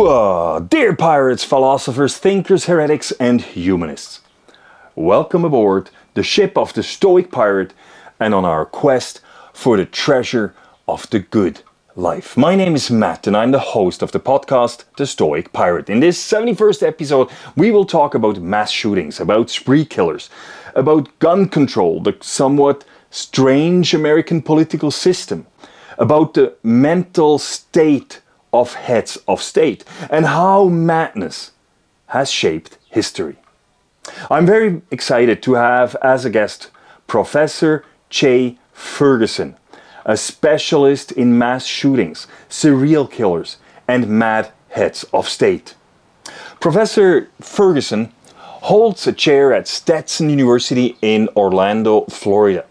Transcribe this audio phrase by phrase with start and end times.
[0.00, 4.22] Dear pirates, philosophers, thinkers, heretics, and humanists.
[4.94, 7.74] Welcome aboard the ship of the Stoic Pirate
[8.18, 9.20] and on our quest
[9.52, 10.54] for the treasure
[10.88, 11.60] of the good
[11.96, 12.34] life.
[12.34, 15.90] My name is Matt and I'm the host of the podcast The Stoic Pirate.
[15.90, 20.30] In this 71st episode, we will talk about mass shootings, about spree killers,
[20.74, 25.46] about gun control, the somewhat strange American political system,
[25.98, 28.22] about the mental state
[28.52, 31.52] of heads of state, and how madness
[32.06, 33.36] has shaped history.
[34.30, 36.70] I'm very excited to have as a guest
[37.06, 39.56] Professor Jay Ferguson,
[40.04, 45.74] a specialist in mass shootings, serial killers, and mad heads of state.
[46.60, 52.64] Professor Ferguson holds a chair at Stetson University in Orlando, Florida.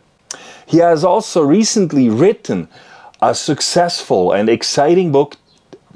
[0.65, 2.67] He has also recently written
[3.21, 5.35] a successful and exciting book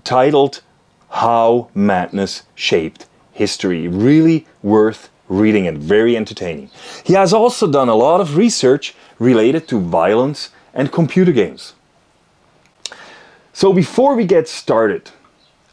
[0.03, 0.61] titled
[1.09, 3.87] How Madness Shaped History.
[3.87, 6.69] Really worth reading and very entertaining.
[7.03, 11.73] He has also done a lot of research related to violence and computer games.
[13.53, 15.11] So before we get started,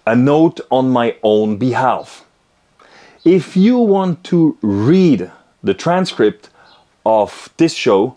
[0.07, 2.25] a note on my own behalf.
[3.25, 5.31] If you want to read
[5.63, 6.51] the transcript
[7.05, 8.17] of this show,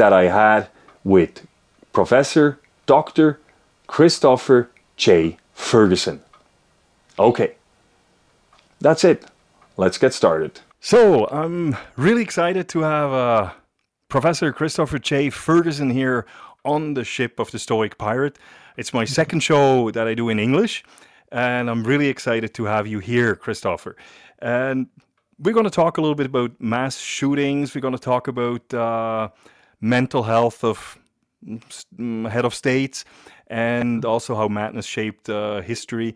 [0.00, 0.68] that I had
[1.04, 1.46] with
[1.92, 3.38] Professor Dr.
[3.86, 5.36] Christopher J.
[5.52, 6.22] Ferguson.
[7.18, 7.56] Okay,
[8.80, 9.26] that's it.
[9.76, 10.60] Let's get started.
[10.80, 13.50] So, I'm really excited to have uh,
[14.08, 15.28] Professor Christopher J.
[15.28, 16.24] Ferguson here
[16.64, 18.38] on the ship of the Stoic Pirate.
[18.78, 20.82] It's my second show that I do in English,
[21.30, 23.96] and I'm really excited to have you here, Christopher.
[24.38, 24.86] And
[25.38, 27.74] we're going to talk a little bit about mass shootings.
[27.74, 29.28] We're going to talk about uh,
[29.80, 30.98] mental health of
[31.44, 33.04] mm, head of states
[33.46, 36.14] and also how madness shaped uh, history.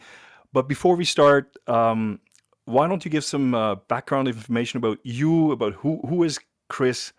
[0.52, 2.20] But before we start, um,
[2.64, 6.38] why don't you give some uh, background information about you, about who who is
[6.68, 7.12] Chris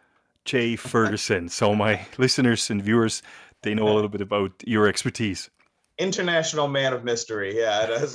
[0.45, 0.75] J.
[0.75, 3.21] Ferguson, so my listeners and viewers
[3.61, 5.49] they know a little bit about your expertise.
[5.97, 7.57] International man of mystery.
[7.57, 7.87] Yeah,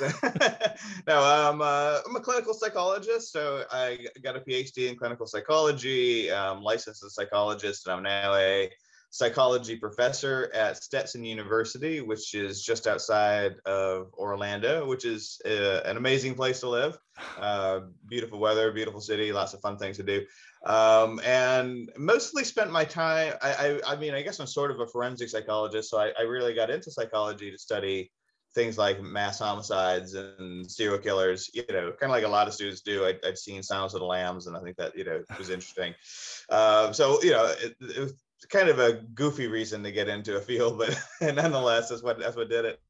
[1.06, 3.32] no, I'm, I'm a clinical psychologist.
[3.32, 8.02] So I got a PhD in clinical psychology, um, licensed as a psychologist, and I'm
[8.02, 8.70] now a
[9.10, 15.96] psychology professor at Stetson University, which is just outside of Orlando, which is uh, an
[15.96, 16.98] amazing place to live.
[17.38, 20.24] Uh, beautiful weather, beautiful city, lots of fun things to do.
[20.64, 23.34] Um, and mostly spent my time.
[23.42, 26.22] I, I, I, mean, I guess I'm sort of a forensic psychologist, so I, I
[26.22, 28.10] really got into psychology to study
[28.54, 32.54] things like mass homicides and serial killers, you know, kind of like a lot of
[32.54, 33.04] students do.
[33.04, 35.94] I, would seen Silence of the Lambs, and I think that, you know, was interesting.
[36.50, 38.12] Uh, so, you know, it, it,
[38.46, 40.98] kind of a goofy reason to get into a field, but
[41.34, 42.80] nonetheless, that's what that's what did it.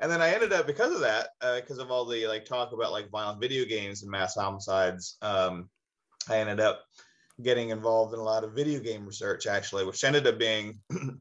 [0.00, 2.72] And then I ended up because of that, because uh, of all the like talk
[2.72, 5.16] about like violent video games and mass homicides.
[5.22, 5.68] Um,
[6.28, 6.84] I ended up
[7.42, 10.78] getting involved in a lot of video game research actually, which ended up being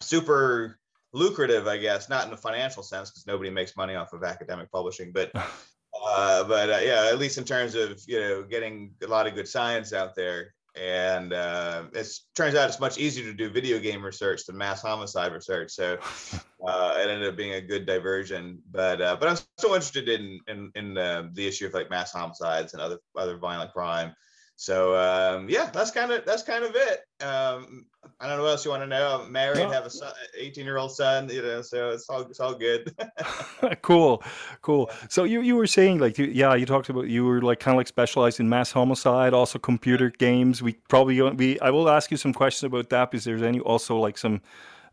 [0.00, 0.78] super
[1.12, 4.70] lucrative, I guess, not in a financial sense because nobody makes money off of academic
[4.70, 9.06] publishing, but uh, but uh, yeah, at least in terms of you know getting a
[9.06, 13.34] lot of good science out there and uh, it turns out it's much easier to
[13.34, 15.70] do video game research than mass homicide research.
[15.72, 15.98] So
[16.66, 18.58] uh, it ended up being a good diversion.
[18.70, 22.12] But uh, but I'm still interested in in, in uh, the issue of like mass
[22.12, 24.14] homicides and other other violent crime.
[24.56, 27.00] So um, yeah, that's kind of that's kind of it.
[27.24, 27.86] Um,
[28.20, 29.22] I don't know what else you want to know.
[29.22, 32.40] I'm married, have a son, 18 year old son, you know, so it's all it's
[32.40, 32.94] all good.
[33.82, 34.22] cool,
[34.60, 34.90] cool.
[35.08, 37.74] So you you were saying like you, yeah, you talked about you were like kind
[37.74, 40.62] of like specialized in mass homicide, also computer games.
[40.62, 43.14] We probably we I will ask you some questions about that.
[43.14, 44.40] Is there any also like some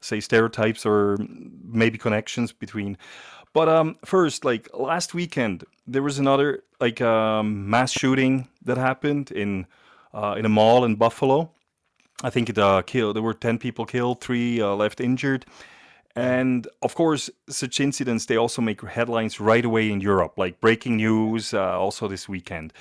[0.01, 1.17] say stereotypes or
[1.63, 2.97] maybe connections between
[3.53, 9.31] but um, first, like last weekend, there was another like um, mass shooting that happened
[9.31, 9.65] in
[10.13, 11.51] uh, in a mall in Buffalo.
[12.23, 13.15] I think it uh, killed.
[13.15, 15.45] There were ten people killed, three uh, left injured,
[16.15, 20.97] and of course, such incidents they also make headlines right away in Europe, like breaking
[20.97, 21.53] news.
[21.53, 22.73] Uh, also this weekend,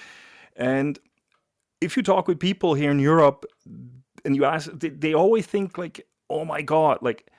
[0.56, 0.98] and
[1.80, 3.46] if you talk with people here in Europe,
[4.24, 7.30] and you ask, they, they always think like, "Oh my God!" Like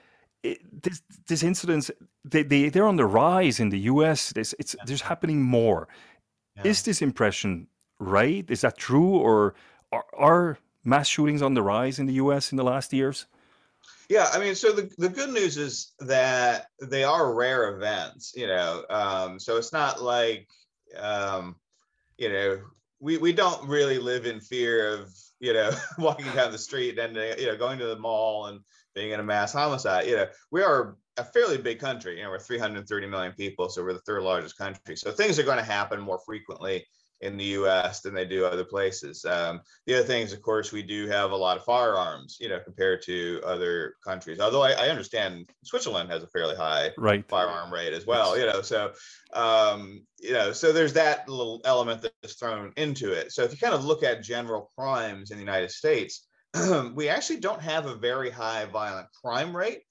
[0.43, 1.91] it, this this incidents
[2.23, 4.31] they, they they're on the rise in the US.
[4.31, 4.83] This it's Yeah.
[4.85, 5.87] there's happening more.
[6.55, 6.63] Yeah.
[6.71, 7.67] Is this impression
[7.99, 8.45] right?
[8.49, 9.55] Is that true, or
[9.91, 13.27] are, are mass shootings on the rise in the US in the last years?
[14.09, 18.47] Yeah, I mean, so the, the good news is that they are rare events, you
[18.47, 18.83] know.
[18.89, 20.47] Um, so it's not like
[20.97, 21.55] um,
[22.17, 22.61] you know,
[22.99, 27.17] we we don't really live in fear of, you know, walking down the street and
[27.17, 28.59] uh, you know, going to the mall and
[28.99, 30.07] being in a mass homicide.
[30.07, 32.17] You know, we are a fairly big country.
[32.17, 34.97] You know, we're 330 million people, so we're the third largest country.
[34.97, 36.85] So things are going to happen more frequently
[37.21, 38.01] in the U.S.
[38.01, 39.23] than they do other places.
[39.25, 42.49] Um, the other thing is, of course, we do have a lot of firearms, you
[42.49, 44.39] know, compared to other countries.
[44.41, 47.27] Although I, I understand Switzerland has a fairly high Right.
[47.29, 48.61] firearm rate as well, you know.
[48.61, 48.91] So,
[49.33, 53.31] um, you know, so there's that little element that's thrown into it.
[53.31, 56.25] So if you kind of look at general crimes in the United States,
[56.95, 59.81] we actually don't have a very high violent crime rate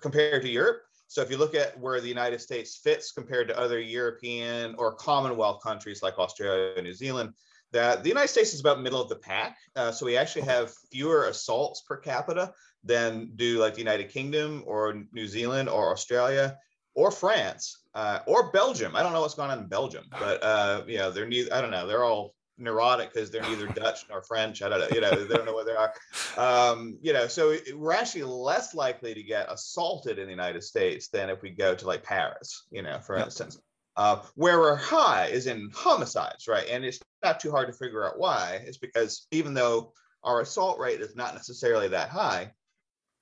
[0.00, 0.82] compared to Europe.
[1.08, 4.94] So if you look at where the United States fits compared to other European or
[4.94, 7.34] Commonwealth countries like Australia and New Zealand,
[7.72, 9.56] that the United States is about middle of the pack.
[9.76, 12.52] Uh, so we actually have fewer assaults per capita
[12.84, 16.56] than do like the United Kingdom or New Zealand or Australia
[16.94, 18.94] or France uh, or Belgium.
[18.94, 21.52] I don't know what's going on in Belgium, but uh, you know they're neither.
[21.52, 21.86] I don't know.
[21.86, 24.62] They're all neurotic because they're neither Dutch nor French.
[24.62, 24.88] I don't know.
[24.94, 25.92] You know, they don't know what they are.
[26.36, 31.08] Um, you know, so we're actually less likely to get assaulted in the United States
[31.08, 32.64] than if we go to like Paris.
[32.70, 33.24] You know, for Yeah.
[33.24, 33.58] instance.
[33.96, 36.66] Uh, where we're high is in homicides, right?
[36.68, 38.60] And it's not too hard to figure out why.
[38.66, 39.92] It's because even though
[40.24, 42.52] our assault rate is not necessarily that high,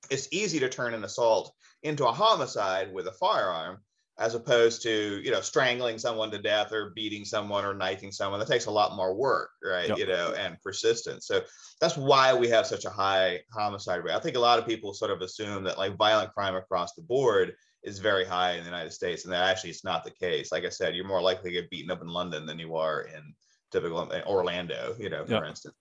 [0.09, 1.53] it's easy to turn an assault
[1.83, 3.83] into a homicide with a firearm
[4.19, 8.39] as opposed to you know strangling someone to death or beating someone or knifing someone.
[8.39, 9.89] That takes a lot more work right?
[9.89, 9.99] Yep.
[9.99, 11.27] you know and persistence.
[11.27, 11.43] So
[11.81, 14.15] that's why we have such a high homicide rate.
[14.15, 17.03] I think a lot of people sort of assume that like violent crime across the
[17.03, 20.53] board is very high in the united states and that actually it's not the case.
[20.53, 23.03] Like i said you're more likely to get beaten up in london than you are
[23.03, 23.35] in
[23.73, 25.45] typical in orlando you know for Yep.
[25.45, 25.75] instance.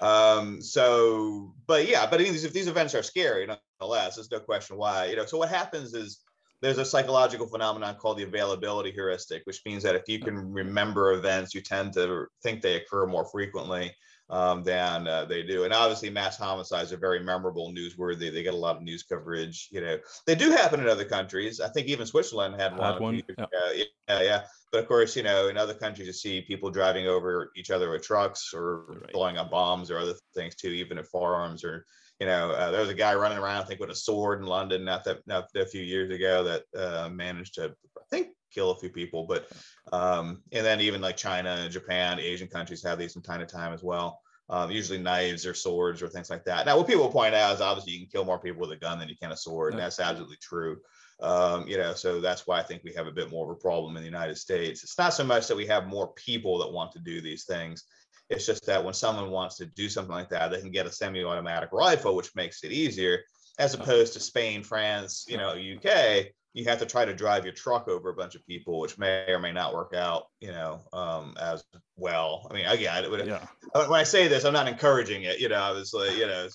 [0.00, 4.16] Um so but yeah but I these, if these events are scary nonetheless.
[4.16, 5.24] There's no question why you know.
[5.24, 6.20] So what happens is
[6.60, 11.12] there's a psychological phenomenon called the availability heuristic which means that if you can remember
[11.12, 13.92] events you tend to think they occur more frequently
[14.30, 15.64] um, than uh, they do.
[15.64, 18.32] And obviously mass homicides are very memorable newsworthy.
[18.32, 19.98] They get a lot of news coverage you know.
[20.26, 21.60] They do happen in other countries.
[21.60, 23.84] I think even switzerland had one, Had one, yeah.
[24.08, 24.42] yeah yeah.
[24.70, 27.90] But of course you know in other countries you see people driving over each other
[27.90, 29.12] with trucks or Right.
[29.12, 31.86] blowing up bombs or other things too even if firearms are
[32.20, 34.46] you know uh, there was a guy running around i think with a sword in
[34.46, 38.70] london not that not a few years ago that uh, managed to i think kill
[38.70, 39.48] a few people but
[39.92, 43.46] um and then even like china and japan asian countries have these from time to
[43.46, 44.20] time as well
[44.50, 46.64] um, usually knives or swords or things like that.
[46.64, 48.98] Now, what people point out is obviously you can kill more people with a gun
[48.98, 50.78] than you can a sword, and that's absolutely true.
[51.20, 53.60] Um, you know, so that's why I think we have a bit more of a
[53.60, 54.82] problem in the United States.
[54.84, 57.84] It's not so much that we have more people that want to do these things.
[58.30, 60.92] It's just that when someone wants to do something like that, they can get a
[60.92, 63.20] semi-automatic rifle, which makes it easier,
[63.58, 66.26] as opposed to Spain, France, you know, UK.
[66.54, 69.24] You have to try to drive your truck over a bunch of people, which may
[69.28, 71.62] or may not work out, you know, um, as
[71.96, 72.46] well.
[72.50, 73.46] I mean, again, it would, Yeah.
[73.74, 76.48] uh, when I say this, I'm not encouraging it, you know, obviously, you know,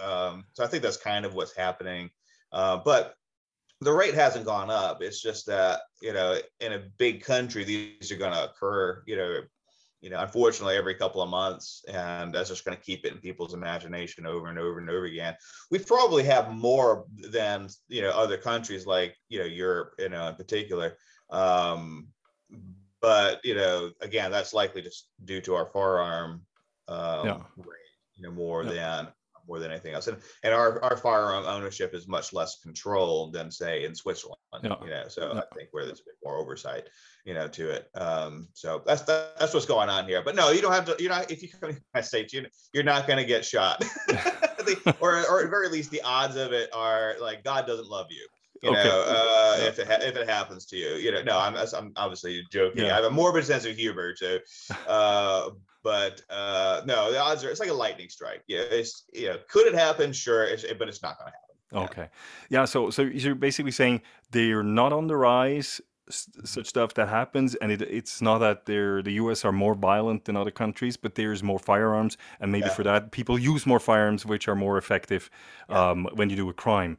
[0.00, 2.10] um, so I think that's kind of what's happening.
[2.52, 3.14] Uh, but
[3.80, 5.02] the rate hasn't gone up.
[5.02, 9.16] It's just that, you know, in a big country, these are going to occur, you
[9.16, 9.40] know,
[10.00, 13.18] you know, unfortunately, every couple of months, and that's just going to keep it in
[13.18, 15.36] people's imagination over and over and over again.
[15.70, 20.28] We probably have more than you know other countries like you know Europe, you know,
[20.28, 20.96] in particular.
[21.28, 22.08] Um,
[23.00, 26.46] but you know, again, that's likely just due to our firearm
[26.88, 27.42] um, Yeah.
[27.56, 27.76] rate,
[28.16, 28.70] you know, more Yeah.
[28.70, 29.08] than
[29.50, 30.06] more than anything else.
[30.06, 34.38] And and our, our firearm ownership is much less controlled than say in Switzerland.
[34.62, 34.76] Yeah.
[34.82, 35.40] You know, so Yeah.
[35.40, 36.84] I think where there's a bit more oversight,
[37.24, 37.88] you know, to it.
[37.96, 40.22] Um, so that's that's what's going on here.
[40.24, 40.96] But no, you don't have to.
[41.00, 43.44] You're not if you come to the United States, you you're not going to get
[43.44, 43.84] shot.
[44.60, 48.06] The- or or at very least the odds of it are like God doesn't love
[48.10, 48.26] you.
[48.62, 48.84] You Okay.
[48.84, 49.68] know, uh, Yeah.
[49.68, 52.84] if it ha- if it happens to you, you know, no, I'm I'm obviously joking.
[52.84, 52.92] Yeah.
[52.92, 54.38] I have a morbid sense of humor, so
[54.86, 55.48] uh,
[55.82, 58.42] but uh, no, the odds are it's like a lightning strike.
[58.46, 60.12] Yeah, it's you know, could it happen?
[60.12, 61.46] Sure, it's, but it's not going to happen.
[61.72, 61.78] Yeah.
[62.02, 62.08] Okay.
[62.48, 62.64] Yeah.
[62.64, 67.70] So, so you're basically saying they're not on the rise, such stuff that happens, and
[67.70, 69.44] it, it's not that they're the U.S.
[69.44, 72.74] are more violent than other countries, but there's more firearms, and maybe Yeah.
[72.74, 75.30] for that people use more firearms, which are more effective
[75.68, 75.90] Yeah.
[75.90, 76.98] um, when you do a crime.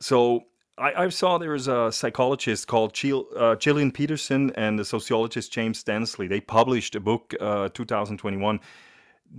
[0.00, 0.44] So.
[0.80, 5.84] I, I saw there was a psychologist called uh, Jillian Peterson and the sociologist James
[5.84, 6.26] Densley.
[6.28, 8.60] They published a book, uh, 2021,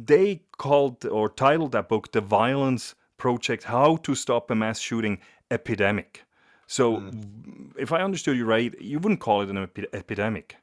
[0.05, 5.19] they called or titled that book the violence project how to stop a mass shooting
[5.49, 6.23] epidemic
[6.67, 7.73] So, Mm.
[7.77, 10.55] if I understood you right, you wouldn't call it an epi- epidemic.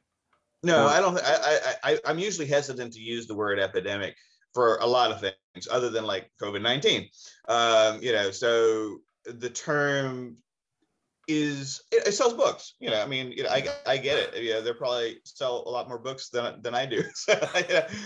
[0.63, 1.19] No, Or- I don't.
[1.23, 4.15] I, I, I'm usually hesitant to use the word epidemic
[4.55, 7.09] for a lot of things, other than like COVID nineteen.
[7.47, 10.37] Um, you know, so the term
[11.29, 12.73] is it, it sells books.
[12.79, 14.43] You know, I mean, you know, I, I get it.
[14.43, 17.35] You know, they probably sell a lot more books than than I do, so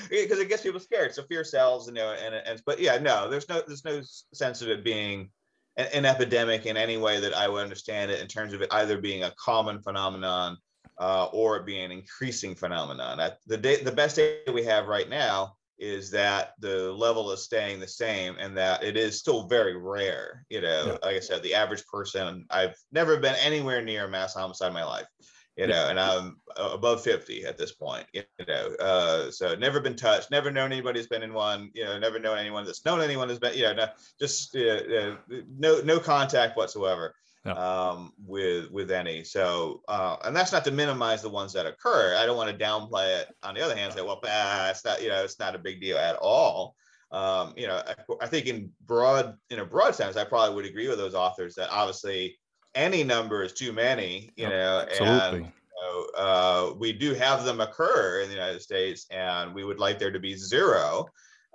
[0.10, 1.16] because it gets people scared.
[1.16, 4.02] So fear sells, you know, and and but yeah, no, there's no there's no
[4.34, 5.30] sense of it being
[5.78, 8.74] an, an epidemic in any way that I would understand it in terms of it
[8.74, 10.58] either being a common phenomenon
[11.00, 13.22] uh, or it being an increasing phenomenon.
[13.22, 17.44] At the day, the best data we have right now is that the level is
[17.44, 20.46] staying the same and that it is still very rare.
[20.50, 21.08] You know, Yeah.
[21.08, 24.74] like I said, the average person, I've never been anywhere near a mass homicide in
[24.74, 25.08] my life.
[25.56, 29.96] You know, and I'm above 50 at this point, you know, uh, so never been
[29.96, 33.02] touched, never known anybody who's been in one, you know, never known anyone that's known
[33.02, 33.88] anyone has been, you know, no,
[34.20, 35.16] just uh, uh,
[35.56, 37.14] no, no contact whatsoever
[37.46, 37.54] Yeah.
[37.54, 39.26] um, with with any.
[39.26, 42.16] So, uh, and that's not to minimize the ones that occur.
[42.18, 43.36] I don't want to downplay it.
[43.44, 45.82] On the other hand, say, well, ah, it's not, you know, it's not a big
[45.82, 46.76] deal at all.
[47.12, 50.66] Um, you know, I, I think in broad, in a broad sense, I probably would
[50.66, 52.40] agree with those authors that obviously
[52.76, 54.32] any number is too many.
[54.36, 55.40] You know, Absolutely.
[55.40, 59.66] and you know, uh, we do have them occur in the United States, and we
[59.66, 61.08] would like there to be zero.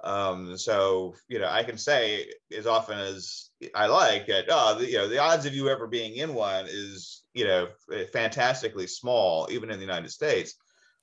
[0.05, 2.27] Um, so you know, I can say
[2.57, 4.47] as often as I like that.
[4.49, 7.69] Oh, the, you know, the odds of you ever being in one is you know
[8.13, 10.55] fantastically small, even in the United States.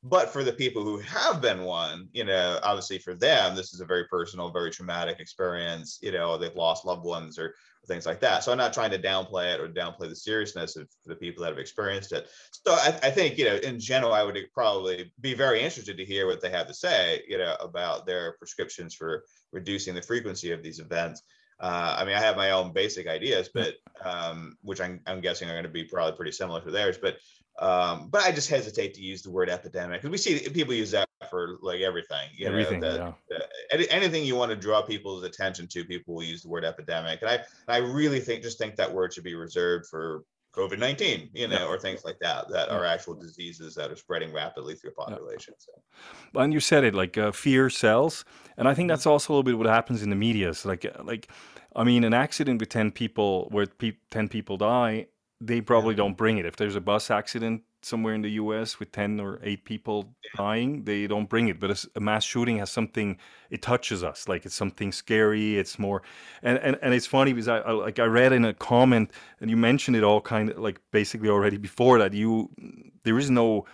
[0.03, 3.81] But for the people who have been one, you know, obviously for them, this is
[3.81, 5.97] a very personal, very traumatic experience.
[6.01, 7.55] You know, they've lost loved ones or
[7.85, 8.43] things like that.
[8.43, 11.49] So I'm not trying to downplay it or downplay the seriousness of the people that
[11.49, 12.27] have experienced it.
[12.51, 16.05] So I, I think, you know, in general, I would probably be very interested to
[16.05, 20.51] hear what they have to say, you know, about their prescriptions for reducing the frequency
[20.51, 21.21] of these events.
[21.59, 25.49] Uh, I mean, I have my own basic ideas, but um, which I'm, I'm guessing
[25.49, 26.97] are going to be probably pretty similar to theirs.
[27.01, 27.17] But
[27.59, 30.91] um, but I just hesitate to use the word epidemic because we see people use
[30.91, 32.29] that for like everything.
[32.35, 33.37] You Everything, know, that, yeah.
[33.37, 36.65] uh, any, anything you want to draw people's attention to, people will use the word
[36.65, 37.21] epidemic.
[37.21, 41.29] And I I really think just think that word should be reserved for COVID nineteen,
[41.33, 41.65] you know, Yeah.
[41.65, 42.75] or things like that that Yeah.
[42.77, 45.53] are actual diseases that are spreading rapidly through population.
[45.57, 45.71] So.
[46.41, 48.25] and you said it like uh, fear sells
[48.57, 48.91] and i think Mm-hmm.
[48.91, 51.29] that's also a little bit what happens in the media so like uh, like
[51.75, 55.07] i mean an accident with 10 people where pe- 10 people die
[55.41, 56.45] they probably don't bring it.
[56.45, 60.85] If there's a bus accident somewhere in the us with 10 or 8 people dying
[60.85, 61.59] they don't bring it.
[61.59, 63.17] But a, mass shooting has something
[63.51, 64.27] it touches us.
[64.27, 66.01] Like it's something scary it's more
[66.41, 69.49] and and, and it's funny because I, I like i read in a comment and
[69.49, 72.49] you mentioned it all kind of like basically already before that you
[73.03, 73.65] there is no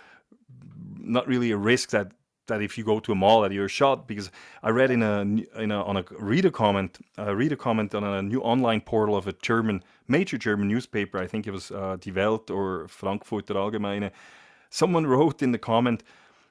[0.98, 2.12] not really a risk that
[2.46, 4.30] that if you go to a mall that you're shot because
[4.62, 7.94] I read in a in a on a reader comment uh read a reader comment
[7.94, 11.70] on a new online portal of a German major German newspaper I think it was
[11.70, 14.10] uh, Die Welt or Frankfurter Allgemeine.
[14.70, 16.02] Someone wrote in the comment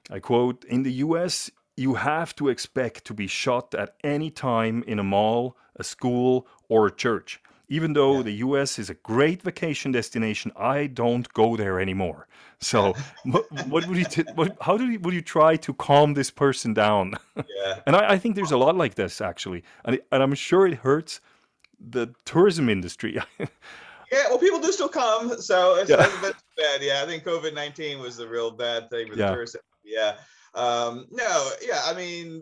[0.09, 4.83] I quote in the US you have to expect to be shot at any time
[4.87, 8.23] in a mall a school or a church even though Yeah.
[8.23, 12.27] the US is a great vacation destination, I don't go there anymore.
[12.59, 16.13] So, what, what would you, t- what, how do you, would you try to calm
[16.13, 17.15] this person down?
[17.35, 17.79] Yeah.
[17.87, 20.67] and I, I think there's a lot like this actually, and, it, and I'm sure
[20.67, 21.21] it hurts
[21.79, 23.17] the tourism industry.
[24.13, 26.05] Yeah, well, people do still come, so it's Yeah.
[26.21, 26.81] bad.
[26.81, 29.31] Yeah, I think COVID nineteen was the real bad thing for the Yeah.
[29.31, 29.55] tourists.
[29.85, 30.15] Yeah.
[30.53, 32.41] Um, no, yeah, I mean,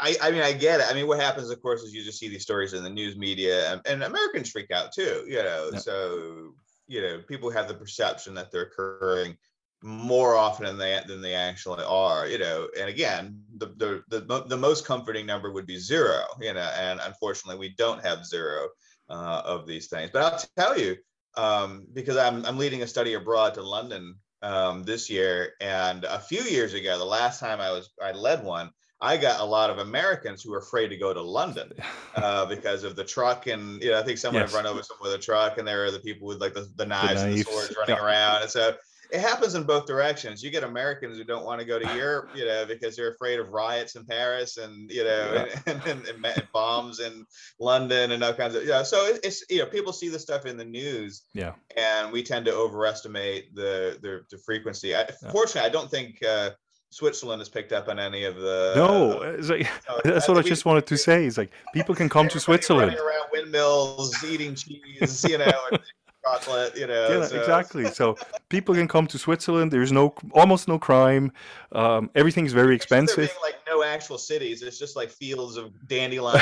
[0.00, 0.86] I, I mean, I get it.
[0.88, 3.16] I mean, what happens, of course, is you just see these stories in the news
[3.16, 5.24] media, and, and Americans freak out too.
[5.28, 5.78] You know, Yeah.
[5.78, 6.54] so
[6.86, 9.36] you know, people have the perception that they're occurring
[9.82, 12.26] more often than they than they actually are.
[12.26, 13.66] You know, and again, the
[14.08, 16.24] the the, the most comforting number would be zero.
[16.40, 18.68] You know, and unfortunately, we don't have zero
[19.10, 20.10] uh, of these things.
[20.12, 20.96] But I'll tell you,
[21.36, 26.18] um, because I'm I'm leading a study abroad to London um, this year, and a
[26.18, 28.70] few years ago, the last time I was I led one,
[29.00, 31.72] I got a lot of Americans who were afraid to go to London
[32.16, 34.52] uh, because of the truck, and you know I think someone Yes.
[34.52, 36.70] had run over someone with a truck, and there are the people with like the,
[36.76, 38.04] the knives and the swords running yeah.
[38.04, 38.74] around, and so.
[39.12, 40.42] It happens in both directions.
[40.42, 43.38] You get Americans who don't want to go to Europe, you know, because they're afraid
[43.40, 45.60] of riots in Paris and you know, Yeah.
[45.66, 47.26] and, and, and, and bombs in
[47.58, 48.82] London and all kinds of yeah.
[48.82, 52.22] So it- it's you know, people see this stuff in the news, yeah, and we
[52.22, 54.94] tend to overestimate the the, the frequency.
[54.96, 56.50] I, Fortunately, I don't think uh,
[56.90, 58.72] Switzerland has picked up on any of the.
[58.76, 61.24] no, it's like, so that's what I just wanted to say.
[61.26, 62.94] Is like people can come to Switzerland.
[62.96, 65.80] around windmills, eating cheese, you know, and
[66.24, 67.08] chocolate, you know.
[67.20, 67.86] Yeah, so- exactly.
[67.86, 68.16] So
[68.48, 69.72] people can come to Switzerland.
[69.72, 71.32] There's no, almost no crime.
[71.72, 73.36] Um, everything's very It's just there expensive.
[73.42, 74.62] like no actual cities.
[74.62, 76.40] It's just like fields of dandelions.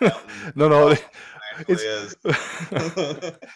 [0.54, 0.96] No, no,
[1.58, 2.16] actually is.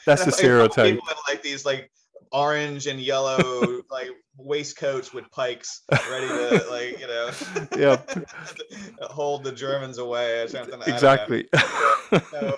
[0.07, 0.95] That's the stereotype.
[0.95, 1.91] People in like these like
[2.33, 7.31] orange and yellow like waistcoats with pikes, ready to like you know
[7.77, 8.01] Yeah,
[9.03, 10.75] hold the Germans away or something.
[10.75, 10.95] I don't know.
[10.95, 11.49] exactly.
[12.31, 12.57] So,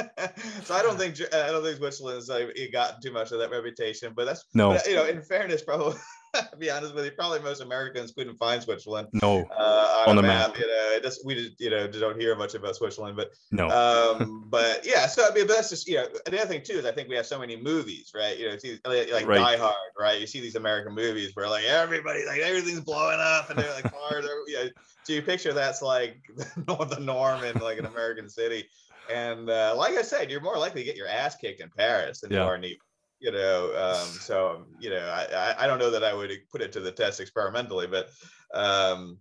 [0.64, 3.50] so I don't think I don't think Switzerland's like it got too much of that
[3.50, 5.96] reputation, but that's No, but, you know in fairness, probably
[6.34, 10.16] to be honest with you, probably most Americans couldn't find Switzerland no, uh, on, On
[10.16, 10.50] the map.
[10.50, 10.58] map.
[10.58, 13.68] You know, it just we just you know don't hear much about Switzerland, but no.
[13.68, 16.74] um, but yeah, so I mean, but that's just you know the other thing too
[16.74, 18.38] is I think we have so many movies, right?
[18.38, 19.38] You know, see, like, Right.
[19.38, 20.20] Die Hard, right?
[20.20, 23.90] You see these American movies where like everybody like everything's blowing up and they're like
[23.90, 24.68] cars, you know,
[25.02, 28.68] so you picture that's like the norm in like an American city,
[29.12, 32.20] and uh, like I said, you're more likely to get your ass kicked in Paris
[32.20, 32.80] than you are in New York.
[33.20, 36.72] You know, um, so you know, I, I don't know that I would put it
[36.72, 38.08] to the test experimentally, but
[38.54, 39.18] um,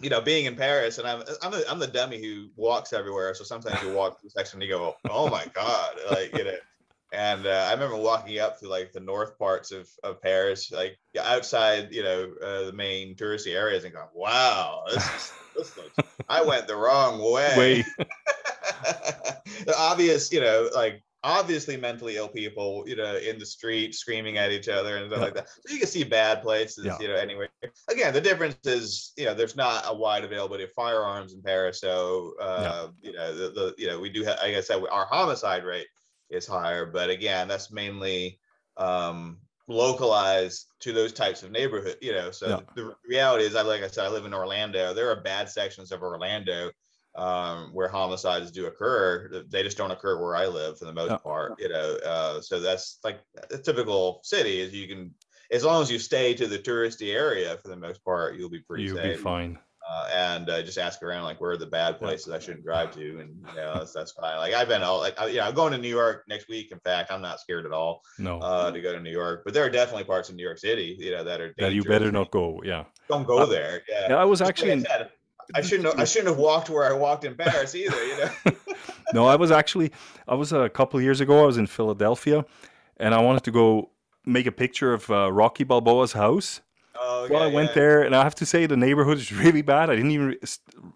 [0.00, 3.34] you know, being in Paris, and I'm I'm the, I'm the dummy who walks everywhere.
[3.34, 6.56] So sometimes you walk through section and you go, oh my god, like you know.
[7.14, 10.98] And uh, I remember walking up to like the north parts of, of Paris, like
[11.20, 16.14] outside, you know, uh, the main touristy areas, and going, "Wow, this is, this looks."
[16.30, 17.84] I went the wrong way.
[19.66, 24.38] The obvious, you know, like obviously mentally ill people, you know, in the street screaming
[24.38, 25.24] at each other and stuff Yeah.
[25.26, 25.48] like that.
[25.48, 26.98] So you can see bad places, Yeah.
[27.00, 27.48] you know, anyway.
[27.88, 31.80] Again, the difference is, you know, there's not a wide availability of firearms in Paris.
[31.80, 35.06] So, uh, you know, the, the, you know, we do have, like I said, our
[35.06, 35.86] homicide rate
[36.30, 38.40] is higher, but again, that's mainly
[38.76, 39.38] um,
[39.68, 42.30] localized to those types of neighborhood, you know.
[42.32, 42.60] So Yeah.
[42.74, 44.92] the reality is, I like I said, I live in Orlando.
[44.92, 46.72] There are bad sections of Orlando
[47.14, 49.44] um, where homicides do occur.
[49.48, 51.16] They just don't occur where I live for the most Yeah.
[51.18, 51.96] part, you know.
[52.04, 55.14] Uh, so that's like a typical city is you can,
[55.50, 58.60] as long as you stay to the touristy area for the most part, you'll be
[58.60, 59.18] pretty You'll safe.
[59.18, 59.58] be fine.
[59.86, 62.94] Uh, and uh, just ask around like where are the bad places I shouldn't drive
[62.94, 64.38] to, and you know that's, that's fine.
[64.38, 66.70] Like I've been all like, I, yeah, I'm going to New York next week.
[66.70, 69.42] In fact, I'm not scared at all No, uh, to go to New York.
[69.44, 71.82] But there are definitely parts of New York City, you know, that are that you
[71.82, 72.62] better not go.
[72.64, 72.84] Yeah.
[73.08, 73.82] Don't go there.
[73.88, 74.06] Yeah.
[74.10, 74.80] Yeah, I was Just like actually I in.
[74.82, 75.10] said,
[75.54, 75.98] I shouldn't have.
[75.98, 78.04] I shouldn't have walked where I walked in Paris either.
[78.04, 78.30] You know.
[79.14, 79.92] No, I was actually.
[80.26, 81.42] I was a couple years ago.
[81.42, 82.46] I was in Philadelphia,
[82.96, 83.90] and I wanted to go
[84.24, 86.62] make a picture of uh, Rocky Balboa's house.
[87.22, 87.74] Oh, Well, I okay, went yeah.
[87.74, 89.90] there, and I have to say the neighborhood is really bad.
[89.90, 90.38] I didn't even, re-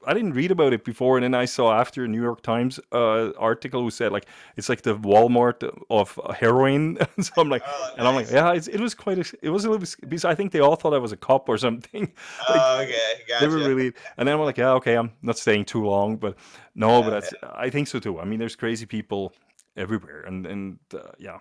[0.07, 2.81] I didn't read about it before, and then I saw after a New York Times
[2.93, 6.99] uh, article who said like it's like the Walmart of heroin.
[7.21, 9.19] so I'm like, Oh, and I'm like, yeah, it's, it was quite.
[9.19, 11.17] A, it was a little bit because I think they all thought I was a
[11.17, 12.13] cop or something.
[12.49, 13.41] Oh, okay, gotcha.
[13.41, 16.37] They were really, and then I'm like, yeah, okay, I'm not staying too long, but
[16.75, 18.21] no, but Yeah, that's, I think so too.
[18.21, 19.33] I mean, there's crazy people
[19.77, 21.39] everywhere, and and uh, yeah,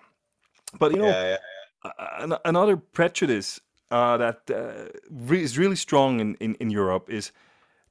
[0.78, 1.36] but you know, yeah,
[1.84, 2.36] yeah.
[2.44, 7.32] another prejudice uh, that uh, re- is really strong in, in, in Europe is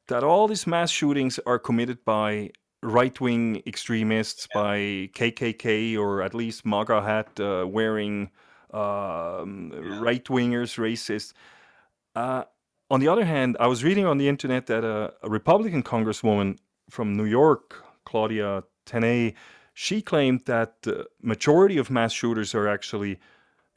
[0.07, 2.51] that all these mass shootings are committed by
[2.83, 8.29] right wing extremists, by KKK or at least MAGA hat uh, wearing
[8.71, 11.33] um, right wingers, racists.
[12.15, 12.43] Uh,
[12.91, 16.57] on the other hand, I was reading on the internet that a, a Republican congresswoman
[16.89, 19.33] from New York, Claudia Tenney,
[19.73, 23.19] she claimed that the majority of mass shooters are actually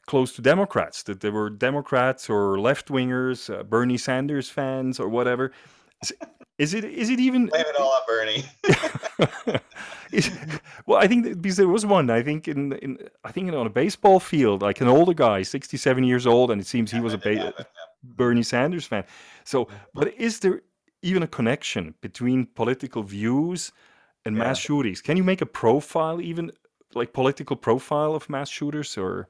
[0.09, 5.07] close to Democrats, that they were Democrats or left wingers, uh, Bernie Sanders fans or
[5.07, 5.51] whatever.
[6.01, 6.13] Is,
[6.57, 7.45] is it is it even?
[7.45, 8.43] Blame it all on Bernie.
[10.11, 10.31] is-
[10.87, 12.09] well, I think that, because there was one.
[12.09, 16.03] I think in in I think on a baseball field, like an older guy, sixty-seven
[16.03, 17.65] years old, and it seems he was a ba- happen,
[18.03, 19.03] Bernie Sanders fan.
[19.43, 20.61] So, but is there
[21.03, 23.71] even a connection between political views
[24.25, 25.01] and mass shootings?
[25.01, 26.51] Can you make a profile, even
[26.95, 29.29] like political profile of mass shooters, or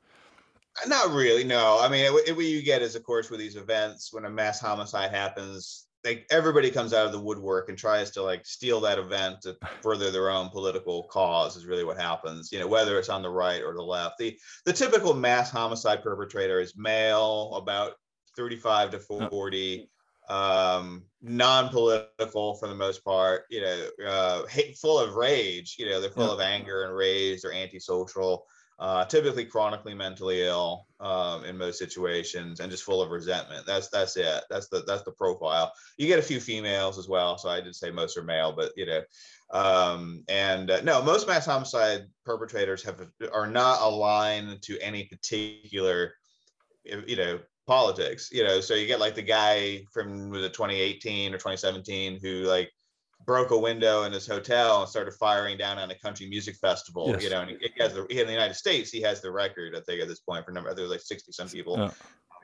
[0.87, 1.43] Not really.
[1.43, 1.79] No.
[1.81, 4.29] I mean, it, it, what you get is, of course, with these events, when a
[4.29, 8.79] mass homicide happens, like everybody comes out of the woodwork and tries to like steal
[8.81, 11.57] that event to further their own political cause.
[11.57, 12.51] Is really what happens.
[12.51, 14.17] You know, whether it's on the right or the left.
[14.17, 17.93] The the typical mass homicide perpetrator is male, about
[18.37, 19.89] thirty-five to forty.
[20.29, 25.75] Um, non-political for the most part, you know, uh, hate, full of rage.
[25.79, 26.33] You know, they're full Yeah.
[26.33, 27.41] of anger and rage.
[27.41, 28.45] They're antisocial
[28.79, 33.65] uh, typically chronically mentally ill um, in most situations, and just full of resentment.
[33.65, 34.43] That's that's it.
[34.49, 35.73] That's the that's the profile.
[35.97, 38.71] You get a few females as well, so I did say most are male, but
[38.77, 39.01] you know,
[39.51, 46.13] um, and uh, no, most mass homicide perpetrators have are not aligned to any particular,
[46.85, 48.29] you know, politics.
[48.31, 52.43] You know, so you get like the guy from was it 2018 or 2017 who
[52.43, 52.71] like
[53.29, 57.09] broke a window in his hotel and started firing down on a country music festival.
[57.09, 57.23] Yes.
[57.23, 59.29] You know, and he, he has the he, in the United States, he has the
[59.29, 59.75] record.
[59.75, 61.91] I think at this point for number, there's like sixty some people Yeah.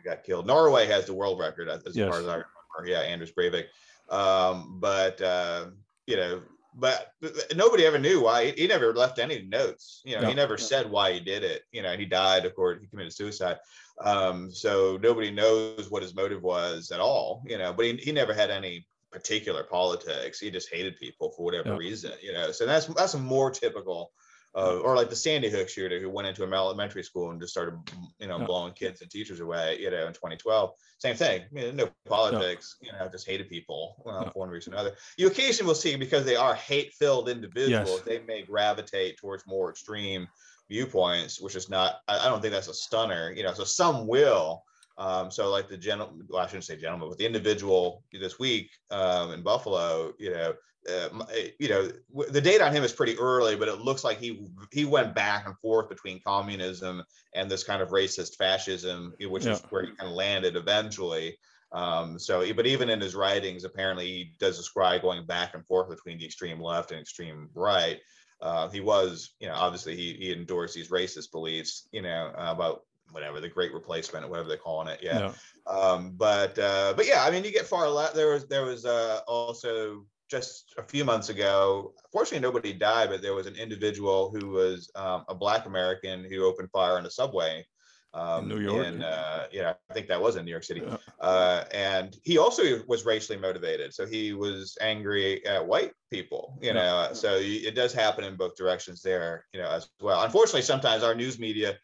[0.03, 0.45] got killed.
[0.45, 2.07] Norway has the world record as, Yes.
[2.07, 2.85] far as I remember.
[2.85, 3.65] Yeah, Anders Breivik.
[4.11, 5.69] Um, but uh,
[6.05, 6.43] you know,
[6.75, 7.13] but
[7.55, 8.51] nobody ever knew why.
[8.51, 10.03] He never left any notes.
[10.05, 10.27] You know, Yeah.
[10.29, 11.63] he never said why he did it.
[11.71, 13.57] You know, he died, of course, he committed suicide.
[14.03, 17.41] Um, so nobody knows what his motive was at all.
[17.47, 20.39] You know, but he, he never had any particular politics.
[20.39, 21.77] He just hated people for whatever Yeah.
[21.77, 22.11] reason.
[22.21, 24.11] You know, so that's that's more typical.
[24.57, 27.51] Uh, or like the Sandy Hook shooter who went into an elementary school and just
[27.51, 27.77] started,
[28.19, 28.45] you know, Yeah.
[28.45, 29.79] blowing kids and teachers away.
[29.81, 31.43] You know, in 2012, same thing.
[31.51, 32.77] You know, no politics.
[32.81, 34.23] You know, just hated people Yeah.
[34.23, 34.95] for one reason or another.
[35.17, 38.01] You occasionally will see because they are hate-filled individuals, Yes.
[38.05, 40.27] they may gravitate towards more extreme
[40.69, 41.99] viewpoints, which is not.
[42.07, 43.31] I, I don't think that's a stunner.
[43.31, 44.63] You know, so some will.
[44.97, 48.71] Um, so like the gentleman, well, I shouldn't say gentleman, but the individual this week
[48.91, 50.53] um, in Buffalo, you know,
[50.89, 54.03] uh, eh, you know, w- the date on him is pretty early, but it looks
[54.03, 57.03] like he he went back and forth between communism
[57.33, 61.37] and this kind of racist fascism, which is where he kind of landed eventually.
[61.71, 65.89] Um, so, but even in his writings, apparently he does describe going back and forth
[65.89, 67.99] between the extreme left and extreme right.
[68.41, 72.51] Uh, he was, you know, obviously he, he endorsed these racist beliefs, you know, uh,
[72.51, 74.99] about whatever the great replacement, or whatever they're calling it.
[75.01, 75.33] Yeah.
[75.67, 78.15] Um, but, uh, but yeah, I mean, you get far left.
[78.15, 83.21] There was, there was, uh, also just a few months ago, fortunately nobody died, but
[83.21, 87.11] there was an individual who was, um, a black American who opened fire on a
[87.11, 87.65] subway.
[88.13, 88.87] Um, New York?
[88.87, 90.81] And, uh, yeah, I think that was in New York City.
[90.85, 90.97] Yeah.
[91.19, 93.93] Uh, and he also was racially motivated.
[93.93, 96.73] So he was angry at white people, you Yeah.
[96.73, 97.09] know.
[97.13, 100.23] So it does happen in both directions there, you know, as well.
[100.23, 101.77] Unfortunately, sometimes our news media,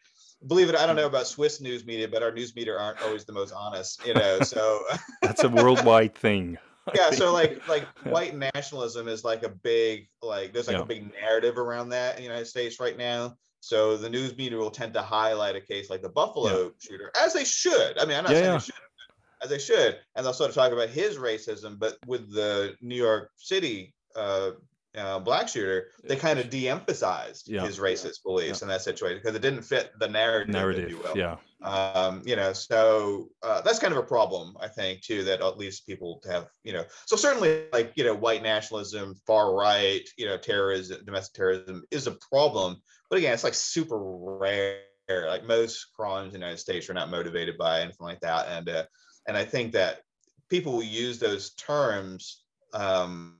[0.46, 3.24] believe it, I don't know about Swiss news media, but our news media aren't always
[3.24, 4.40] the most honest, you know.
[4.40, 4.80] So
[5.22, 6.58] That's a worldwide thing.
[6.88, 7.22] I yeah, think.
[7.22, 10.82] so like like white nationalism is like a big like there's like Yeah.
[10.82, 13.36] a big narrative around that in the United States right now.
[13.60, 17.32] So the news media will tend to highlight a case like the Buffalo shooter, as
[17.32, 17.96] they should.
[17.98, 18.58] I mean, I'm not Yeah, saying yeah.
[18.58, 18.74] they should,
[19.42, 22.96] as they should, and they'll sort of talk about his racism, but with the New
[22.96, 24.50] York City uh,
[24.96, 27.64] uh, black shooter, they kind of de-emphasized Yeah.
[27.64, 31.16] his racist beliefs in that situation because it didn't fit the narrative, if you will
[31.16, 31.36] Yeah.
[31.64, 35.56] um you know so uh, that's kind of a problem i think too that at
[35.56, 40.26] least people have you know so certainly like you know white nationalism far right you
[40.26, 45.86] know terrorism domestic terrorism is a problem but again it's like super rare like most
[45.94, 48.84] crimes in the united states are not motivated by anything like that and uh,
[49.28, 50.00] and i think that
[50.50, 52.42] people will use those terms
[52.74, 53.38] um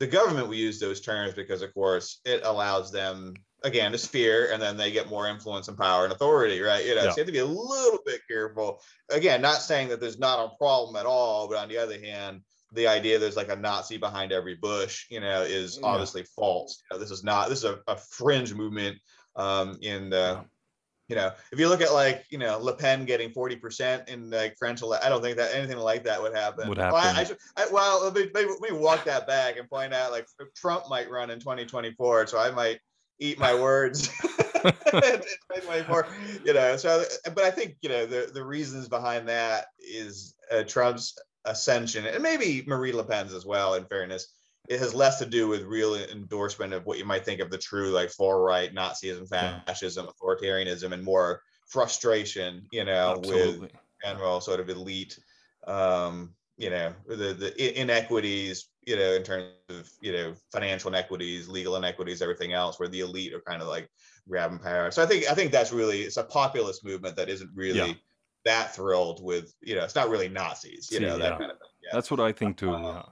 [0.00, 4.50] the government will use those terms because of course it allows them again to fear
[4.52, 7.10] and then they get more influence and power and authority right you know Yeah.
[7.10, 8.80] so you have to be a little bit careful
[9.10, 12.42] again not saying that there's not a problem at all but on the other hand
[12.72, 15.88] the idea there's like a nazi behind every bush you know is Yeah.
[15.88, 18.98] obviously false you know, this is not this is a, a fringe movement
[19.36, 20.44] um in the.
[21.08, 24.56] You know if you look at like you know le pen getting 40% in like
[24.58, 27.02] french ele- i don't think that anything like that would happen Would Well, I- I
[27.12, 27.26] happen.
[27.26, 30.26] should- I- well let me, maybe, let me walk that back and point out like
[30.56, 32.80] trump might run in 2024 so i might
[33.20, 34.08] eat my words
[34.64, 36.06] in 2024
[36.44, 40.62] you know so but i think you know the the reasons behind that is uh,
[40.64, 41.14] trump's
[41.44, 44.28] ascension and maybe marie le pen's as well in fairness
[44.68, 47.58] it has less to do with real endorsement of what you might think of the
[47.58, 53.70] true like far right nazism fascism authoritarianism and more frustration you know with
[54.04, 55.18] general sort of elite
[55.66, 61.48] um you know the the inequities you know in terms of you know financial inequities
[61.48, 63.88] legal inequities everything else where the elite are kind of like
[64.28, 67.50] grabbing power so i think i think that's really it's a populist movement that isn't
[67.54, 67.92] really Yeah.
[68.44, 71.38] that thrilled with you know it's not really nazis you See, know that yeah.
[71.38, 72.72] kind of thing yeah That's what I think too.
[72.72, 73.02] Uh,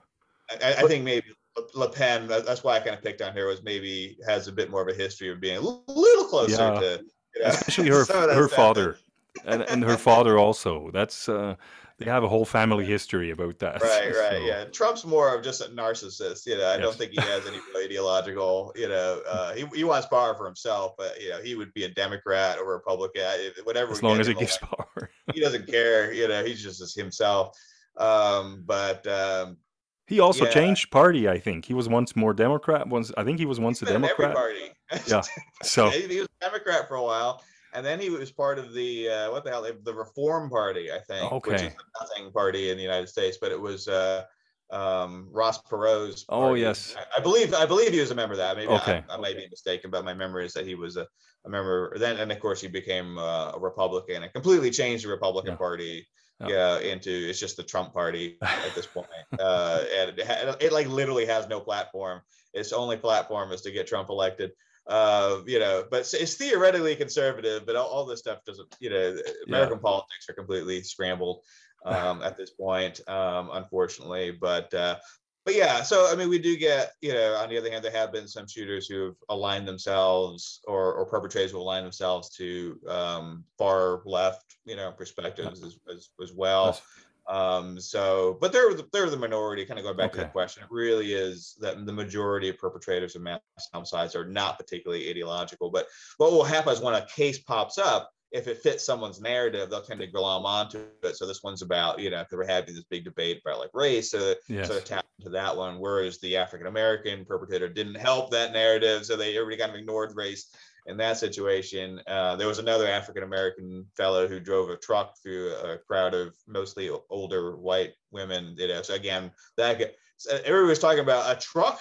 [0.51, 0.67] yeah.
[0.67, 1.27] I, I think maybe
[1.75, 2.27] Le- Pen.
[2.29, 3.47] that- That's why I kind of picked on her.
[3.47, 6.81] Was maybe has a bit more of a history of being a little closer Yeah.
[6.81, 8.97] to, you know, Especially her some of that her father,
[9.45, 10.91] and and her father also.
[10.93, 11.57] That's uh,
[11.99, 13.81] they have a whole family history about that.
[13.83, 14.65] Right, right, so- yeah.
[14.65, 16.47] Trump's more of just a narcissist.
[16.47, 18.73] You know, I don't think he has any ideological.
[18.75, 21.85] You know, uh, he he wants power for himself, but you know, he would be
[21.85, 23.25] a Democrat or Republican,
[23.65, 23.93] whatever.
[23.93, 25.11] As long as it gives power.
[25.35, 26.13] he doesn't care.
[26.13, 27.57] You know, he's just as himself.
[27.99, 29.59] Um, but um,
[30.07, 30.51] He also Yeah.
[30.51, 31.29] changed party.
[31.29, 32.87] I think he was once more Democrat.
[32.89, 34.37] Once I think he was once he's a been in every Democrat.
[34.37, 34.73] party.
[35.07, 35.23] Yeah.
[35.63, 39.09] So he, was a Democrat for a while, and then he was part of the
[39.09, 41.51] uh, what the hell the Reform Party, I think, okay.
[41.53, 44.25] which is nothing party in the United States, but it was uh,
[44.71, 46.27] um, Ross Perot's.
[46.29, 46.95] Oh, yes.
[46.99, 48.57] I, I believe I believe he was a member of that.
[48.57, 49.03] Maybe Okay.
[49.09, 51.07] I, I might be mistaken, but my memory is that he was a,
[51.47, 51.97] a member.
[51.99, 55.57] Then, and of course, he became uh, a Republican and completely changed the Republican Yeah.
[55.57, 56.07] Party.
[56.43, 56.79] Yeah.
[56.79, 59.07] Yeah, into it's just the Trump party at this point,
[59.39, 62.21] uh, and it, ha- it like literally has no platform.
[62.53, 64.53] Its only platform is to get Trump elected
[64.89, 68.91] uh you know but it's, it's theoretically conservative but all, all this stuff doesn't you
[68.91, 71.45] know american politics are completely scrambled
[71.87, 74.97] um at this point um unfortunately but uh
[75.45, 77.93] but yeah, so I mean, we do get, you know, on the other hand, there
[77.93, 82.79] have been some shooters who have aligned themselves or, or perpetrators who align themselves to
[82.89, 86.81] um, far left, you know, perspectives as, as, as well.
[87.29, 89.65] Um, so, but they're the, they're the minority.
[89.65, 90.19] Kind of going back okay.
[90.19, 93.41] to the question, it really is that the majority of perpetrators of mass
[93.73, 95.71] homicides are not particularly ideological.
[95.71, 95.87] But
[96.19, 99.83] what will happen is when a case pops up, if it fits someone's narrative, they'll
[99.83, 101.17] tend to glom onto it.
[101.17, 104.11] So this one's about, you know, if they're having this big debate about like race,
[104.11, 104.69] so, yes.
[104.69, 105.79] so tap into that one.
[105.79, 110.17] Whereas the African American perpetrator didn't help that narrative, so they everybody kind of ignored
[110.17, 110.55] race
[110.87, 112.01] in that situation.
[112.07, 116.35] Uh, there was another African American fellow who drove a truck through a crowd of
[116.49, 118.55] mostly older white women.
[118.57, 119.95] You know, so again, that
[120.31, 121.81] everybody was talking about a truck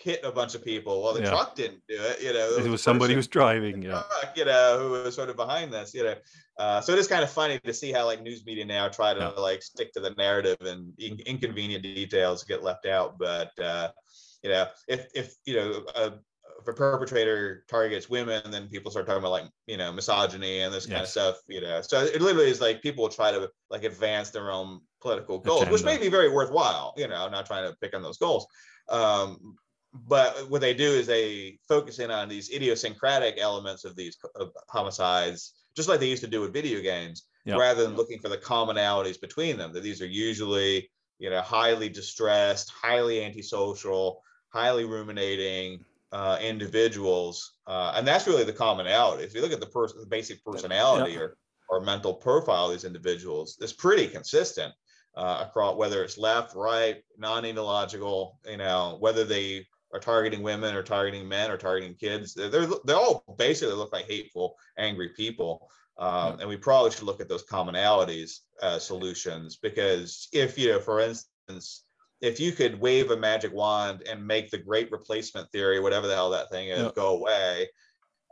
[0.00, 1.02] hit a bunch of people.
[1.02, 1.30] Well, the yeah.
[1.30, 2.22] truck didn't do it.
[2.22, 3.82] You know, it was, it was somebody who's driving.
[3.82, 5.94] Yeah, truck, you know, who was sort of behind this.
[5.94, 6.14] You know,
[6.58, 9.14] uh, so it is kind of funny to see how like news media now try
[9.14, 9.28] to yeah.
[9.40, 13.18] like stick to the narrative and in- inconvenient details get left out.
[13.18, 13.88] But uh,
[14.42, 16.12] you know, if if you know a,
[16.60, 20.72] if a perpetrator targets women, then people start talking about like you know misogyny and
[20.72, 20.92] this yes.
[20.92, 21.36] kind of stuff.
[21.48, 24.80] You know, so it literally is like people will try to like advance their own
[25.00, 25.72] political goals, Agenda.
[25.72, 26.94] which may be very worthwhile.
[26.96, 28.46] You know, I'm not trying to pick on those goals.
[28.88, 29.56] Um,
[29.92, 34.52] but what they do is they focus in on these idiosyncratic elements of these of
[34.68, 37.58] homicides, just like they used to do with video games, yep.
[37.58, 39.72] rather than looking for the commonalities between them.
[39.72, 47.92] That these are usually, you know, highly distressed, highly antisocial, highly ruminating uh, individuals, uh,
[47.96, 49.24] and that's really the commonality.
[49.24, 51.20] If you look at the person, the basic personality yep.
[51.20, 51.36] or
[51.68, 54.72] or mental profile of these individuals, it's pretty consistent.
[55.16, 60.82] Uh, across whether it's left, right, non-ideological, you know, whether they are targeting women or
[60.82, 62.34] targeting men or targeting kids.
[62.34, 65.70] They're, they're, they're all basically look like hateful, angry people.
[65.98, 70.80] Um, and we probably should look at those commonalities as solutions because if, you know,
[70.80, 71.84] for instance,
[72.20, 76.14] if you could wave a magic wand and make the great replacement theory, whatever the
[76.14, 76.94] hell that thing is, yep.
[76.94, 77.68] go away,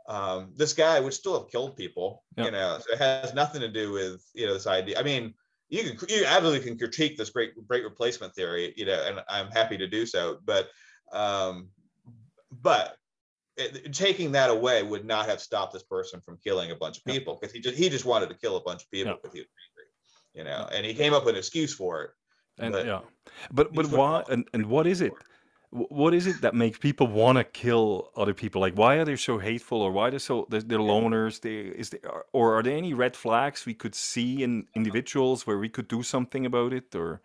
[0.07, 2.23] um, this guy would still have killed people.
[2.37, 2.45] Yep.
[2.45, 4.99] You know, so it has nothing to do with you know this idea.
[4.99, 5.33] I mean,
[5.69, 9.51] you can you absolutely can critique this great great replacement theory, you know, and I'm
[9.51, 10.39] happy to do so.
[10.45, 10.69] But
[11.11, 11.69] um,
[12.51, 12.95] but
[13.57, 17.05] it, taking that away would not have stopped this person from killing a bunch of
[17.05, 19.39] people because he just he just wanted to kill a bunch of people because he
[19.39, 19.87] was angry,
[20.33, 22.11] you know, and he came up with an excuse for it.
[22.57, 23.01] And but yeah,
[23.51, 25.13] but but why and, and what is it?
[25.71, 28.59] What is it that makes people want to kill other people?
[28.59, 31.41] Like, why are they so hateful, or why are they so they're, they're loners?
[31.41, 32.01] They is there,
[32.33, 36.01] or are there any red flags we could see in individuals where we could do
[36.01, 37.21] something about it, or?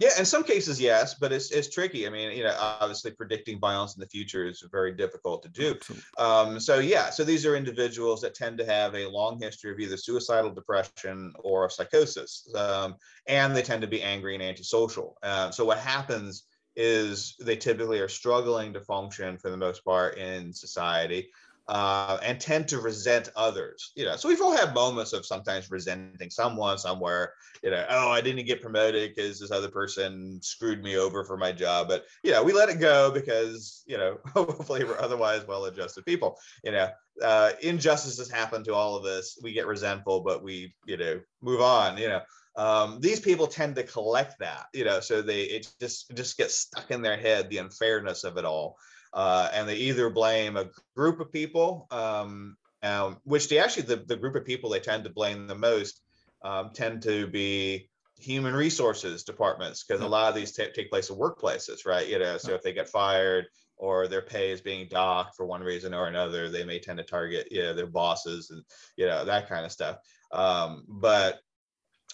[0.00, 2.06] Yeah, in some cases, yes, but it's it's tricky.
[2.06, 5.76] I mean, you know, obviously predicting violence in the future is very difficult to do.
[6.18, 9.78] Um, so yeah, so these are individuals that tend to have a long history of
[9.78, 12.96] either suicidal depression or psychosis, um,
[13.28, 15.16] and they tend to be angry and antisocial.
[15.22, 16.44] Uh, so what happens
[16.76, 21.30] is they typically are struggling to function for the most part in society
[21.68, 23.92] uh, and tend to resent others.
[23.96, 27.32] You know, so we've all had moments of sometimes resenting someone somewhere.
[27.62, 31.36] You know, oh, I didn't get promoted because this other person screwed me over for
[31.36, 31.88] my job.
[31.88, 36.38] But you know, we let it go because you know, hopefully we're otherwise well-adjusted people.
[36.64, 36.88] You know,
[37.22, 39.38] uh, injustices happen to all of us.
[39.42, 41.98] We get resentful, but we you know move on.
[41.98, 42.20] You know.
[42.56, 46.54] Um, these people tend to collect that, you know, so they it just just gets
[46.54, 48.76] stuck in their head the unfairness of it all,
[49.14, 53.96] uh, and they either blame a group of people, um, um, which they actually the,
[53.96, 56.02] the group of people they tend to blame the most
[56.42, 61.10] um, tend to be human resources departments because a lot of these t- take place
[61.10, 62.08] in workplaces, right?
[62.08, 63.46] You know, so if they get fired
[63.76, 67.04] or their pay is being docked for one reason or another, they may tend to
[67.04, 68.62] target you know their bosses and
[68.96, 69.98] you know that kind of stuff.
[70.32, 71.38] Um, but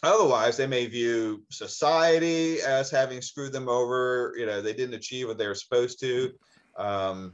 [0.03, 5.29] otherwise they may view society as having screwed them over you know they didn't achieve
[5.29, 6.33] what they were supposed to
[6.77, 7.33] um,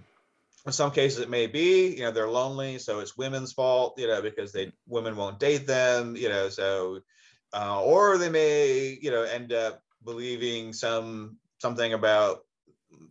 [0.67, 4.09] in some cases, it may be, you know, they're lonely, so it's women's fault, you
[4.09, 7.01] know, because they women won't date them, you know, so
[7.53, 12.45] uh, or they may, you know, end up believing some something about,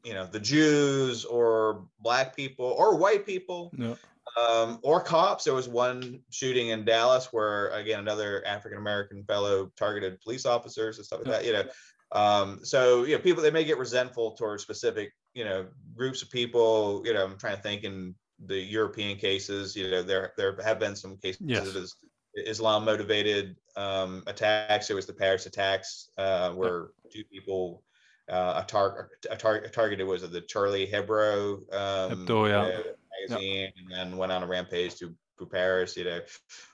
[0.04, 3.72] you know, the Jews or black people or white people.
[3.78, 3.96] Yeah.
[4.38, 5.46] Um, or cops.
[5.46, 10.98] There was one shooting in Dallas where, again, another African American fellow targeted police officers
[10.98, 11.46] and stuff like that.
[11.46, 11.64] You know,
[12.12, 16.32] um, so you know, people they may get resentful towards specific you know groups of
[16.32, 18.16] people you know i'm trying to think in
[18.48, 21.76] the european cases you know there there have been some cases yes.
[21.76, 21.90] of
[22.46, 27.84] islam motivated um, attacks there was the paris attacks uh, where two people
[28.30, 32.66] uh, a, tar- a, tar- a targeted was it the charlie hebdo um, Hebdo, yeah.
[32.66, 32.84] You know,
[33.30, 36.20] magazine and then went on a rampage to to Paris, you know,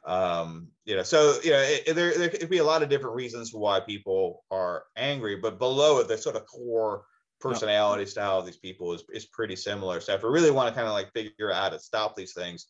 [0.05, 2.89] um, you know, so you know, it, it, there there could be a lot of
[2.89, 7.05] different reasons why people are angry, but below it, the sort of core
[7.39, 9.99] personality style of these people is, is pretty similar.
[9.99, 12.33] So if we really want to kind of like figure out how to stop these
[12.33, 12.67] things,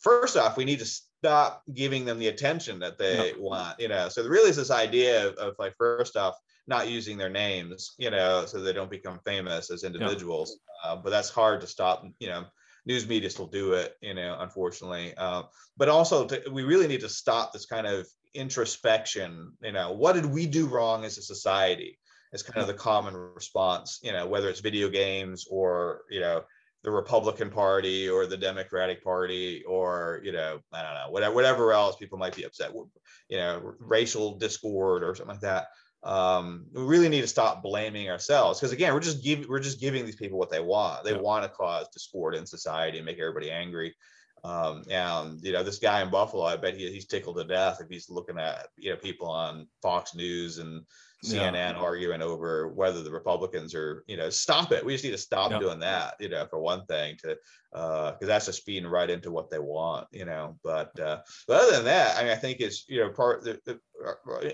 [0.00, 3.32] first off, we need to stop giving them the attention that they yeah.
[3.38, 4.08] want, you know.
[4.08, 6.34] So there really is this idea of, of, like first off,
[6.66, 10.58] not using their names, you know, so they don't become famous as individuals.
[10.84, 10.90] Yeah.
[10.90, 12.44] Uh, but that's hard to stop, you know.
[12.88, 15.14] News media still do it, you know, unfortunately.
[15.16, 15.42] Uh,
[15.76, 19.52] but also, to, we really need to stop this kind of introspection.
[19.62, 21.98] You know, what did we do wrong as a society?
[22.32, 24.00] Is kind of the common response.
[24.02, 26.42] You know, whether it's video games or you know
[26.84, 31.72] the Republican Party or the Democratic Party or you know I don't know whatever whatever
[31.72, 32.88] else people might be upset with,
[33.28, 35.68] you know racial discord or something like that.
[36.08, 39.78] Um, we really need to stop blaming ourselves because again we're just giving we're just
[39.78, 41.04] giving these people what they want.
[41.04, 41.20] They yeah.
[41.20, 43.94] want to cause discord in society and make everybody angry.
[44.42, 47.82] Um, and you know, this guy in Buffalo, I bet he, he's tickled to death
[47.82, 50.82] if he's looking at you know people on Fox News and
[51.24, 51.72] CNN yeah.
[51.72, 54.84] arguing over whether the Republicans are you know stop it.
[54.84, 55.58] We just need to stop yeah.
[55.58, 56.14] doing that.
[56.20, 57.36] You know, for one thing, to
[57.72, 60.06] because uh, that's just feeding right into what they want.
[60.12, 61.18] You know, but uh,
[61.48, 63.80] but other than that, I mean, I think it's you know part the, the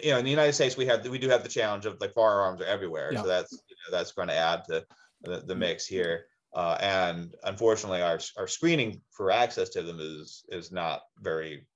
[0.03, 2.15] you know in the United States we have we do have the challenge of like
[2.15, 3.23] firearms are everywhere, yeah.
[3.23, 4.85] so that's you know, that's going to add to
[5.23, 6.27] the, the mix here.
[6.55, 11.67] Uh, and unfortunately, our, our screening for access to them is is not very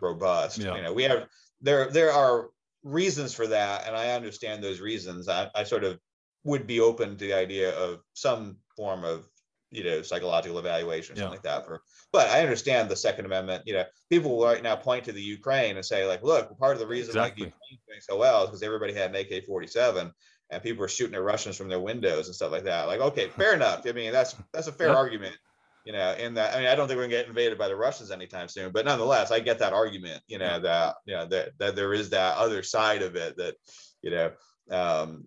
[0.00, 0.58] robust.
[0.58, 0.76] Yeah.
[0.76, 1.26] You know, we have
[1.60, 2.50] there there are
[2.82, 5.28] reasons for that, and I understand those reasons.
[5.28, 5.98] I, I sort of
[6.44, 9.26] would be open to the idea of some form of
[9.70, 13.62] you know psychological evaluation or something like that for but i understand the second amendment
[13.66, 16.78] you know people right now point to the ukraine and say like look part of
[16.78, 17.44] the reason exactly.
[17.44, 20.10] like ukraine doing so well is because everybody had an ak-47
[20.50, 22.86] and people were shooting at Russians from their windows and stuff like that.
[22.86, 23.82] Like, okay, fair enough.
[23.86, 25.36] I mean, that's that's a fair argument,
[25.84, 26.14] you know.
[26.14, 28.48] In that, I mean, I don't think we're gonna get invaded by the Russians anytime
[28.48, 31.92] soon, but nonetheless, I get that argument, you know, that you know that that there
[31.92, 33.56] is that other side of it that,
[34.02, 34.30] you know,
[34.70, 35.24] um,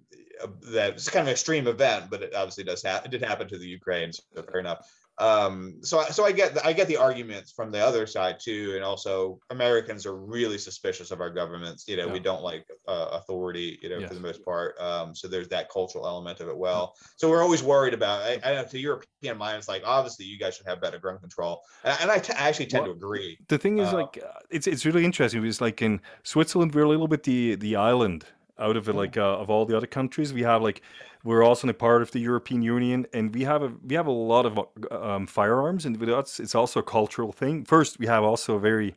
[0.74, 3.08] that it's kind of an extreme event, but it obviously does happen.
[3.08, 4.88] It did happen to the Ukraine, so fair enough
[5.22, 8.84] um so so i get i get the arguments from the other side too and
[8.84, 12.14] also americans are really suspicious of our governments you know yeah.
[12.14, 14.08] we don't like uh, authority you know yes.
[14.08, 17.44] for the most part um so there's that cultural element of it well so we're
[17.44, 20.82] always worried about i, I know to european minds like obviously you guys should have
[20.82, 23.80] better gun control and, and I, t- I actually tend well, to agree the thing
[23.80, 27.08] is uh, like uh, it's it's really interesting because like in switzerland we're a little
[27.08, 28.26] bit the the island
[28.62, 30.82] out of it like uh, of all the other countries we have like
[31.24, 34.12] we're also a part of the European Union, and we have a we have a
[34.12, 34.60] lot of
[34.92, 37.64] um, firearms, and that's it's also a cultural thing.
[37.66, 38.96] First, we have also a very,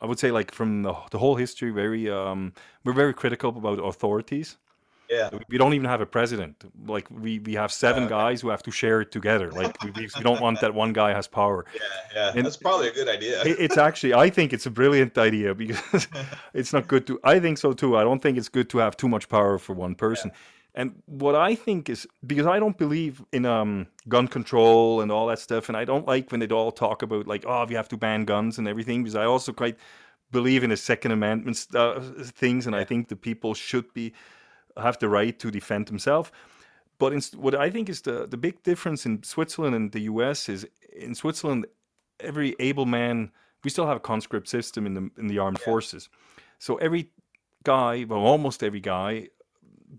[0.00, 2.52] I would say, like from the, the whole history, very um,
[2.84, 4.56] we're very critical about authorities.
[5.10, 6.62] Yeah, we don't even have a president.
[6.86, 9.50] Like we we have seven uh, guys who have to share it together.
[9.50, 11.66] Like we, we don't want that one guy has power.
[11.74, 11.80] Yeah,
[12.14, 13.42] yeah, and that's probably a good idea.
[13.42, 16.06] it, it's actually, I think it's a brilliant idea because
[16.54, 17.18] it's not good to.
[17.24, 17.96] I think so too.
[17.96, 20.30] I don't think it's good to have too much power for one person.
[20.32, 20.40] Yeah
[20.74, 25.26] and what I think is because I don't believe in um, gun control and all
[25.26, 27.88] that stuff, and I don't like when they all talk about like, oh, we have
[27.88, 29.76] to ban guns and everything, because I also quite
[30.30, 34.12] believe in the Second Amendment uh, things, and I think the people should be
[34.80, 36.30] have the right to defend themselves.
[36.98, 40.48] But in, what I think is the the big difference in Switzerland and the U.S.
[40.48, 41.66] is in Switzerland,
[42.20, 43.30] every able man,
[43.64, 45.64] we still have a conscript system in the in the armed yeah.
[45.64, 46.08] forces,
[46.58, 47.10] so every
[47.64, 49.28] guy, well, almost every guy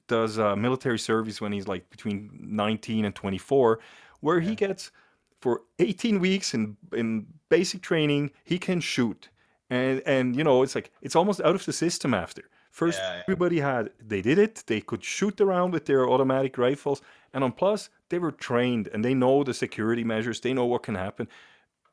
[0.08, 3.80] does uh, military service when he's like between 19 and 24,
[4.22, 4.50] where yeah.
[4.50, 4.92] he gets
[5.40, 9.30] for 18 weeks in in basic training, he can shoot.
[9.70, 12.44] And and you know, it's like it's almost out of the system after.
[12.72, 13.22] First yeah, yeah.
[13.28, 17.02] everybody had they did it, they could shoot around with their automatic rifles,
[17.34, 20.84] and on plus they were trained and they know the security measures, they know what
[20.84, 21.28] can happen.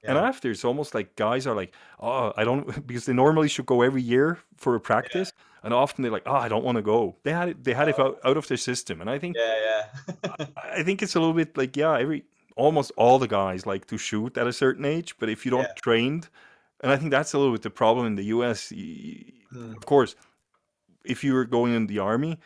[0.04, 0.10] Yeah.
[0.10, 3.66] And after, it's almost like guys are like, oh, I don't, because they normally should
[3.66, 5.32] go every year for a practice,
[5.64, 7.16] and often they're like, oh, I don't want to go.
[7.24, 7.90] They had it, they had oh.
[7.90, 11.16] it out, out of their system, and I think, yeah, yeah, I, I, think it's
[11.16, 14.52] a little bit like, yeah, every almost all the guys like to shoot at a
[14.52, 15.82] certain age, but if you don't yeah.
[15.82, 16.29] trained,
[16.81, 18.70] and I think that's a little bit the problem in the U.S.
[18.70, 19.72] Hmm.
[19.72, 20.14] Of course,
[21.09, 22.38] if you are going in the army,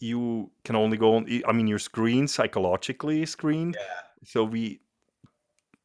[0.00, 1.26] you can only go on.
[1.46, 3.76] I mean, you're screened psychologically, screened.
[3.78, 4.00] Yeah.
[4.24, 4.80] So we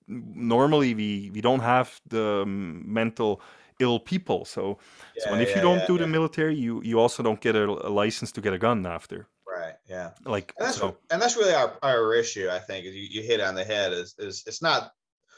[0.08, 3.42] normally we we don't have the um, mental
[3.80, 4.46] ill people.
[4.46, 4.80] So,
[5.16, 7.42] yeah, so and if yeah, you don't yeah, do the military, you you also don't
[7.42, 9.28] get a, a, license to get a gun after.
[9.48, 9.76] Right.
[9.88, 10.12] Yeah.
[10.26, 10.98] Like and that's so.
[11.12, 12.50] and that's really our, our issue.
[12.50, 13.94] I think is you, you hit on the head.
[13.94, 14.92] Is is it's not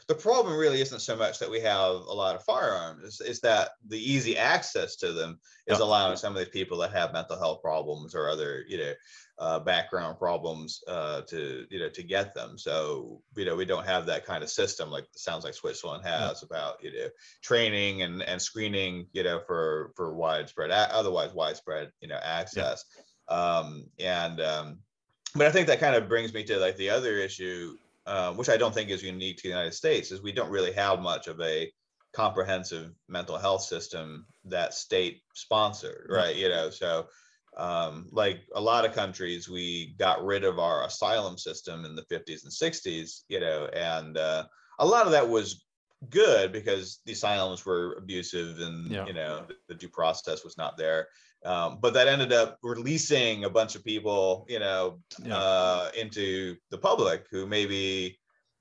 [0.08, 3.39] the problem really isn't so much that we have a lot of firearms it's, it's
[3.39, 7.38] that the easy access to them is allowing some of these people that have mental
[7.38, 8.91] health problems or other you know
[9.38, 13.86] uh, background problems uh, to you know to get them so you know we don't
[13.86, 16.45] have that kind of system like sounds like switzerland has yeah.
[16.45, 17.08] about you know
[17.41, 22.86] training and and screening you know for for widespread otherwise widespread you know access
[23.30, 23.36] yeah.
[23.36, 24.78] um and um
[25.36, 28.49] but I think that kind of brings me to like the other issue, uh, which
[28.49, 31.28] I don't think is unique to the United States, is we don't really have much
[31.28, 31.72] of a
[32.14, 36.36] comprehensive mental health system that state sponsored, right?
[36.36, 37.08] You know, so
[37.58, 42.03] um, like a lot of countries, we got rid of our asylum system in the
[42.03, 44.45] 50s and 60s, you know, and uh,
[44.80, 45.66] a lot of that was
[46.10, 49.08] good because the asylums were abusive and Yeah.
[49.08, 51.08] you know the, the due process was not there.
[51.46, 55.38] Um, but that ended up releasing a bunch of people, you know, Yeah.
[55.38, 58.20] uh, into the public who maybe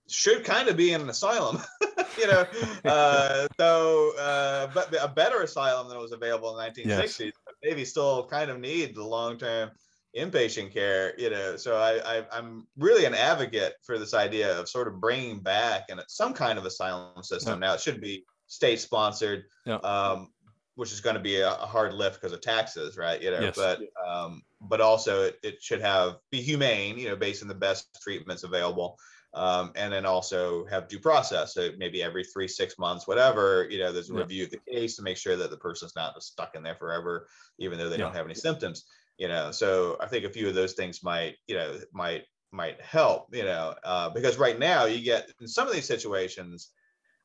[0.08, 1.62] should kind of be in an asylum,
[2.18, 2.46] you know.
[2.84, 7.82] Uh, so, uh, but a better asylum than was available in the 1960s, but maybe
[7.86, 9.70] still kind of need the long-term
[10.14, 11.56] inpatient care, you know.
[11.56, 15.84] So I, I I'm really an advocate for this idea of sort of bringing back
[15.88, 17.58] and some kind of asylum system.
[17.60, 19.76] Now it should be state-sponsored, Yeah.
[19.76, 20.28] um,
[20.74, 23.20] which is going to be a, a hard lift because of taxes, right?
[23.22, 23.54] You know, Yes.
[23.54, 27.54] but um, but also it, it should have be humane, you know, based on the
[27.54, 28.96] best treatments available.
[29.32, 31.54] Um, and then also have due process.
[31.54, 34.24] So maybe every three, six months, whatever, you know, there's a Yeah.
[34.24, 36.76] review of the case to make sure that the person's not just stuck in there
[36.76, 37.26] forever,
[37.58, 38.84] even though they don't have any symptoms.
[39.18, 42.80] You know, so I think a few of those things might, you know, might might
[42.80, 43.26] help.
[43.34, 46.72] You know, uh, because right now you get in some of these situations,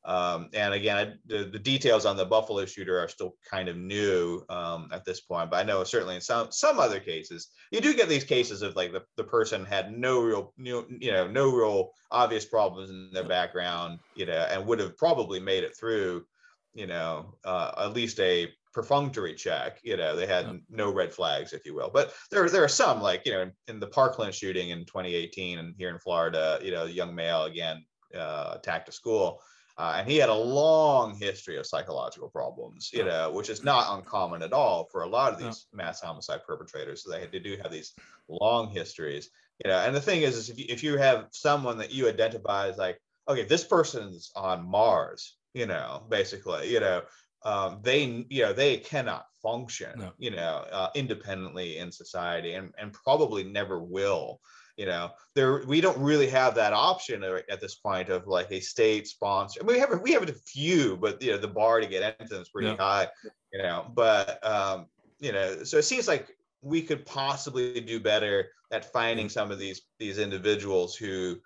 [0.09, 3.77] um, and again, I, the, the details on the Buffalo shooter are still kind of
[3.77, 7.79] new um, at this point, but I know certainly in some some other cases, you
[7.79, 11.51] do get these cases of like the, the person had no real you know no
[11.51, 16.25] real obvious problems in their background, you know, and would have probably made it through,
[16.73, 19.79] you know, uh, at least a perfunctory check.
[19.83, 20.57] You know, they had Yeah.
[20.69, 21.91] no red flags, if you will.
[21.93, 25.59] But there there are some like you know in, in the Parkland shooting in 2018
[25.59, 27.85] and here in Florida, you know, young male again
[28.15, 29.39] uh, attacked a school.
[29.79, 33.97] Uh, and he had a long history of psychological problems, you know, which is not
[33.97, 37.01] uncommon at all for a lot of these mass homicide perpetrators.
[37.01, 37.93] So they, they do have these
[38.27, 39.29] long histories,
[39.63, 39.77] you know.
[39.79, 42.77] And the thing is, is if you, if you have someone that you identify as
[42.77, 42.99] like,
[43.29, 47.03] okay, this person's on Mars, you know, basically, you know,
[47.45, 50.11] um, they, you know, they cannot function, No.
[50.17, 54.41] you know, uh, independently in society, and and probably never will
[54.79, 58.49] you know there we don't really have that option at at this point of like
[58.49, 61.85] a state sponsor we have we have a few but you know the bar to
[61.87, 62.77] get into them is pretty Yeah.
[62.77, 63.07] high
[63.51, 64.87] you know but um
[65.19, 69.59] you know so it seems like we could possibly do better at finding some of
[69.59, 71.37] these these individuals who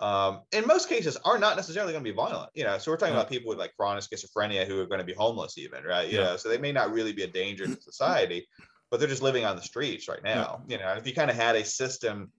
[0.00, 2.96] um in most cases are not necessarily going to be violent you know so we're
[2.96, 3.20] talking Yeah.
[3.20, 6.18] about people with like chronic schizophrenia who are going to be homeless even right you
[6.18, 6.24] Yeah.
[6.24, 8.48] know so they may not really be a danger to society
[8.90, 11.36] but they're just living on the streets right now you know if you kind of
[11.36, 12.32] had a system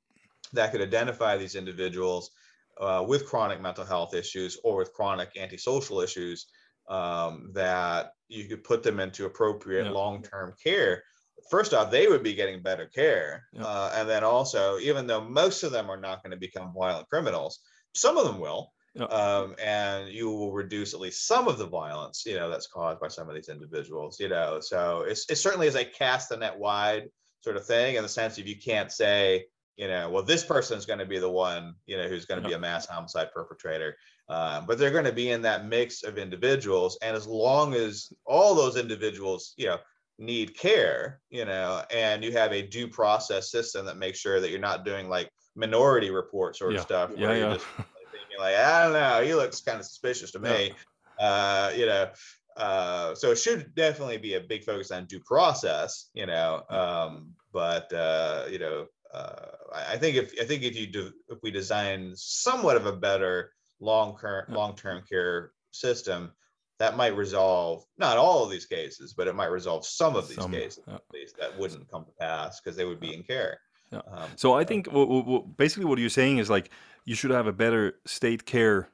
[0.54, 2.32] that could identify these individuals
[2.80, 6.48] uh, with chronic mental health issues or with chronic antisocial issues
[6.90, 9.92] um, that you could put them into appropriate Yeah.
[9.92, 11.04] long-term care
[11.50, 13.64] first off they would be getting better care Yeah.
[13.66, 17.08] uh, and then also even though most of them are not going to become violent
[17.10, 17.60] criminals
[17.96, 19.06] some of them will Yeah.
[19.06, 23.00] um, and you will reduce at least some of the violence you know that's caused
[23.00, 26.38] by some of these individuals you know so it's, it certainly is a cast the
[26.38, 27.10] net wide
[27.42, 29.46] sort of thing in the sense of you can't say
[29.78, 32.42] you know well this person is going to be the one you know who's going
[32.42, 33.96] to be a mass homicide perpetrator
[34.30, 38.12] um, but they're going to be in that mix of individuals and as long as
[38.26, 39.78] all those individuals you know
[40.20, 44.50] need care you know and you have a due process system that makes sure that
[44.50, 46.84] you're not doing like minority report sort of Yeah.
[46.84, 47.54] stuff Yeah, where you're yeah.
[47.54, 47.66] just
[48.12, 50.76] thinking like i don't know he looks kind of suspicious to me
[51.20, 52.12] uh you know
[52.58, 57.34] uh so it should definitely be a big focus on due process you know um
[57.52, 59.36] but uh you know uh
[59.74, 63.52] i think if i think if you do if we design somewhat of a better
[63.80, 66.32] long term long term care system
[66.80, 70.38] that might resolve not all of these cases but it might resolve some of these
[70.38, 70.96] Some, cases yeah.
[70.96, 73.60] at least that wouldn't come to pass because they would be in care
[73.92, 74.02] Yeah.
[74.12, 76.70] um, So I think wha- wha- basically what you're saying is like
[77.06, 78.88] you should have a better state care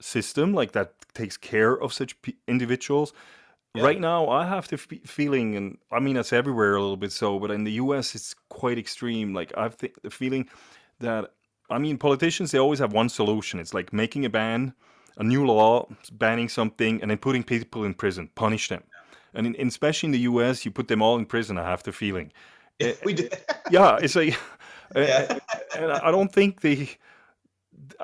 [0.00, 3.12] system, like that takes care of such pe- individuals.
[3.74, 3.84] Yeah.
[3.84, 7.12] Right now, I have the fe- feeling, and I mean that's everywhere a little bit
[7.12, 8.14] so, but in the U.S.
[8.16, 9.32] it's quite extreme.
[9.32, 10.48] Like I've th- the feeling
[10.98, 11.30] that
[11.70, 13.60] I mean politicians they always have one solution.
[13.60, 14.74] It's like making a ban,
[15.18, 18.82] a new law banning something, and then putting people in prison, punish them.
[19.34, 21.56] And in, in- especially in the U.S., you put them all in prison.
[21.56, 22.32] I have the feeling.
[22.82, 23.36] Eh, we did eh,
[23.70, 24.32] yeah, it's like,
[24.96, 25.26] eh, Yeah.
[25.36, 25.38] Eh,
[25.82, 26.88] and I I don't think they.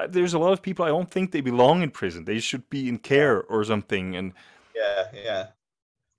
[0.08, 2.24] There's a lot of people I don't think they belong in prison.
[2.24, 4.14] They should be in care or something.
[4.16, 4.32] And
[4.76, 5.46] Yeah, yeah.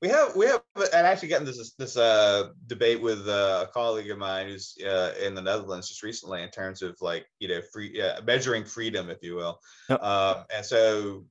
[0.02, 0.62] We have we have
[0.94, 5.14] and actually getting this this uh debate with uh, a colleague of mine who's uh,
[5.24, 9.10] in the Netherlands just recently in terms of like you know free yeah, measuring freedom
[9.10, 9.60] if you will.
[9.90, 10.04] Yep.
[10.04, 11.26] Um, and so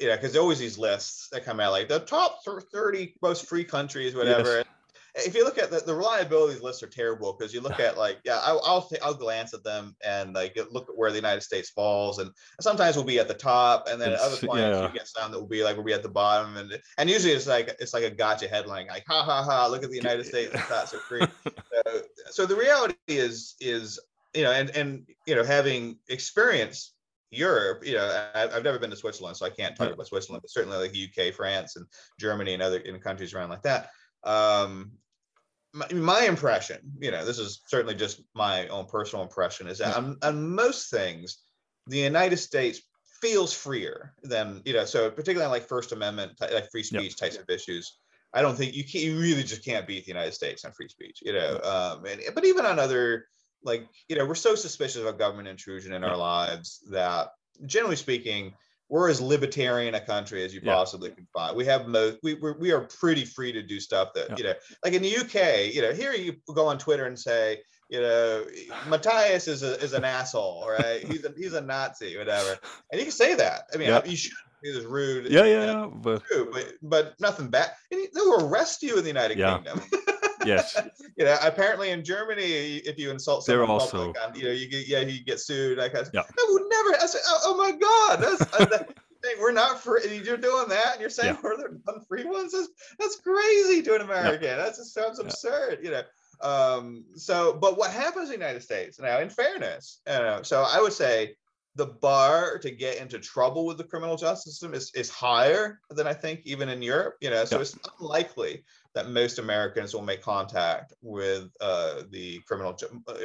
[0.00, 3.46] you know because there's always these lists that come out like the top 30 most
[3.46, 4.58] free countries whatever.
[4.58, 4.66] Yes.
[5.18, 8.18] If you look at the, the reliability lists are terrible because you look at like
[8.24, 11.70] yeah I, I'll I'll glance at them and like look at where the United States
[11.70, 14.86] falls and sometimes we'll be at the top and then at other It's- points yeah.
[14.86, 17.32] you get some that will be like we'll be at the bottom and and usually
[17.32, 20.26] it's like it's like a gotcha headline like ha ha ha look at the United
[20.26, 21.26] States it's not so free
[21.86, 23.98] so, so the reality is is
[24.34, 26.94] you know and and you know having experienced
[27.30, 30.42] Europe, you know, I, I've never been to Switzerland, so I can't talk about Switzerland,
[30.42, 31.84] but certainly like UK, France, and
[32.18, 33.90] Germany, and other in countries around like that.
[34.24, 34.92] Um,
[35.78, 39.96] my, my impression, you know, this is certainly just my own personal impression, is that
[39.96, 41.38] on, on most things,
[41.86, 42.80] the United States
[43.20, 44.84] feels freer than you know.
[44.84, 47.98] So particularly on like First Amendment, like free speech types of issues.
[48.34, 50.88] I don't think you can you really just can't beat the United States on free
[50.88, 51.60] speech, you know.
[51.62, 53.26] Um, and but even on other
[53.62, 56.10] like you know we're so suspicious of government intrusion in Yeah.
[56.10, 57.30] our lives that
[57.66, 58.54] generally speaking
[58.88, 60.74] we're as libertarian a country as you Yeah.
[60.74, 64.08] possibly can find we have most we, we're, we are pretty free to do stuff
[64.14, 64.36] that Yeah.
[64.38, 65.34] you know like in the uk
[65.74, 67.58] you know here you go on twitter and say
[67.90, 68.44] you know
[68.88, 72.58] matthias is a, is an asshole right he's a he's a nazi whatever
[72.92, 74.04] and you can say that i mean Yeah.
[74.04, 74.32] you should
[74.62, 75.86] be rude yeah, yeah, yeah.
[75.92, 79.80] But true, but but nothing bad and they'll arrest you in the united kingdom
[80.48, 80.76] yes,
[81.16, 84.68] you know, apparently in Germany, if you insult someone, They're also- public, you know, you
[84.68, 85.78] get yeah, you get sued.
[85.78, 86.22] Like, I, Yeah.
[86.22, 87.02] I would never.
[87.02, 88.94] I said, oh, oh my god, that's uh, that,
[89.40, 90.22] we're not free.
[90.24, 91.40] You're doing that, and you're saying Yeah.
[91.42, 92.52] we're the unfree ones.
[92.52, 92.68] That's
[92.98, 94.56] that's crazy to an American.
[94.56, 95.26] That's just sounds Yeah.
[95.26, 95.78] absurd.
[95.82, 96.02] You know.
[96.40, 97.04] Um.
[97.16, 99.18] So, but what happens in the United States now?
[99.18, 101.34] In fairness, you know, so I would say
[101.74, 106.06] the bar to get into trouble with the criminal justice system is, is higher than
[106.08, 107.14] I think even in Europe.
[107.20, 107.62] You know, so Yeah.
[107.62, 108.64] it's unlikely
[108.94, 112.76] that most Americans will make contact with uh, the criminal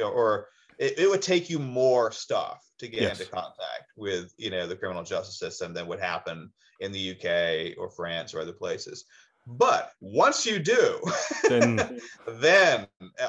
[0.02, 0.48] or
[0.78, 3.20] it, it would take you more stuff to get Yes.
[3.20, 6.50] into contact with you know the criminal justice system than would happen
[6.80, 9.04] in the UK or France or other places.
[9.46, 11.00] But once you do,
[11.48, 12.86] then then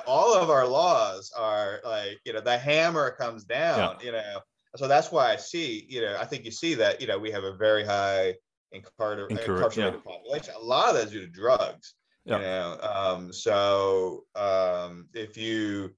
[0.08, 4.40] all of our laws are like you know the hammer comes down you know.
[4.78, 7.32] So that's why i see you know i think you see that you know we
[7.32, 8.36] have a very high
[8.74, 10.54] incarcer- Incar- incarcerated population.
[10.58, 11.94] A lot of that's due to drugs
[12.26, 12.38] Yeah.
[12.38, 15.94] you know um so um if you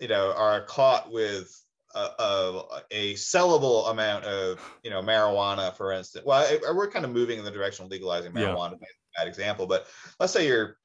[0.00, 1.54] you know are caught with
[1.94, 7.04] a, a, a sellable amount of you know marijuana for instance well I- we're kind
[7.04, 8.78] of moving in the direction of legalizing marijuana a
[9.16, 9.86] bad example but
[10.20, 10.76] let's say you're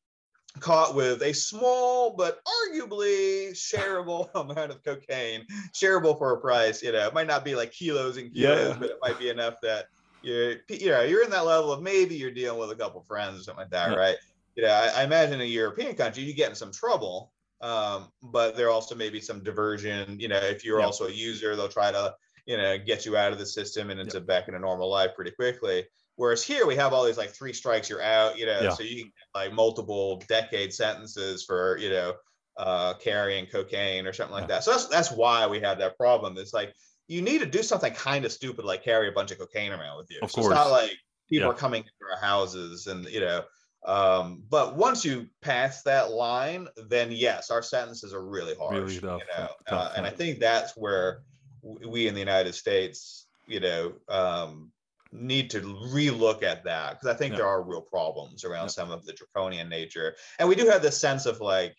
[0.60, 6.84] caught with a small but arguably shareable amount of cocaine, shareable for a price.
[6.84, 8.78] You know, it might not be like kilos and kilos, yeah.
[8.80, 9.86] but it might be enough that
[10.22, 13.40] you're, you know, you're in that level of maybe you're dealing with a couple friends
[13.40, 13.98] or something like that, Yeah.
[13.98, 14.16] right?
[14.56, 18.12] You know, I, I imagine in a European country you get in some trouble, um,
[18.22, 20.20] but there also may be some diversion.
[20.20, 20.86] You know, if you're Yeah.
[20.86, 24.00] also a user, they'll try to you know get you out of the system and
[24.00, 25.88] into back into normal life pretty quickly.
[26.16, 28.70] Whereas here we have all these like three strikes you're out, you know, Yeah.
[28.70, 32.14] so you can get like multiple decade sentences for you know
[32.58, 34.48] uh, carrying cocaine or something like Yeah.
[34.48, 34.64] that.
[34.64, 36.38] So that's that's why we have that problem.
[36.38, 36.74] It's like
[37.08, 39.98] you need to do something kind of stupid like carry a bunch of cocaine around
[39.98, 40.22] with you.
[40.22, 40.92] Of so it's not like
[41.30, 41.52] people Yeah.
[41.52, 43.44] are coming into our houses and you know.
[43.86, 48.76] Um, but once you pass that line, then yes, our sentences are really harsh.
[48.76, 51.24] Really you tough, know, tough, uh, and I think that's where
[51.62, 54.72] we in the United States, you know, um,
[55.12, 57.40] need to relook at that because I think Yeah.
[57.40, 58.70] there are real problems around Yeah.
[58.70, 61.76] some of the draconian nature, and we do have this sense of like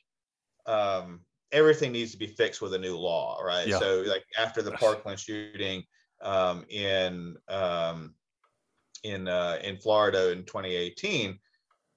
[0.67, 3.69] um, everything needs to be fixed with a new law, right?
[3.69, 3.79] Yeah.
[3.79, 5.85] So like after the Parkland shooting
[6.21, 8.15] um, in um,
[9.05, 11.39] in uh, in Florida in 2018.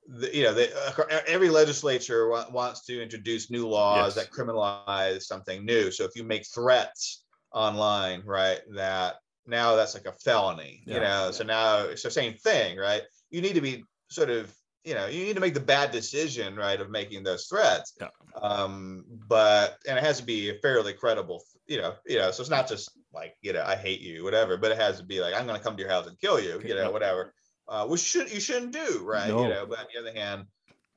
[0.07, 4.25] The, you know, they, uh, every legislature wa- wants to introduce new laws Yes.
[4.25, 5.91] that criminalize something new.
[5.91, 10.99] So if you make threats online, right, that now that's like a felony, you Yeah.
[10.99, 11.31] know.
[11.31, 13.03] So now it's the same thing, right?
[13.31, 14.53] You need to be sort of,
[14.85, 17.93] you know, you need to make the bad decision, right, of making those threats.
[17.99, 18.07] Yeah.
[18.41, 22.31] Um, but and it has to be a fairly credible, you know, you know.
[22.31, 25.05] So it's not just like, you know, I hate you, whatever, but it has to
[25.05, 27.33] be like, I'm going to come to your house and kill you, you know, whatever.
[27.67, 29.27] Uh, which should you shouldn't do, right?
[29.29, 29.43] No.
[29.43, 30.45] You know, but on the other hand,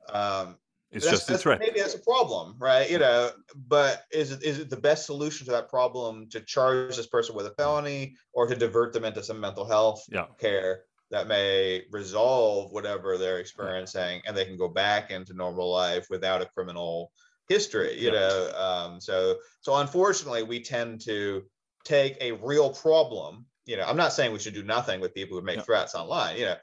[0.09, 0.57] um,
[0.91, 1.59] it's that's- just a that's- threat.
[1.59, 2.89] Maybe that's a problem, right?
[2.89, 6.95] You know, but is it is it the best solution to that problem to charge
[6.95, 10.27] this person with a felony or to divert them into some mental health Yeah.
[10.39, 16.07] care that may resolve whatever they're experiencing and they can go back into normal life
[16.09, 17.11] without a criminal
[17.49, 18.19] history, you Yeah.
[18.19, 18.51] know?
[18.55, 21.45] Um, so so unfortunately we tend to
[21.83, 25.37] take a real problem, you know, I'm not saying we should do nothing with people
[25.37, 25.63] who make Yeah.
[25.63, 26.57] threats online, you know,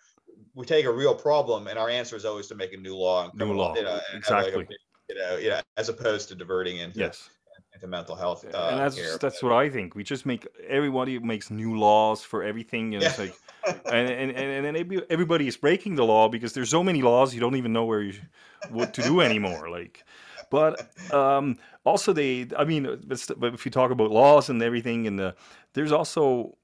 [0.54, 3.30] we take a real problem and our answer is always to make a new law
[3.30, 4.76] and New law, you know, have like a exactly.
[5.08, 7.30] you know, you know, as opposed to diverting into Yes.
[7.74, 8.44] into mental health.
[8.44, 9.18] Uh, and that's care.
[9.22, 9.94] that's what I think.
[9.94, 13.24] We just make everybody makes new laws for everything, and it's Yeah.
[13.24, 13.34] like,
[13.90, 17.34] and and and, and then everybody is breaking the law because there's so many laws
[17.34, 18.14] you don't even know where you
[18.68, 19.70] what to do anymore.
[19.70, 20.04] Like,
[20.50, 25.18] but um, also they, I mean, but if you talk about laws and everything, and
[25.18, 25.34] the,
[25.72, 26.56] there's also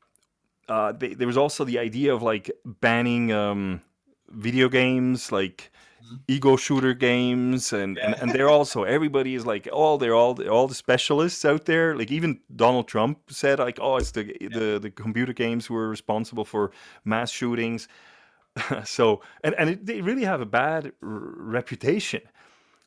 [0.68, 3.80] uh, they, there was also the idea of like banning um,
[4.28, 5.70] video games, like
[6.04, 6.18] Mhm.
[6.28, 8.20] ego shooter games, and, and Yeah.
[8.20, 11.96] and they're also everybody is like, oh, they're all all the specialists out there.
[11.96, 16.44] Like even Donald Trump said, like, oh, it's the the the computer games were responsible
[16.44, 16.70] for
[17.04, 17.88] mass shootings.
[18.84, 22.20] so and and it, they really have a bad r- reputation.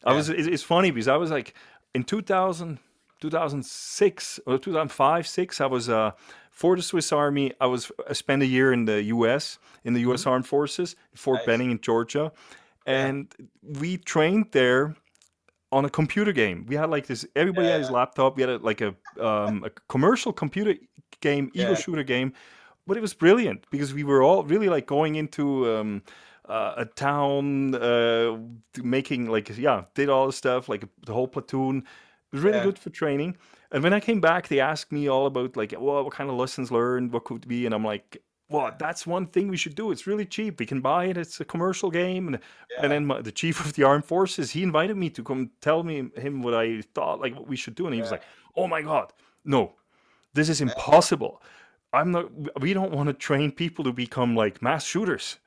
[0.06, 1.54] I was it's, it's funny because I was like
[1.94, 2.80] in 2000
[3.20, 6.12] 2006 or 2005 6 I was uh
[6.62, 10.02] for the Swiss Army I was I spent a year in the US in the
[10.10, 11.46] US Armed Forces Fort Nice.
[11.50, 12.26] Benning in Georgia
[12.88, 13.08] Yeah.
[13.08, 13.26] and
[13.82, 14.96] we trained there
[15.72, 16.66] on a computer game.
[16.70, 18.30] We had like this everybody had his laptop.
[18.38, 18.92] We had a, like a
[19.30, 20.74] um, a commercial computer
[21.28, 21.76] game, ego Yeah.
[21.84, 22.30] shooter game,
[22.88, 25.44] but it was brilliant because we were all really like going into
[25.76, 26.02] um,
[26.50, 28.38] uh, a town, uh,
[28.84, 31.78] making like yeah, did all the stuff like the whole platoon.
[31.78, 32.64] It was really Yeah.
[32.70, 33.36] good for training.
[33.72, 36.36] And when I came back, they asked me all about like, well, what kind of
[36.38, 39.92] lessons learned, what could be, and I'm like, well, that's one thing we should do.
[39.92, 40.58] It's really cheap.
[40.60, 41.18] We can buy it.
[41.18, 42.40] It's a commercial game, and
[42.72, 42.84] Yeah.
[42.84, 45.84] and then my, the chief of the armed forces, he invited me to come tell
[45.84, 48.24] me him what I thought like what we should do, and he was like,
[48.56, 49.12] "Oh my god,
[49.44, 49.74] no,
[50.34, 51.42] this is impossible.
[51.92, 52.62] I'm not.
[52.62, 55.40] We don't want to train people to become like mass shooters."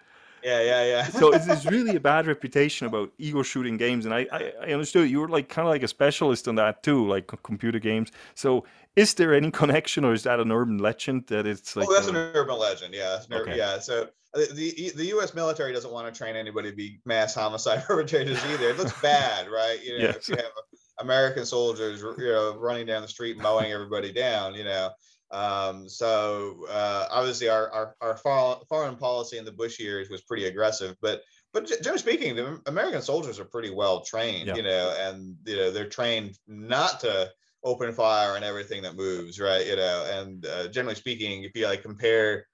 [0.43, 1.05] Yeah, yeah, yeah.
[1.05, 5.11] So it's, really a bad reputation about ego shooting games, and I I, I understood
[5.11, 8.11] you were like kind of like a specialist on that too, like computer games.
[8.35, 8.65] So
[8.97, 11.89] is there any connection, or is that an urban legend that it's like?
[11.89, 12.95] oh, that's uh, an urban legend.
[12.95, 13.57] Yeah, Okay.
[13.57, 13.79] yeah.
[13.79, 15.35] So uh, the the the U.S.
[15.35, 18.71] military doesn't want to train anybody to be mass homicide perpetrators either.
[18.71, 19.79] It looks bad, right?
[19.83, 20.17] You know, Yes.
[20.17, 20.53] if you have
[21.01, 24.91] American soldiers, you know, running down the street mowing everybody down, you know.
[25.31, 30.47] Um, so uh, obviously, our our our foreign policy in the Bush years was pretty
[30.47, 31.23] aggressive, but
[31.53, 34.57] but generally speaking, the American soldiers are pretty well trained, Yeah.
[34.57, 37.31] you know, and you know they're trained not to
[37.63, 39.67] open fire on everything that moves, right?
[39.67, 42.47] You know, and uh, generally speaking, if you like compare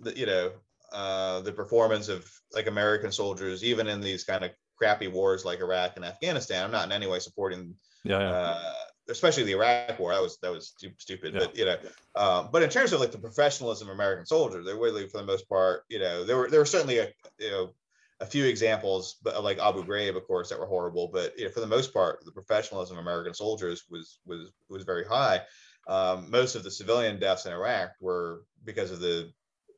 [0.00, 0.52] the you know
[0.92, 5.60] uh, the performance of like American soldiers, even in these kind of crappy wars like
[5.60, 7.74] Iraq and Afghanistan, I'm not in any way supporting
[8.04, 8.30] yeah, yeah.
[8.30, 8.74] uh,
[9.08, 10.12] especially the Iraq War.
[10.12, 11.34] That was that was stu- stupid.
[11.34, 11.40] Yeah.
[11.40, 11.76] But you know,
[12.16, 15.26] um, but in terms of like the professionalism of American soldiers, they really, for the
[15.26, 17.74] most part, you know, there were there were certainly a you know
[18.20, 21.08] a few examples, but like Abu Ghraib, of course, that were horrible.
[21.12, 24.84] But you know, for the most part, the professionalism of American soldiers was was was
[24.84, 25.42] very high.
[25.86, 29.32] Um, most of the civilian deaths in Iraq were because of the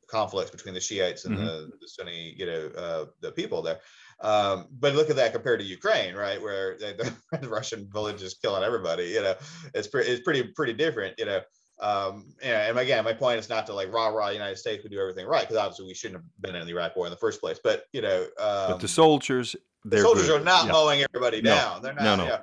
[0.08, 3.78] conflicts between the Shiites and the, the Sunni, you know, uh, the people there.
[4.22, 8.22] Um, but look at that compared to Ukraine, right, where the, the, the Russian village
[8.22, 9.04] is killing everybody.
[9.04, 9.34] You know,
[9.74, 11.14] it's pretty, it's pretty, pretty different.
[11.18, 11.40] You know,
[11.80, 15.00] um, and again, my point is not to like rah rah United States would do
[15.00, 17.40] everything right because obviously we shouldn't have been in the Iraq War in the first
[17.40, 17.58] place.
[17.62, 20.42] But you know, um, but the soldiers, the soldiers good.
[20.42, 20.72] are not Yeah.
[20.72, 21.54] mowing everybody No.
[21.54, 21.82] down.
[21.82, 22.02] They're not.
[22.04, 22.38] No, no.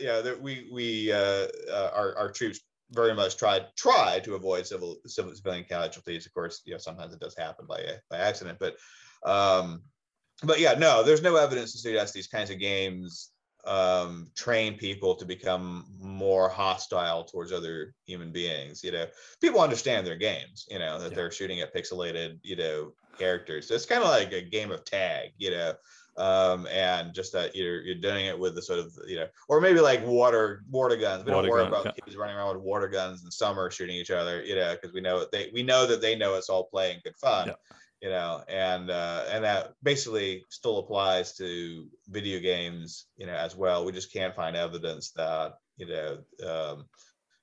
[0.00, 0.32] Yeah.
[0.40, 2.60] we we uh, uh, our our troops
[2.90, 6.26] very much tried try to avoid civil, civil civilian casualties.
[6.26, 8.76] Of course, you know sometimes it does happen by by accident, but
[9.24, 9.82] um,
[10.42, 13.30] but yeah, no, there's no evidence to suggest these kinds of games
[13.64, 18.82] um, train people to become more hostile towards other human beings.
[18.82, 19.06] You know,
[19.40, 20.66] people understand their games.
[20.68, 21.16] You know that Yeah.
[21.16, 23.68] they're shooting at pixelated, you know, characters.
[23.68, 25.30] So it's kind of like a game of tag.
[25.38, 25.74] You know,
[26.16, 29.60] um, and just that you're you're doing it with the sort of you know, or
[29.60, 31.24] maybe like water water guns.
[31.24, 32.04] We Water don't worry gun, about yeah.
[32.04, 34.42] kids running around with water guns in summer shooting each other.
[34.42, 37.16] You know, because we know they we know that they know it's all playing good
[37.16, 37.48] fun.
[37.48, 37.54] Yeah.
[38.02, 43.06] You know, and uh, and that basically still applies to video games.
[43.16, 43.84] You know, as well.
[43.84, 46.18] We just can't find evidence that you know.
[46.46, 46.86] Um,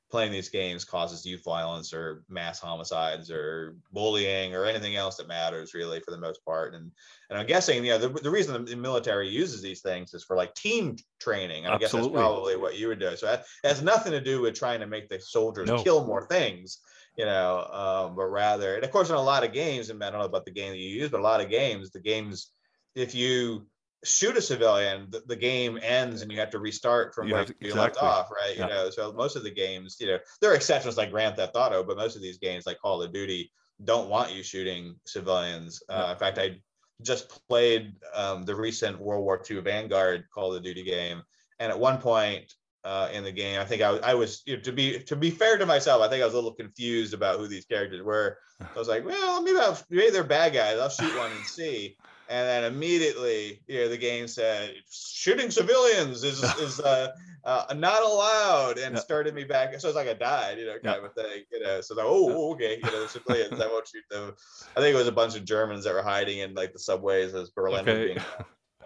[0.09, 5.27] playing these games causes youth violence or mass homicides or bullying or anything else that
[5.27, 6.91] matters really for the most part and
[7.29, 10.35] and i'm guessing you know the, the reason the military uses these things is for
[10.35, 13.81] like team training and i guess that's probably what you would do so that has
[13.81, 15.83] nothing to do with trying to make the soldiers No.
[15.83, 16.79] kill more things
[17.17, 20.09] you know um, but rather and of course in a lot of games and i
[20.09, 22.51] don't know about the game that you use but a lot of games the games
[22.95, 23.65] if you
[24.05, 27.45] shoot a civilian the, the game ends and you have to restart from You where
[27.45, 28.63] to- you left off right Yeah.
[28.63, 31.55] you know so most of the games you know there are exceptions like grand theft
[31.55, 33.51] auto but most of these games like call of duty
[33.83, 36.11] don't want you shooting civilians uh, Yeah.
[36.13, 36.61] in fact i
[37.01, 41.21] just played um, the recent world war ii vanguard call of duty game
[41.59, 42.53] and at one point
[42.83, 45.15] uh, in the game i think i, was- I was you know, to be to
[45.15, 48.01] be fair to myself i think i was a little confused about who these characters
[48.01, 48.37] were
[48.75, 51.97] i was like well maybe, I'll, maybe they're bad guys i'll shoot one and see
[52.31, 57.09] and then immediately, you know, the game said shooting civilians is is uh,
[57.43, 59.01] uh, not allowed, and Yeah.
[59.01, 59.73] started me back.
[59.79, 60.97] So it's like I died, you know, kind Yeah.
[60.97, 61.81] of a thing, you know.
[61.81, 64.35] So like, oh, okay, you know, civilians, I won't shoot them.
[64.77, 67.33] I think it was a bunch of Germans that were hiding in like the subways
[67.33, 68.19] as Berlin was being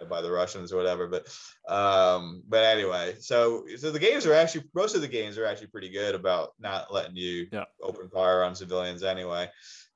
[0.08, 1.06] by the Russians or whatever.
[1.06, 1.28] But
[1.72, 5.68] um, but anyway, so so the games are actually most of the games are actually
[5.68, 7.64] pretty good about not letting you Yeah.
[7.82, 9.48] open fire on civilians anyway.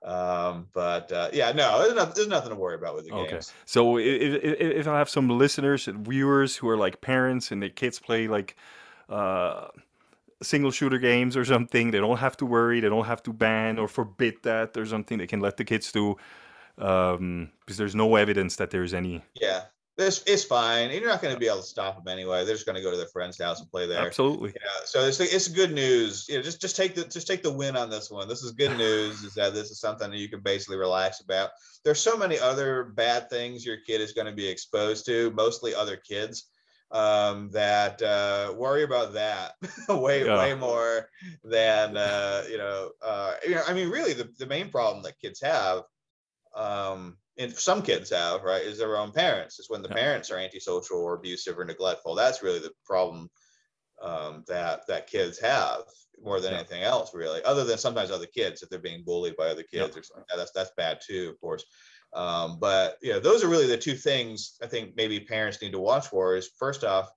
[0.05, 3.35] Um, but uh, yeah, no, there's, not, there's nothing to worry about with the Okay.
[3.35, 3.53] games.
[3.65, 7.61] So if, if, if I have some listeners and viewers who are like parents and
[7.61, 8.55] their kids play like
[9.09, 9.69] uh,
[10.41, 12.79] single shooter games or something, they don't have to worry.
[12.79, 15.19] They don't have to ban or forbid that or something.
[15.19, 16.17] They can let the kids do
[16.79, 19.25] um, because there's no evidence that there's any.
[19.35, 19.63] Yeah,
[19.99, 20.93] this it's fine.
[20.93, 22.45] You're not going to be able to stop them anyway.
[22.45, 24.07] They're just going to go to their friend's house and play there.
[24.07, 24.51] Absolutely.
[24.55, 26.27] Yeah, so it's it's good news.
[26.29, 28.29] You know, just just take the just take the win on this one.
[28.29, 29.25] This is good news.
[29.25, 31.51] Is that this is something that you can basically relax about.
[31.85, 35.75] There's so many other bad things your kid is going to be exposed to, mostly
[35.75, 36.49] other kids,
[36.93, 39.55] um, that uh, worry about that
[39.89, 40.39] way Yeah.
[40.39, 41.11] way more
[41.43, 42.91] than uh, you know.
[43.03, 45.83] Uh, you know, I mean, really, the the main problem that kids have.
[46.55, 49.95] Um, and some kids have right is their own parents it's when the Yeah.
[49.95, 53.28] parents are antisocial or abusive or neglectful that's really the problem
[54.01, 55.84] um, that that kids have
[56.20, 56.59] more than Yeah.
[56.59, 57.43] anything else, really.
[57.45, 59.89] Other than sometimes other kids, if they're being bullied by other Yeah.
[59.89, 61.64] kids or something, like that's that's bad too, of course.
[62.12, 65.72] Um, but you know, those are really the two things I think maybe parents need
[65.72, 66.36] to watch for.
[66.36, 67.11] Is first off,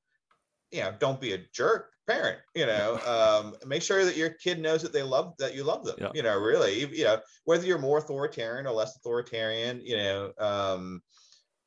[0.72, 2.40] you know, don't be a jerk parent.
[2.56, 5.86] You know, um, make sure that your kid knows that they love that you love
[5.86, 5.96] them.
[6.00, 6.12] Yeah.
[6.14, 10.32] You know, really, you know, whether you're more authoritarian or less authoritarian, you know.
[10.40, 11.02] Um,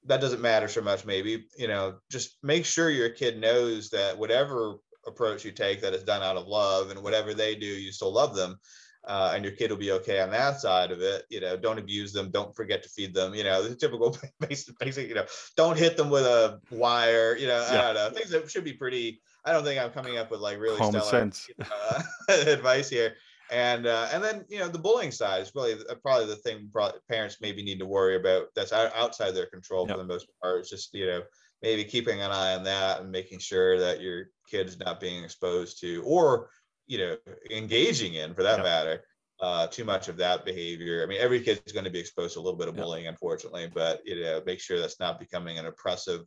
[0.06, 4.16] that doesn't matter so much maybe you know just make sure your kid knows that
[4.18, 4.74] whatever
[5.06, 8.12] approach you take that is done out of love and whatever they do you still
[8.12, 8.58] love them
[9.06, 11.78] uh, and your kid will be okay on that side of it you know don't
[11.78, 15.26] abuse them don't forget to feed them you know the typical basic, basic you know
[15.56, 18.72] don't hit them with a wire you know i don't know things that should be
[18.72, 21.48] pretty i don't think i'm coming up with like really Common stellar sense.
[21.70, 22.02] uh,
[22.46, 23.14] advice here
[23.50, 26.92] and uh, and then you know the bullying side is really probably the thing pro-
[27.10, 29.96] parents maybe need to worry about that's outside their control Yep.
[29.96, 31.22] for the most part it's just you know
[31.62, 35.78] maybe keeping an eye on that and making sure that your kid's not being exposed
[35.80, 36.48] to or
[36.86, 37.16] you know
[37.50, 38.64] engaging in for that Yep.
[38.64, 39.04] matter
[39.40, 42.40] uh, too much of that behavior i mean every kid's going to be exposed to
[42.40, 45.66] a little bit of bullying unfortunately but you know make sure that's not becoming an
[45.66, 46.22] oppressive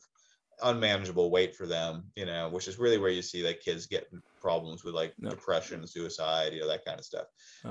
[0.63, 4.07] unmanageable weight for them you know which is really where you see like kids get
[4.41, 7.27] problems with like depression suicide you know that kind of stuff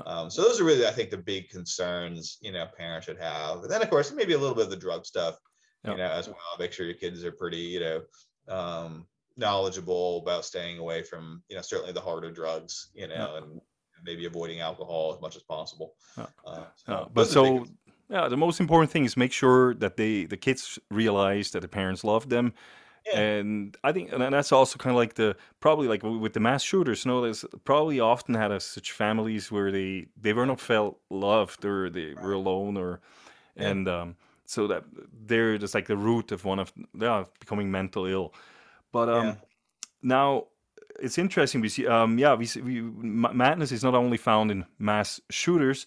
[0.06, 3.62] um, so those are really i think the big concerns you know parents should have.
[3.62, 5.36] And then of course maybe a little bit of the drug stuff
[5.84, 6.36] you know as well.
[6.58, 8.02] Make sure your kids are pretty you know
[8.48, 9.06] um,
[9.36, 13.60] knowledgeable about staying away from you know certainly the harder drugs you know and
[14.04, 15.94] maybe avoiding alcohol as much as possible.
[16.46, 17.66] Uh, those but so
[18.08, 21.68] yeah, the most important thing is make sure that they the kids realize that the
[21.68, 22.52] parents love them.
[23.06, 23.20] Yeah.
[23.20, 26.62] And I think, and that's also kind of like the probably like with the mass
[26.64, 27.06] shooters.
[27.06, 31.64] No, there's probably often had a, such families where they they were not felt loved
[31.64, 33.00] or they were alone or,
[33.56, 33.68] Yeah.
[33.68, 34.84] and um, so that
[35.26, 38.34] they're just like the root of one of yeah becoming mental ill.
[38.92, 39.34] But um, Yeah.
[40.02, 40.44] now
[41.00, 41.60] it's interesting.
[41.60, 45.20] We see um yeah we see we, ma- madness is not only found in mass
[45.30, 45.86] shooters,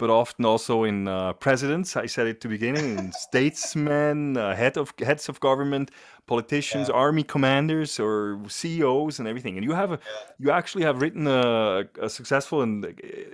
[0.00, 1.94] but often also in uh, presidents.
[2.04, 5.90] I said it to the beginning, in statesmen, uh, head of heads of government,
[6.26, 7.04] politicians, Yeah.
[7.04, 9.56] army commanders, or CEOs, and everything.
[9.58, 9.98] And you have a,
[10.38, 12.88] you actually have written a, a successful and uh,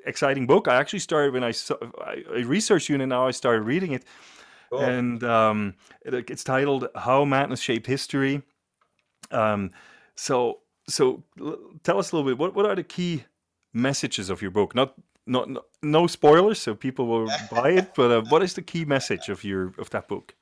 [0.06, 0.66] exciting book.
[0.68, 1.76] I actually started when I saw,
[2.12, 4.04] I, I researched you, and now I started reading it.
[4.70, 4.80] Cool.
[4.80, 8.42] And um, it, it's titled "How Madness Shaped History."
[9.30, 9.70] Um,
[10.16, 12.38] so, so l- tell us a little bit.
[12.38, 13.24] What what are the key
[13.72, 14.74] messages of your book?
[14.74, 14.94] Not
[15.26, 15.60] not no,
[15.90, 17.94] no spoilers, so people will buy it.
[17.94, 20.34] But uh, what is the key message of your of that book?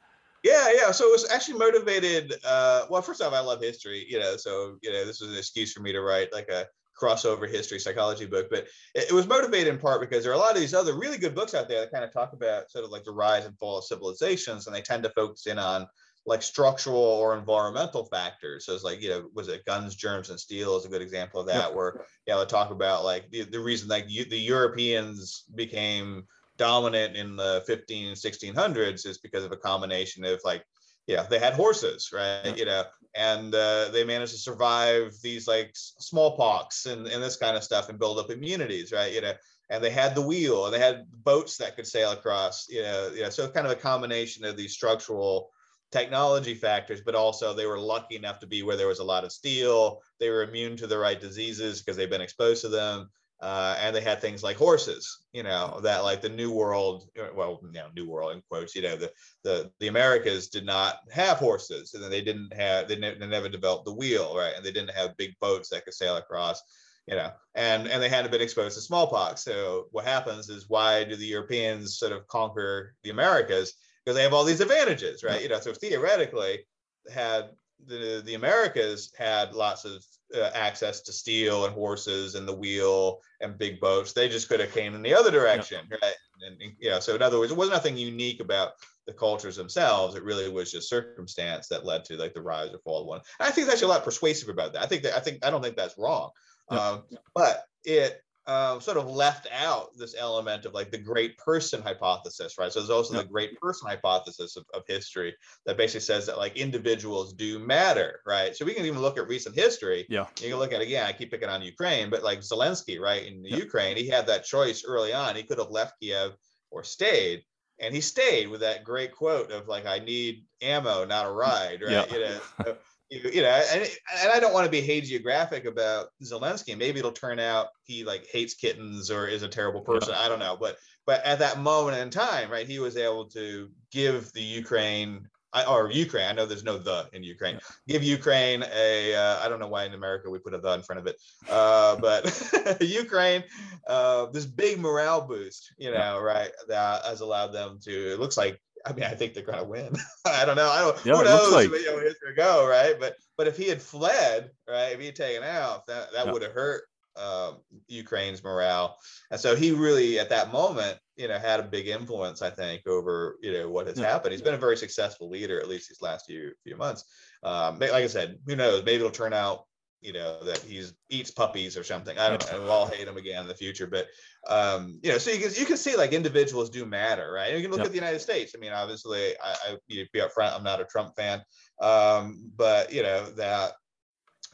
[0.43, 0.91] Yeah, yeah.
[0.91, 2.35] So it was actually motivated.
[2.45, 5.39] Uh, well, first off, I love history, you know, so you know, this was an
[5.39, 6.67] excuse for me to write like a
[7.01, 8.49] crossover history psychology book.
[8.51, 10.99] But it, it was motivated in part because there are a lot of these other
[10.99, 13.47] really good books out there that kind of talk about sort of like the rise
[13.47, 15.87] and fall of civilizations, and they tend to focus in on
[16.27, 18.65] like structural or environmental factors.
[18.65, 21.41] So it's like, you know, was it guns, germs, and steel is a good example
[21.41, 24.39] of that, where you know, they talk about like the, the reason like you, the
[24.39, 30.65] Europeans became dominant in the 15 1600s is because of a combination of like
[31.07, 32.55] yeah they had horses right Yeah.
[32.55, 32.85] you know
[33.17, 37.89] and uh, they managed to survive these like smallpox and, and this kind of stuff
[37.89, 39.33] and build up immunities right you know
[39.71, 43.11] and they had the wheel and they had boats that could sail across you know
[43.13, 45.51] you know so kind of a combination of these structural
[45.95, 49.23] technology factors but also they were lucky enough to be where there was a lot
[49.25, 53.09] of steel they were immune to the right diseases because they've been exposed to them
[53.41, 57.27] uh, and they had things like horses, you know, that like the New World, uh,
[57.35, 61.01] well, you know, New World in quotes, you know, the the the Americas did not
[61.13, 64.65] have horses, and they didn't have they, ne- they never developed the wheel, right, and
[64.65, 66.63] they didn't have big boats that could sail across,
[67.07, 69.45] you know, and and they hadn't been exposed to smallpox.
[69.45, 73.75] So what happens is why do the Europeans sort of conquer the Americas?
[74.05, 75.43] Because they have all these advantages, right?
[75.43, 76.67] You know, so theoretically,
[77.13, 77.51] had
[77.87, 83.21] the the Americas had lots of uh, access to steel and horses and the wheel
[83.41, 84.13] and big boats.
[84.13, 85.97] They just could have came in the other direction, yeah.
[86.03, 86.15] right?
[86.47, 88.73] And, and yeah, so in other words, it was nothing unique about
[89.07, 90.17] the cultures themselves.
[90.17, 93.21] It really was just circumstance that led to like the rise or fall of one.
[93.39, 94.83] And I think there's actually a lot persuasive about that.
[94.83, 96.31] I think that I think I don't think that's wrong,
[96.71, 96.79] yeah.
[96.79, 97.03] um,
[97.35, 102.59] but it uh, sort of left out this element of like the great person hypothesis,
[102.59, 102.71] right?
[102.71, 103.23] So there's also yeah.
[103.23, 105.35] the great person hypothesis of, of history
[105.65, 108.55] that basically says that like individuals do matter, right?
[108.55, 110.07] So we can even look at recent history.
[110.11, 110.27] Yeah.
[110.43, 113.27] You can look at again, I keep picking on Ukraine, but like Zelensky, right?
[113.27, 113.57] In yeah.
[113.57, 115.37] Ukraine, he had that choice early on.
[115.37, 116.33] He could have left Kiev
[116.71, 117.45] or stayed.
[117.81, 121.83] And he stayed with that great quote of like, I need ammo, not a ride,
[121.83, 121.91] right?
[121.91, 122.15] Yeah.
[122.15, 122.77] You know, so,
[123.11, 126.77] you, you know, and, and I don't want to be hagiographic about Zelensky.
[126.77, 130.15] Maybe it'll turn out he like hates kittens or is a terrible person.
[130.15, 130.21] Yeah.
[130.21, 133.71] I don't know, but but at that moment in time, right, he was able to
[133.91, 135.29] give the Ukraine
[135.69, 136.29] or Ukraine.
[136.29, 137.55] I know there's no the in Ukraine.
[137.55, 137.95] Yeah.
[137.95, 139.15] Give Ukraine a.
[139.15, 141.17] Uh, I don't know why in America we put a the in front of it,
[141.49, 143.45] uh, but Ukraine,
[143.87, 146.19] uh, this big morale boost, you know, yeah.
[146.19, 148.13] right, that has allowed them to.
[148.13, 149.95] It looks like I mean, I think they're going to win.
[150.27, 150.71] I don't know.
[150.71, 151.07] I don't.
[151.07, 151.53] Yeah, who knows?
[151.53, 151.71] Like...
[151.71, 152.95] You know, it's going to go right.
[152.99, 156.33] But but if he had fled, right, if he had taken out, that that yeah.
[156.33, 156.85] would have hurt
[157.17, 157.59] um,
[157.89, 158.97] Ukraine's morale.
[159.31, 162.87] And so he really, at that moment, you know, had a big influence, I think,
[162.87, 164.11] over you know what has yeah.
[164.11, 164.33] happened.
[164.33, 167.05] He's been a very successful leader, at least these last few few months.
[167.43, 168.85] Um, like I said, who knows?
[168.85, 169.65] Maybe it'll turn out
[170.05, 172.17] you know that he's eats puppies or something.
[172.19, 172.61] I don't know.
[172.61, 174.07] We'll all hate him again in the future, but
[174.47, 177.55] um, you know, so you can you can see like individuals do matter, right?
[177.55, 178.55] You can look at the United States.
[178.57, 180.55] I mean, obviously, I, I you be upfront.
[180.55, 181.43] I'm not a Trump fan,
[181.81, 183.73] um, but you know that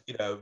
[0.07, 0.41] you know.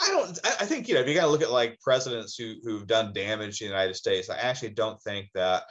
[0.00, 0.38] I don't.
[0.44, 3.12] I think you know if you got to look at like presidents who who've done
[3.12, 4.30] damage to the United States.
[4.30, 5.64] I actually don't think that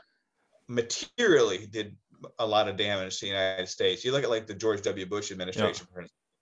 [0.67, 1.95] materially did
[2.39, 4.03] a lot of damage to the United States.
[4.03, 5.05] You look at like the George W.
[5.05, 5.87] Bush administration.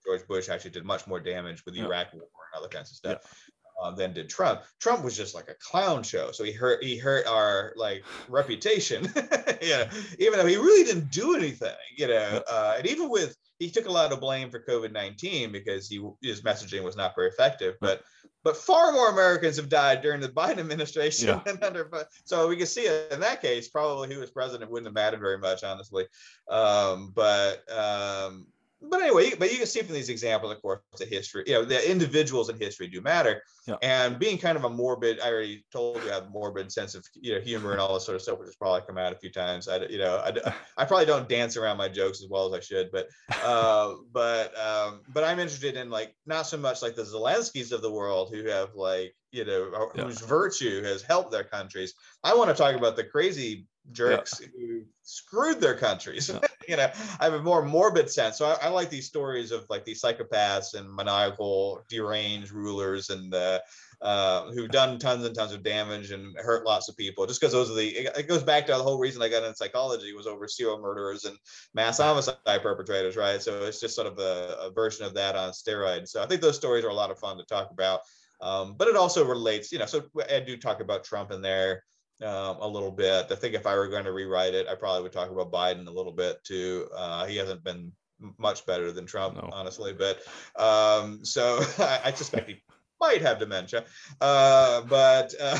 [0.04, 1.80] George Bush actually did much more damage with the.
[1.80, 3.45] Iraq War and other kinds of stuff.
[3.78, 3.88] Yeah.
[3.88, 4.62] Uh, than did Trump.
[4.80, 9.04] Trump was just like a clown show, so he hurt he hurt our like reputation.
[9.62, 9.86] you know,
[10.18, 11.74] even though he really didn't do anything.
[11.96, 15.52] You know, uh, and even with he took a lot of blame for COVID nineteen
[15.52, 17.74] because he his messaging was not very effective.
[17.80, 18.02] But
[18.46, 21.40] but far more Americans have died during the Biden administration yeah.
[21.44, 21.90] than under.
[22.24, 23.68] So we can see it in that case.
[23.68, 26.06] Probably who was president wouldn't have mattered very much, honestly.
[26.48, 28.46] Um, but um,
[28.82, 31.64] but anyway, but you can see from these examples, of course, the history, you know,
[31.64, 33.42] the individuals in history do matter.
[33.66, 33.76] Yeah.
[33.82, 36.94] And being kind of a morbid, I already told you I have a morbid sense
[36.94, 39.12] of you know humor and all this sort of stuff, which has probably come out
[39.12, 39.66] a few times.
[39.66, 42.60] I, you know, I, I probably don't dance around my jokes as well as I
[42.60, 43.08] should, but,
[43.44, 47.82] uh, but, um, but I'm interested in like not so much like the Zelenskys of
[47.82, 50.04] the world who have like you know yeah.
[50.04, 51.94] whose virtue has helped their countries.
[52.22, 54.48] I want to talk about the crazy jerks yeah.
[54.56, 56.30] who screwed their countries.
[56.68, 56.90] You know,
[57.20, 58.38] I have a more morbid sense.
[58.38, 63.32] So I, I, like these stories of like these psychopaths and maniacal, deranged rulers and
[63.32, 63.60] uh,
[64.02, 67.26] uh, who've done tons and tons of damage and hurt lots of people.
[67.26, 69.54] Just because those are the, it, goes back to the whole reason I got into
[69.54, 71.36] psychology was over serial murderers and
[71.72, 73.40] mass homicide perpetrators, right?
[73.40, 76.08] So it's just sort of a, a version of that on steroids.
[76.08, 78.00] So I think those stories are a lot of fun to talk about.
[78.40, 81.84] Um, but it also relates, you know, so I do talk about Trump in there
[82.22, 83.26] um, a little bit.
[83.30, 85.86] I think if I were going to rewrite it, I probably would talk about Biden
[85.86, 86.88] a little bit too.
[86.96, 87.92] Uh, he hasn't been
[88.38, 89.48] much better than Trump, no.
[89.52, 89.92] honestly.
[89.92, 90.22] But
[90.60, 92.62] um, so I, I, suspect he
[93.00, 93.84] might have dementia.
[94.20, 95.58] Uh, but uh,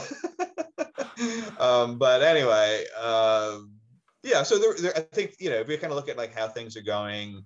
[1.58, 3.58] um, but anyway, uh,
[4.22, 4.42] yeah.
[4.42, 6.48] So there, there, I think you know if we kind of look at like how
[6.48, 7.44] things are going.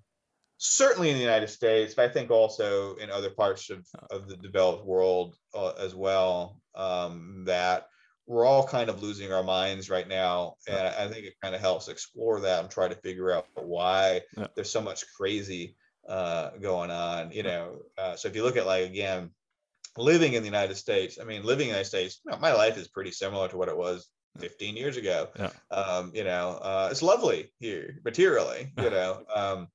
[0.63, 4.37] Certainly in the United States, but I think also in other parts of, of the
[4.37, 7.87] developed world uh, as well, um, that
[8.31, 11.61] we're all kind of losing our minds right now and i think it kind of
[11.61, 14.47] helps explore that and try to figure out why yeah.
[14.55, 15.75] there's so much crazy
[16.09, 19.31] uh, going on you know uh, so if you look at like again
[19.97, 22.53] living in the united states i mean living in the united states you know, my
[22.53, 24.09] life is pretty similar to what it was
[24.39, 25.51] 15 years ago yeah.
[25.73, 29.67] um, you know uh, it's lovely here materially you know um,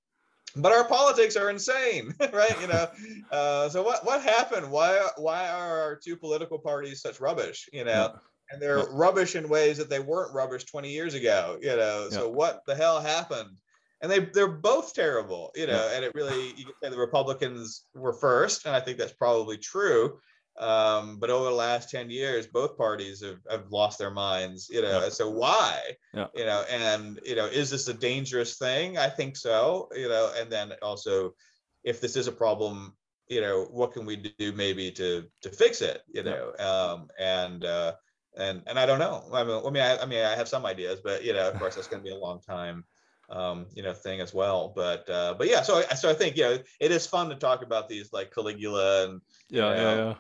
[0.58, 2.62] but our politics are insane, right?
[2.62, 2.88] You know,
[3.32, 4.72] uh, so what what happened?
[4.72, 7.68] Why why are our two political parties such rubbish?
[7.74, 8.16] You know,
[8.52, 8.86] and they're yeah.
[8.92, 12.36] rubbish in ways that they weren't rubbish 20 years ago you know so yeah.
[12.36, 13.58] what the hell happened
[14.02, 15.96] and they they're both terrible you know yeah.
[15.96, 19.58] and it really you can say the republicans were first and i think that's probably
[19.58, 20.20] true
[20.58, 24.82] Um, but over the last 10 years, both parties have, have lost their minds, you
[24.82, 25.82] know, so why,
[26.14, 26.28] Yeah.
[26.34, 28.98] you know, and, you know, is this a dangerous thing?
[28.98, 31.34] I think so, you know, and then also
[31.84, 32.96] if this is a problem,
[33.28, 36.54] you know, what can we do maybe to, to fix it, you know?
[36.58, 37.96] Um, and, uh,
[38.38, 39.24] and, and I don't know.
[39.34, 41.58] I mean, I mean, I, I mean, I have some ideas, but you know, of
[41.60, 42.84] course that's going to be a long time,
[43.30, 44.74] um, you know, thing as well.
[44.76, 47.36] But, uh, but yeah, so, I so I think, you know, it is fun to
[47.36, 49.76] talk about these like Caligula and, Yeah, Yeah.
[49.82, 50.14] yeah, yeah.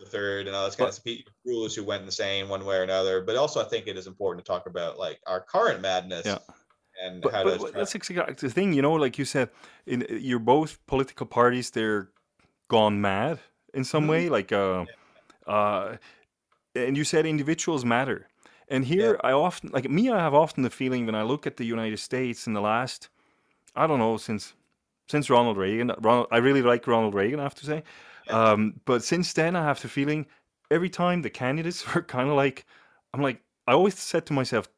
[0.00, 2.82] the third and all this kind But- of rulers who went insane one way or
[2.82, 3.22] another.
[3.22, 6.38] But also, I think it is important to talk about like our current madness Yeah.
[7.02, 8.92] and But, how but, but that's exactly the thing, you know.
[8.94, 9.50] Like you said,
[9.86, 11.70] in you're both political parties.
[11.70, 12.10] They're
[12.68, 13.38] gone mad
[13.74, 14.10] in some Mhm.
[14.10, 14.28] way.
[14.28, 14.84] Like, uh,
[15.46, 15.96] uh,
[16.76, 18.28] and you said individuals matter.
[18.68, 20.10] And here, I often like me.
[20.10, 23.08] I have often the feeling when I look at the United States in the last,
[23.76, 24.54] I don't know, since
[25.08, 25.92] since Ronald Reagan.
[26.00, 27.40] Ronald, I really like Ronald Reagan.
[27.40, 27.82] I have to say,
[28.26, 28.52] Yeah.
[28.52, 30.26] um, but since then, I have the feeling
[30.70, 32.66] every time the candidates were kind of like,
[33.14, 34.68] I'm like, I always said to myself,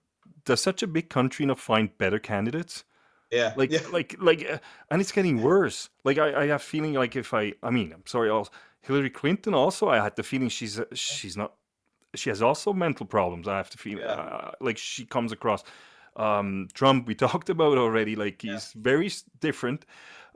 [0.44, 2.84] does such a big country not find better candidates?
[3.30, 4.58] yeah, like yeah, like like uh,
[4.90, 8.06] and it's getting worse like I, I have feeling like if i i mean i'm
[8.06, 11.52] sorry also hillary clinton also i had the feeling she's uh, she's not
[12.14, 14.06] she has also mental problems i have to feel Yeah.
[14.06, 15.62] uh, like she comes across
[16.16, 18.52] um trump we talked about already like Yeah.
[18.54, 19.84] he's very different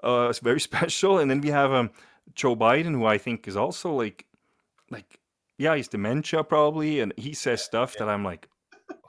[0.04, 1.90] uh it's very special and then we have um
[2.34, 4.26] joe biden who i think is also like
[4.90, 5.18] like
[5.58, 8.48] yeah he's dementia probably and he says stuff that i'm like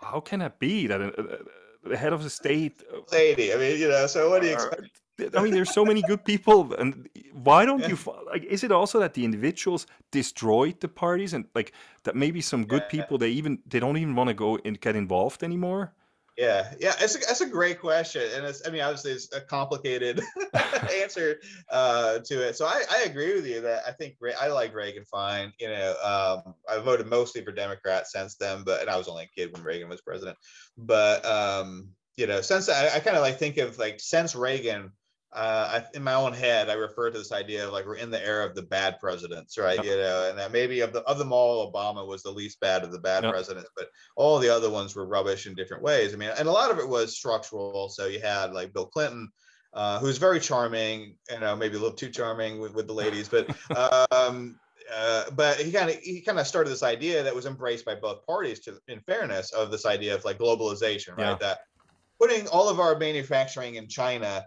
[0.01, 1.38] how can that be that uh, uh,
[1.84, 3.53] the head of the state uh, Sadie.
[3.53, 4.07] I mean, you know.
[4.07, 5.01] So what do you expect?
[5.20, 7.89] I mean, there's so many good people, and why don't Yeah.
[7.89, 7.97] you
[8.32, 8.43] like?
[8.43, 11.72] Is it also that the individuals destroyed the parties, and like
[12.03, 12.89] that maybe some good Yeah.
[12.89, 15.93] people they even they don't even want to go and get involved anymore?
[16.36, 16.93] Yeah, yeah.
[16.99, 18.68] It's a, that's a great question, and it's.
[18.68, 20.20] I mean, obviously, it's a complicated
[20.91, 21.39] answer
[21.70, 22.57] uh, to it.
[22.57, 25.53] So I, I agree with you that I think I like Reagan fine.
[25.59, 29.26] You know, um, I voted mostly for Democrats since then, but and I was only
[29.26, 30.38] a kid when Reagan was president.
[30.76, 34.91] But um, you know, since I, I kind of like think of like since Reagan,
[35.36, 38.11] uh, I, in my own head, I refer to this idea of like we're in
[38.11, 39.77] the era of the bad presidents, right?
[39.77, 39.86] Yep.
[39.86, 42.84] You know, and that maybe of the of them all, Obama was the least bad
[42.84, 43.34] of the bad Yep.
[43.34, 46.13] presidents, but all the other ones were rubbish in different ways.
[46.13, 47.89] I mean, and a lot of it was structural.
[47.89, 49.31] So you had like Bill Clinton,
[49.73, 53.27] uh, who's very charming, you know, maybe a little too charming with, with the ladies,
[53.27, 53.49] but
[54.11, 54.59] um,
[54.93, 57.95] uh, but he kind of he kind of started this idea that was embraced by
[57.95, 58.59] both parties.
[58.61, 61.29] To in fairness, of this idea of like globalization, right?
[61.29, 61.38] Yeah.
[61.39, 61.59] That
[62.19, 64.45] putting all of our manufacturing in China,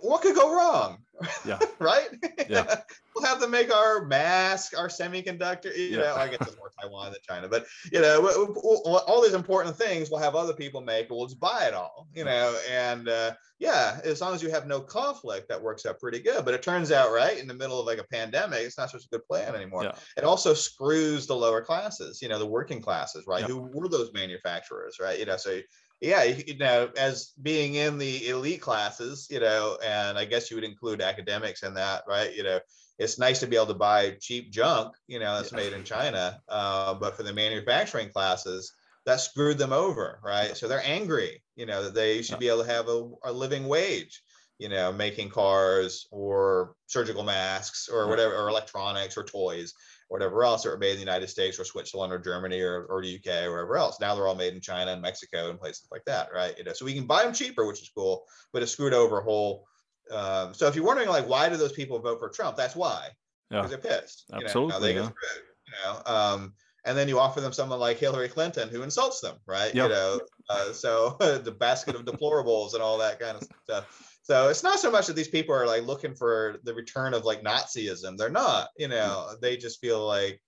[0.00, 0.98] what could go wrong?
[1.44, 1.58] Yeah.
[1.78, 2.08] right?
[2.48, 2.80] Yeah.
[3.14, 5.74] we'll have to make our mask, our semiconductor.
[5.76, 5.96] You Yeah.
[5.98, 9.22] know, I guess it's more Taiwan than China, but you know, w- w- w- all
[9.22, 12.06] these important things we'll have other people make, but we'll just buy it all.
[12.14, 15.98] You know, and uh, yeah, as long as you have no conflict, that works out
[15.98, 16.44] pretty good.
[16.44, 19.04] But it turns out, right, in the middle of like a pandemic, it's not such
[19.04, 19.84] a good plan anymore.
[19.84, 19.94] Yeah.
[20.18, 23.40] It also screws the lower classes, you know, the working classes, right?
[23.40, 23.46] Yeah.
[23.46, 25.18] Who were those manufacturers, right?
[25.18, 25.60] You know, so
[26.00, 30.56] yeah, you, know, as being in the elite classes, you know, and I guess you
[30.56, 32.34] would include academics in that, right?
[32.34, 32.60] You know,
[32.98, 35.56] it's nice to be able to buy cheap junk, you know, that's Yeah.
[35.56, 36.40] made in China.
[36.48, 38.72] Uh, but for the manufacturing classes,
[39.06, 40.56] that screwed them over, right?
[40.56, 42.38] So they're angry, you know, that they should Yeah.
[42.38, 44.22] be able to have a, a living wage,
[44.58, 49.74] you know, making cars or surgical masks or whatever, or electronics or toys,
[50.08, 53.02] whatever else that were made in the United States or Switzerland or Germany or, or
[53.02, 54.00] the UK or wherever else.
[54.00, 56.56] Now they're all made in China and Mexico and places like that, right?
[56.56, 59.18] You know, so we can buy them cheaper, which is cool, but it screwed over
[59.18, 59.66] a whole.
[60.10, 63.08] Um, so if you're wondering like why do those people vote for Trump, that's why
[63.50, 63.62] Yeah.
[63.62, 64.24] because they're pissed.
[64.28, 65.08] you know, how Absolutely, they get yeah.
[65.08, 66.02] screwed, you know.
[66.14, 66.54] Um,
[66.84, 69.74] and then you offer them someone like Hillary Clinton who insults them, right?
[69.74, 69.84] Yeah.
[69.84, 74.15] You know, uh, so the basket of deplorables and all that kind of stuff.
[74.26, 77.24] So it's not so much that these people are like looking for the return of
[77.24, 78.16] like Nazism.
[78.16, 80.42] They're not, you know, they just feel like,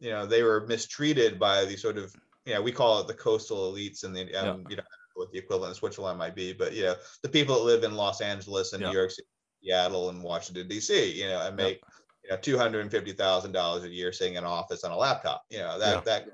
[0.00, 2.14] you know, they were mistreated by the sort of,
[2.44, 4.82] you know, we call it the coastal elites and the, um, you know,
[5.14, 7.94] what the equivalent in Switzerland might be, but you know, the people that live in
[7.94, 8.88] Los Angeles and Yeah.
[8.88, 9.28] New York City,
[9.62, 11.64] Seattle and Washington D.C., you know, and Yeah.
[11.66, 11.82] make
[12.24, 14.90] you know two hundred and fifty thousand dollars a year sitting in an office on
[14.92, 15.44] a laptop.
[15.50, 16.00] You know that Yeah.
[16.04, 16.28] that,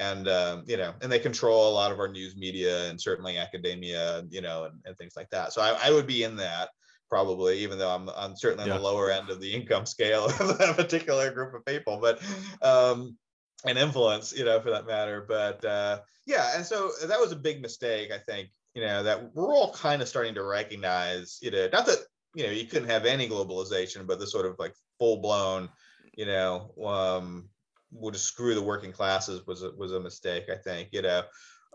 [0.00, 3.36] and um, you know, and they control a lot of our news media and certainly
[3.36, 5.52] academia, you know, and, and things like that.
[5.52, 6.70] So I, I would be in that
[7.10, 10.58] probably, even though I'm I'm certainly on the lower end of the income scale of
[10.58, 12.20] that particular group of people, but
[12.62, 13.18] um,
[13.66, 15.26] and influence, you know, for that matter.
[15.28, 18.48] But uh, yeah, and so that was a big mistake, I think.
[18.74, 21.98] You know, that we're all kind of starting to recognize, you know, not that
[22.34, 25.68] you know you couldn't have any globalization, but the sort of like full blown,
[26.16, 27.50] you know, um,
[27.92, 30.44] would screw the working classes was a, was a mistake.
[30.50, 31.22] I think, you know.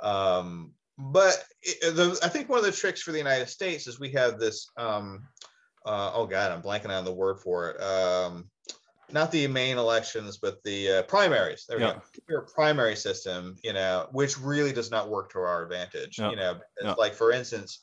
[0.01, 3.99] Um, but it, the, I think one of the tricks for the United States is
[3.99, 4.67] we have this.
[4.77, 5.27] Um,
[5.85, 7.81] uh, oh God, I'm blanking on the word for it.
[7.81, 8.49] Um,
[9.11, 11.65] not the main elections, but the uh, primaries.
[11.67, 11.93] There we Yeah.
[11.93, 12.01] go.
[12.27, 16.17] Your primary system, you know, which really does not work to our advantage.
[16.17, 16.31] Yeah.
[16.31, 16.93] You know, Yeah.
[16.97, 17.81] like for instance,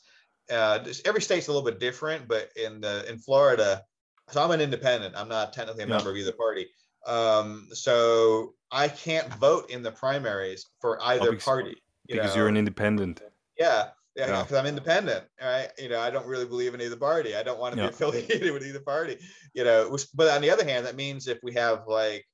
[0.51, 3.85] uh, every state's a little bit different, but in the in Florida,
[4.31, 5.15] so I'm an independent.
[5.17, 6.69] I'm not technically a member of either party.
[7.07, 11.77] Um, so I can't vote in the primaries for either because- party.
[12.09, 12.41] You because know?
[12.41, 13.23] you're an independent.
[13.59, 14.43] Yeah, yeah, Yeah.
[14.43, 15.69] because I'm independent, right?
[15.79, 17.37] You know, I don't really believe in either party.
[17.37, 17.87] I don't want to Yeah.
[17.89, 19.19] be affiliated with either party.
[19.55, 22.27] You know, which, but on the other hand, that means if we have like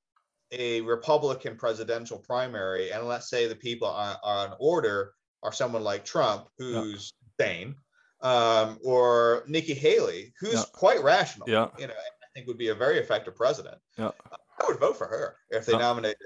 [0.52, 5.12] a Republican presidential primary, and let's say the people on, on order
[5.42, 7.74] are someone like Trump, who's sane,
[8.22, 10.62] um, or Nikki Haley, who's Yeah.
[10.72, 11.48] quite rational.
[11.48, 11.68] Yeah.
[11.78, 13.76] You know, I think would be a very effective president.
[13.98, 14.12] Yeah.
[14.60, 15.78] I would vote for her if they Yeah.
[15.78, 16.18] nominated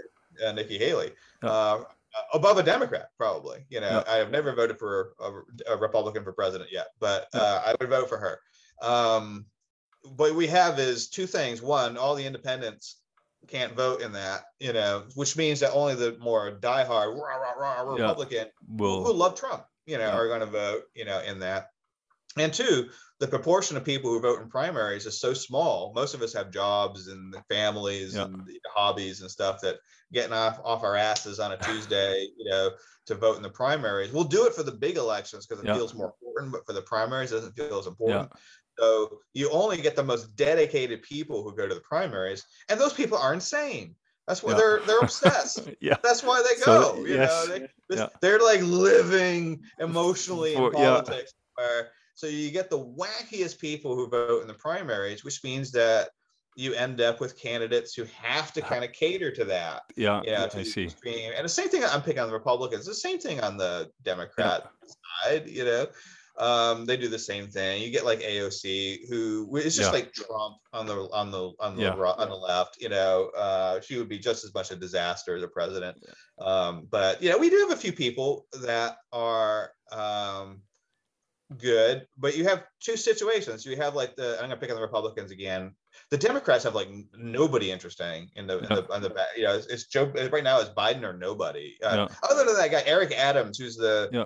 [0.45, 1.13] uh, Nikki Haley.
[1.43, 1.51] Yeah.
[1.51, 1.85] Uh,
[2.35, 3.65] above a Democrat, probably.
[3.69, 4.13] You know, Yeah.
[4.13, 7.89] I have never voted for a, a Republican for president yet, but uh, I would
[7.91, 8.41] vote for her.
[8.81, 9.47] Um,
[10.17, 11.63] what we have is two things.
[11.63, 12.97] One, all the independents
[13.49, 17.53] can't vote in that, you know, which means that only the more diehard rah, rah,
[17.83, 18.03] rah, Yeah.
[18.03, 20.17] Republican who love Trump, you know, Yeah.
[20.17, 21.72] are going to vote, you know, in that.
[22.39, 22.89] And two,
[23.21, 25.93] the proportion of people who vote in primaries is so small.
[25.95, 28.25] Most of us have jobs and families Yeah.
[28.25, 29.77] and hobbies and stuff that
[30.13, 32.71] getting off off our asses on a Tuesday, you know,
[33.07, 34.13] to vote in the primaries.
[34.13, 35.75] We'll do it for the big elections because it Yeah.
[35.75, 38.31] feels more important, but for the primaries, it doesn't feel as important.
[38.33, 38.39] yeah.
[38.79, 42.95] So you only get the most dedicated people who go to the primaries, and those
[42.95, 43.95] people are insane.
[44.27, 44.57] That's why Yeah.
[44.59, 45.69] they're they're obsessed.
[45.81, 45.97] yeah.
[46.03, 47.05] That's why they So, go.
[47.05, 48.09] you yes, know, they, yeah.
[48.23, 51.33] they're like living emotionally in politics.
[51.57, 56.11] Where so you get the wackiest people who vote in the primaries, which means that
[56.55, 59.83] you end up with candidates who have to kind of cater to that.
[59.97, 60.21] Yeah.
[60.25, 60.85] Yeah, to I see.
[60.85, 61.33] extreme.
[61.35, 62.85] And the same thing I'm picking on the Republicans.
[62.85, 64.71] The same thing on the Democrat
[65.25, 65.49] side.
[65.49, 65.87] You know,
[66.39, 67.83] um, they do the same thing.
[67.83, 69.99] You get like AOC, who it's just Yeah.
[70.01, 71.95] like Trump on the on the on the Yeah.
[71.95, 72.77] on the left.
[72.81, 75.97] You know, uh, she would be just as much a disaster as a president.
[76.39, 80.63] Um, but you know, we do have a few people that are um,
[81.59, 83.65] good, but you have two situations.
[83.65, 85.75] You have like the I'm gonna pick on the Republicans again.
[86.11, 89.29] The Democrats have like nobody interesting in the in the, on the back.
[89.37, 90.61] You know, it's, it's Joe right now.
[90.61, 91.77] It's Biden or nobody.
[91.83, 92.17] Uh, Yeah.
[92.31, 94.25] Other than that guy, Eric Adams, who's the Yeah.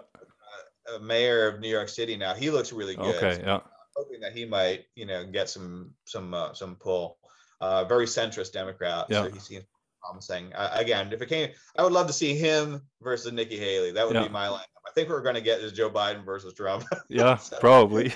[0.94, 2.34] uh, mayor of New York City now.
[2.34, 3.16] He looks really good.
[3.16, 3.42] Okay.
[3.42, 3.60] Yeah.
[3.96, 7.18] Hoping that he might, you know, get some some uh, some pull.
[7.60, 9.06] Uh, very centrist Democrat.
[9.08, 9.22] Yeah.
[9.24, 9.64] So he seems
[10.10, 10.52] promising.
[10.54, 13.92] Uh, again, if it came, I would love to see him versus Nikki Haley.
[13.92, 14.24] That would Yeah.
[14.24, 14.62] be my lineup.
[14.86, 16.84] I think we're going to get is Joe Biden versus Trump.
[17.08, 17.36] Yeah.
[17.36, 18.14] So- Probably.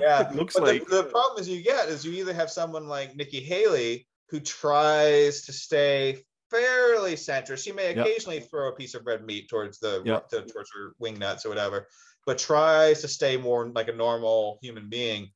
[0.00, 0.86] yeah, Looks but like.
[0.86, 4.40] the, the problem is you get is you either have someone like Nikki Haley who
[4.40, 7.64] tries to stay fairly centrist.
[7.64, 11.18] She may occasionally throw a piece of red meat towards the to, towards her wing
[11.18, 11.86] nuts or whatever,
[12.26, 15.30] but tries to stay more like a normal human being.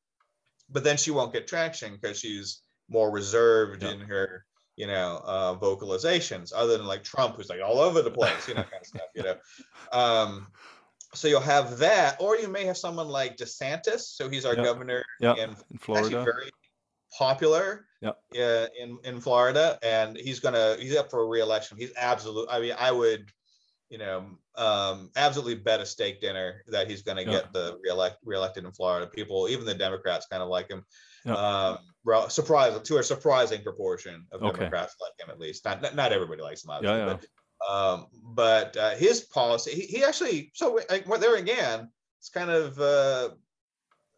[0.69, 4.45] But then she won't get traction because she's more reserved in her
[4.75, 8.53] you know uh vocalizations other than like trump who's like all over the place you
[8.55, 9.35] know kind of stuff you know
[9.91, 10.51] um
[11.13, 14.63] so you'll have that or you may have someone like desantis so he's our Yeah.
[14.63, 15.35] governor Yeah.
[15.35, 16.19] in In Florida.
[16.23, 16.51] very
[17.17, 18.13] popular Yeah.
[18.37, 21.77] uh, in in Florida, and he's gonna he's up for re-election.
[21.77, 22.47] He's absolute.
[22.49, 23.29] I mean, I would,
[23.89, 27.31] you know, um, absolutely bet a steak dinner that he's gonna Yeah.
[27.31, 29.07] get the reelect reelected in Florida.
[29.07, 30.85] People, even the Democrats, kind of like him.
[31.25, 34.57] Um, well, surprise to a surprising proportion of Okay.
[34.59, 35.63] Democrats like him, at least.
[35.65, 37.13] Not not, not everybody likes him, obviously, Yeah, yeah.
[37.13, 42.49] but um, but uh, his policy, he, he actually, so like, there again, it's kind
[42.49, 43.29] of, uh,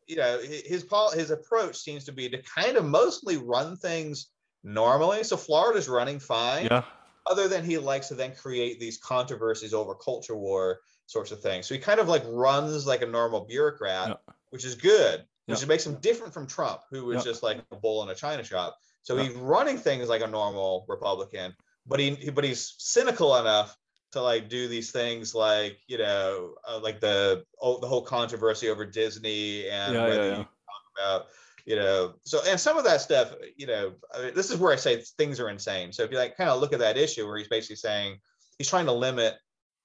[0.08, 4.32] you know, his pol- his approach seems to be to kind of mostly run things
[4.64, 5.24] normally.
[5.24, 6.86] So Florida's running fine, Yeah.
[7.30, 11.68] other than he likes to then create these controversies over culture war sorts of things.
[11.68, 14.34] So he kind of like runs like a normal bureaucrat, Yeah.
[14.50, 15.68] which is good, which Yeah.
[15.68, 17.32] makes him different from Trump, who was Yeah.
[17.32, 18.78] just like a bull in a china shop.
[19.04, 19.24] So Yeah.
[19.24, 21.56] he's running things like a normal Republican,
[21.86, 23.78] but he he- but he's cynical enough
[24.12, 28.70] to like do these things like you know uh, like the oh, the whole controversy
[28.70, 30.44] over Disney and Yeah, whether yeah, you yeah.
[30.44, 31.28] talk about
[31.66, 34.72] you know so and some of that stuff you know I mean, this is where
[34.72, 35.92] I say things are insane.
[35.92, 38.20] So if you like kind of look at that issue where he's basically saying
[38.58, 39.36] he's trying to limit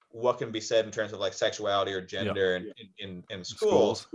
[0.09, 3.43] what can be said in terms of like sexuality or gender in, in, in, in
[3.43, 4.07] schools.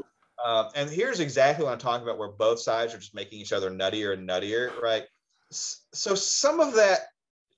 [0.45, 3.53] Um, and here's exactly what I'm talking about, where both sides are just making each
[3.53, 5.05] other nuttier and nuttier, right?
[5.51, 7.01] So some of that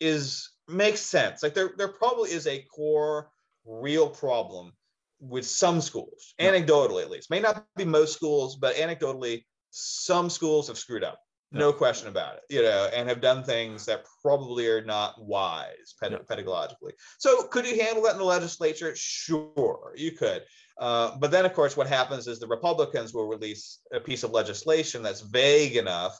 [0.00, 1.42] is makes sense.
[1.42, 3.30] Like there, there probably is a core
[3.64, 4.72] real problem
[5.20, 7.30] with some schools, anecdotally at least.
[7.30, 11.18] May not be most schools, but anecdotally, some schools have screwed up.
[11.50, 15.94] No question about it, you know, and have done things that probably are not wise
[15.98, 16.18] ped- Yeah.
[16.18, 16.92] pedagogically.
[17.18, 18.94] So, could you handle that in the legislature?
[18.94, 20.44] Sure, you could.
[20.78, 24.30] Uh, but then, of course, what happens is the Republicans will release a piece of
[24.30, 26.18] legislation that's vague enough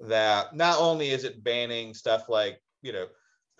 [0.00, 3.06] that not only is it banning stuff like you know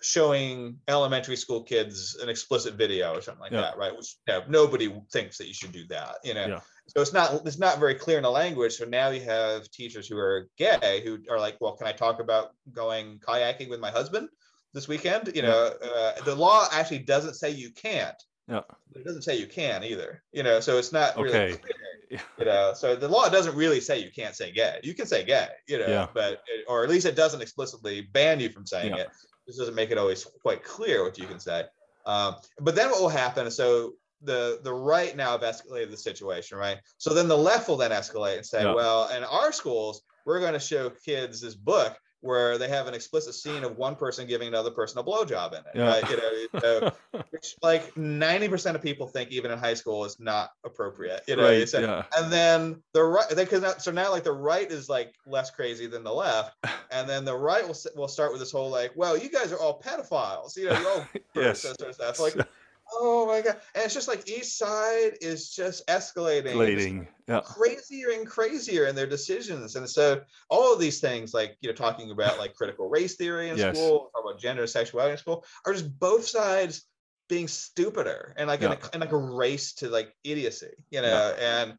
[0.01, 3.60] showing elementary school kids an explicit video or something like Yeah.
[3.60, 3.97] that, right?
[3.97, 6.47] Which you know, nobody thinks that you should do that, you know.
[6.48, 6.60] Yeah.
[6.89, 8.74] So it's not it's not very clear in the language.
[8.74, 12.19] So now you have teachers who are gay who are like, well, can I talk
[12.19, 14.28] about going kayaking with my husband
[14.74, 15.31] this weekend?
[15.36, 18.20] You know, uh, the law actually doesn't say you can't.
[18.48, 18.60] Yeah.
[18.94, 20.23] It doesn't say you can either.
[20.32, 21.56] You know, so it's not really Okay.
[21.56, 21.73] clear.
[22.39, 24.78] You know, so the law doesn't really say you can't say gay.
[24.82, 26.09] You can say gay, you know, Yeah.
[26.12, 29.05] but it, or at least it doesn't explicitly ban you from saying Yeah.
[29.05, 29.09] it.
[29.47, 31.64] This doesn't make it always quite clear what you can say.
[32.05, 33.51] Um, but then what will happen?
[33.51, 36.78] So the the right now have escalated the situation, right?
[36.98, 38.74] So then the left will then escalate and say, Yeah.
[38.74, 42.94] well, in our schools, we're going to show kids this book where they have an
[42.94, 45.86] explicit scene of one person giving another person a blowjob in it, Yeah.
[45.89, 46.11] right?
[46.11, 46.93] You know,
[47.31, 51.23] which like ninety percent of people think even in high school is not appropriate.
[51.28, 51.69] You know, right.
[51.69, 52.05] so- Yeah.
[52.16, 56.05] and then the right because so now like the right is like less crazy than
[56.05, 56.57] the left
[56.90, 59.59] and then the right will will start with this whole like well you guys are
[59.59, 61.61] all pedophiles you know you're all Yes.
[61.62, 62.35] sort of stuff like
[62.94, 63.56] oh my god.
[63.74, 66.55] And it's just like each side is just escalating.
[66.55, 67.06] Escalating.
[67.28, 67.40] Yeah.
[67.44, 69.77] crazier and crazier in their decisions.
[69.77, 73.48] And so all of these things like you know talking about like critical race theory
[73.48, 73.77] in Yes.
[73.77, 76.85] school talk about gender and sexuality in school are just both sides
[77.28, 81.35] being stupider and like in, a, in like a race to like idiocy you know?
[81.40, 81.74] And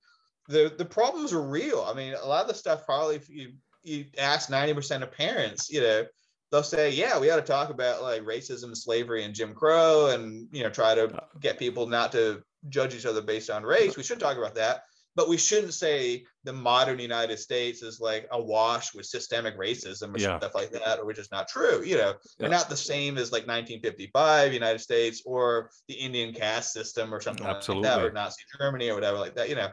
[0.47, 1.85] the the problems are real.
[1.87, 3.53] I mean a lot of the stuff probably if you
[3.83, 6.05] you ask 90% of parents you know
[6.53, 10.47] they'll say yeah we ought to talk about like racism slavery and jim crow and
[10.51, 11.19] you know try to uh-huh.
[11.41, 13.97] get people not to judge each other based on race.
[13.97, 14.83] We should talk about that.
[15.15, 20.17] But we shouldn't say the modern united states is like awash with systemic racism or
[20.17, 20.39] Yeah.
[20.39, 22.13] stuff like that or which is not true you know?
[22.39, 27.21] They're not the same as like 1955 united states or the indian caste system or
[27.21, 29.69] something like that or nazi germany or whatever like that you know?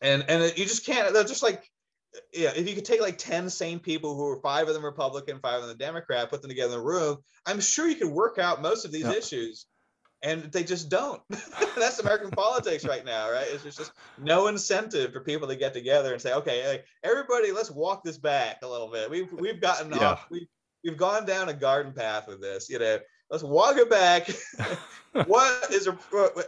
[0.00, 1.70] And and you just can't they're just like
[2.32, 5.38] yeah if you could take like 10 sane people who are five of them republican
[5.40, 8.38] five of them democrat put them together in a room i'm sure you could work
[8.38, 9.12] out most of these Yeah.
[9.12, 9.66] issues
[10.22, 11.22] and they just don't.
[11.78, 13.46] That's american politics right now right?
[13.48, 17.70] It's just, no incentive for people to get together and say okay hey, everybody let's
[17.70, 19.10] walk this back a little bit.
[19.10, 20.10] We've we've gotten Yeah.
[20.10, 20.26] off.
[20.30, 20.46] We've,
[20.84, 22.98] we've gone down a garden path with this you know?
[23.30, 24.28] Let's walk it back.
[25.26, 25.92] What is a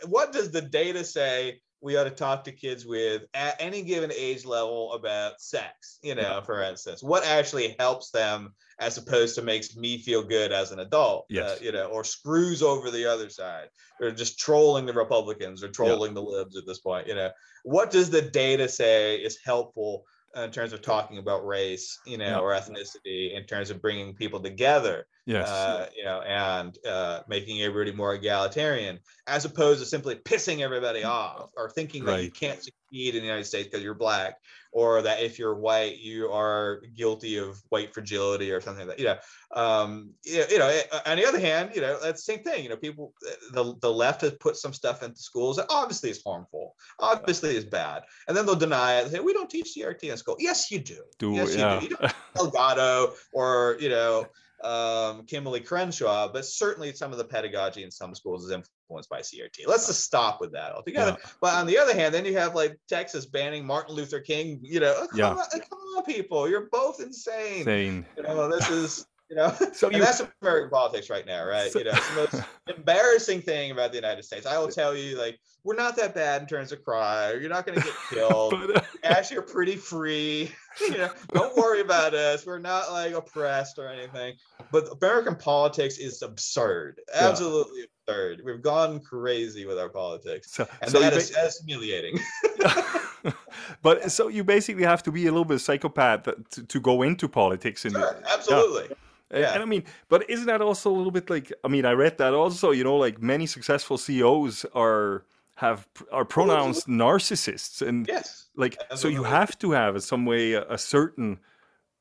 [0.06, 4.10] what does the data say we ought to talk to kids with at any given
[4.16, 6.40] age level about sex you know Yeah.
[6.40, 7.02] for instance.
[7.02, 11.56] What actually helps them as opposed to makes me feel good as an adult uh,
[11.60, 13.68] you know or screws over the other side
[14.00, 17.30] or just trolling the republicans or trolling the libs at this point you know.
[17.64, 20.04] What does the data say is helpful
[20.34, 22.38] in terms of talking about race you know Yeah.
[22.38, 25.48] or ethnicity in terms of bringing people together Yes.
[25.48, 31.04] uh, you know, and uh, making everybody more egalitarian, as opposed to simply pissing everybody
[31.04, 34.38] off or thinking that you can't succeed in the United States because you're black,
[34.72, 39.02] or that if you're white, you are guilty of white fragility or something like that.
[39.02, 40.66] You know, um, you, you know.
[40.66, 42.64] eh, On the other hand, you know, that's the same thing.
[42.64, 43.14] You know, people,
[43.52, 47.64] the the left has put some stuff into schools that obviously is harmful, obviously is
[47.64, 49.04] bad, and then they'll deny it.
[49.04, 50.36] They say we don't teach CRT in school.
[50.40, 51.02] Yes, you do.
[51.20, 51.74] Do yes, yeah.
[51.74, 51.94] you do.
[51.94, 54.26] You don't Delgado or you know
[54.64, 59.20] um, Kimberly Crenshaw, but certainly some of the pedagogy in some schools is influenced by
[59.20, 59.66] CRT.
[59.66, 61.16] Let's just stop with that altogether.
[61.40, 64.60] But on the other hand, then you have like Texas banning Martin Luther King.
[64.62, 65.30] You know, oh, come, Yeah.
[65.30, 67.60] on, come on, people, you're both insane.
[67.60, 68.06] Insane.
[68.16, 71.72] You know, this is you know, So you that's American politics right now, right?
[71.72, 74.44] So- you know, it's the most embarrassing thing about the United States.
[74.46, 77.40] I will tell you, like, we're not that bad in terms of crime.
[77.40, 80.52] You're not going to get killed but, uh, actually are pretty free.
[80.80, 82.46] you know, don't worry about us.
[82.46, 84.34] We're not like oppressed or anything.
[84.70, 87.00] But American politics is absurd.
[87.14, 87.28] Yeah.
[87.28, 88.40] Absolutely absurd.
[88.44, 90.52] We've gone crazy with our politics.
[90.52, 92.18] so, And so that ba- is, is humiliating.
[93.82, 97.28] but so you basically have to be a little bit psychopath to, to go into
[97.28, 97.84] politics.
[97.84, 98.86] In sure, absolutely.
[98.86, 98.96] And-
[99.34, 99.54] Yeah.
[99.54, 101.50] And I mean, but isn't that also a little bit like?
[101.64, 102.70] I mean, I read that also.
[102.70, 105.24] You know, like many successful CEOs are
[105.62, 108.50] have are pronounced narcissists, and Yes.
[108.56, 111.38] like so you have to have in some way a, a certain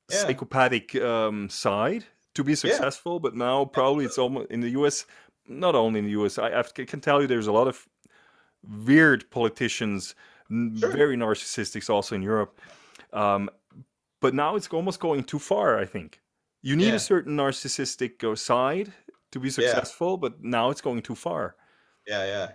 [0.10, 0.18] Yeah.
[0.22, 3.20] psychopathic um, side to be successful.
[3.20, 5.06] But now probably it's almost in the U.S.
[5.48, 6.38] Not only in the U.S.
[6.40, 7.88] I, I can tell you there's a lot of
[8.88, 10.16] weird politicians,
[10.80, 10.92] Sure.
[10.92, 12.60] very narcissistic, also in Europe.
[13.14, 13.50] Um,
[14.20, 15.80] but now it's almost going too far.
[15.84, 16.20] I think
[16.62, 16.96] you need Yeah.
[16.96, 18.92] a certain narcissistic uh, side
[19.32, 21.56] to be successful, but now it's going too far.
[22.08, 22.48] Yeah, yeah.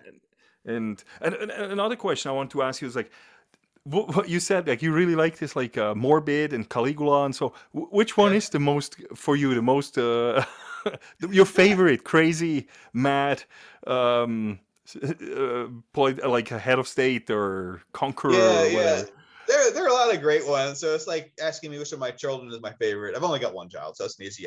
[0.66, 3.10] And, and, and another question I want to ask you is like,
[3.84, 7.34] what, what you said, like you really like this, like uh, Morbid and Caligula, and
[7.34, 8.38] so wh- which one Yeah.
[8.38, 10.44] is the most for you, the most uh,
[11.30, 13.44] your favorite, crazy, mad,
[13.86, 14.58] um,
[15.02, 18.32] uh, polit- like a head of state or conqueror?
[18.32, 19.04] Yeah, or yeah.
[19.66, 19.74] Whatever?
[19.74, 20.80] They're there, there are a lot of great ones.
[20.80, 23.16] So it's like asking me which of my children is my favorite.
[23.16, 24.46] I've only got one child, so it's an easy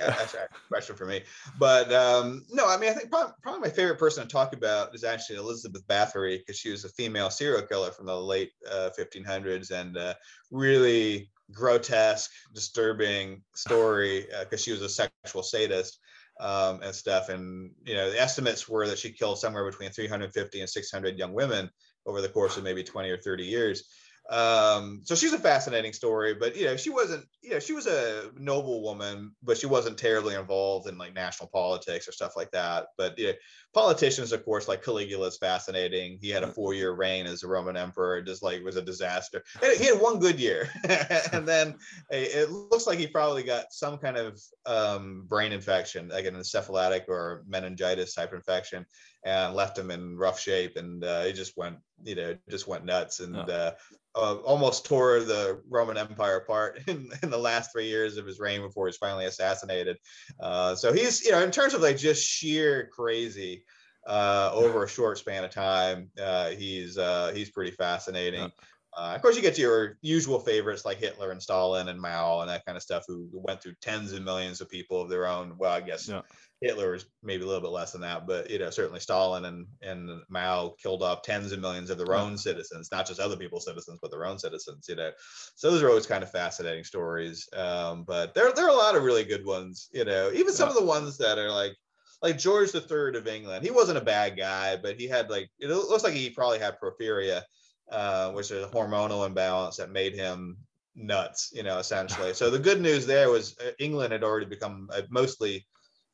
[0.67, 1.23] question for me.
[1.57, 4.93] But um, no, I mean, I think probably, probably, my favorite person to talk about
[4.95, 8.89] is actually Elizabeth Bathory because she was a female serial killer from the late uh,
[8.97, 10.13] 1500s and uh,
[10.51, 15.99] really grotesque, disturbing story because uh, she was a sexual sadist.
[16.41, 17.27] Um, and stuff.
[17.27, 21.33] And you know, the estimates were that she killed somewhere between 350 and 600 young
[21.33, 21.69] women
[22.05, 23.83] over the course of maybe 20 or 30 years.
[24.29, 27.87] Um, so she's a fascinating story, but you know, she wasn't, you know, she was
[27.87, 32.51] a noble woman, but she wasn't terribly involved in like national politics or stuff like
[32.51, 32.87] that.
[32.95, 33.33] But you know,
[33.73, 36.19] politicians, of course, like Caligula is fascinating.
[36.21, 36.53] He had a mm.
[36.53, 39.43] four-year reign as a Roman emperor, just like was a disaster.
[39.61, 40.69] he had one good year,
[41.33, 41.75] and then
[42.11, 47.03] it looks like he probably got some kind of um, brain infection, like an encephalitic
[47.07, 48.85] or meningitis type infection,
[49.23, 50.77] and left him in rough shape.
[50.77, 53.41] And uh, he just went, you know, just went nuts and oh.
[53.41, 53.71] uh,
[54.15, 58.39] uh, almost tore the Roman Empire apart in, in the last three years of his
[58.39, 59.97] reign before he's finally assassinated.
[60.39, 63.63] Uh, so he's, you know, in terms of like just sheer crazy
[64.07, 68.51] uh, over a short span of time, uh, he's uh, he's pretty fascinating.
[68.97, 72.41] Uh, of course, you get to your usual favorites like Hitler and Stalin and Mao
[72.41, 75.27] and that kind of stuff, who went through tens of millions of people of their
[75.27, 75.55] own.
[75.57, 76.21] Well, I guess yeah.
[76.61, 79.65] Hitler was maybe a little bit less than that, but you know certainly Stalin and
[79.81, 83.65] and Mao killed off tens of millions of their own citizens, not just other people's
[83.65, 84.85] citizens, but their own citizens.
[84.89, 85.11] You know,
[85.55, 87.47] so those are always kind of fascinating stories.
[87.55, 89.89] Um, but there there are a lot of really good ones.
[89.93, 90.75] You know, even some yeah.
[90.75, 91.73] of the ones that are like
[92.21, 93.63] like George the Third of England.
[93.63, 96.77] He wasn't a bad guy, but he had like it looks like he probably had
[96.79, 97.43] porphyria,
[97.89, 100.57] uh, which is a hormonal imbalance that made him
[100.93, 101.51] nuts.
[101.53, 102.33] You know, essentially.
[102.33, 105.65] So the good news there was uh, England had already become mostly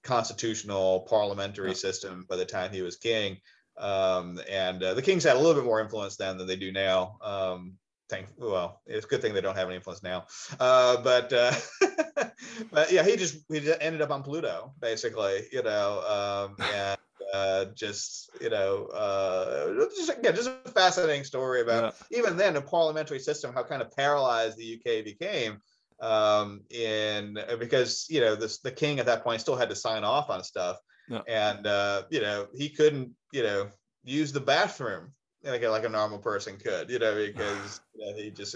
[0.06, 3.38] constitutional parliamentary system by the time he was king.
[3.78, 6.72] Um, and uh, the kings had a little bit more influence then than they do
[6.72, 7.18] now.
[7.22, 7.74] Um,
[8.10, 10.28] thank well, it's a good thing they don't have any influence now.
[10.60, 11.52] Uh, but uh,
[12.72, 16.98] but yeah, he just he just ended up on Pluto basically, you know, um, and
[17.34, 22.20] uh, just you know, uh, just yeah, just a fascinating story about yeah.
[22.20, 25.60] even then a parliamentary system, how kind of paralyzed the UK became
[26.02, 29.76] um, in uh, because you know this the king at that point still had to
[29.76, 30.78] sign off on stuff,
[31.10, 31.22] yeah.
[31.28, 33.70] and uh, you know he couldn't you know
[34.04, 35.14] use the bathroom
[35.52, 38.56] like a, like a normal person could, you know, because you know, he just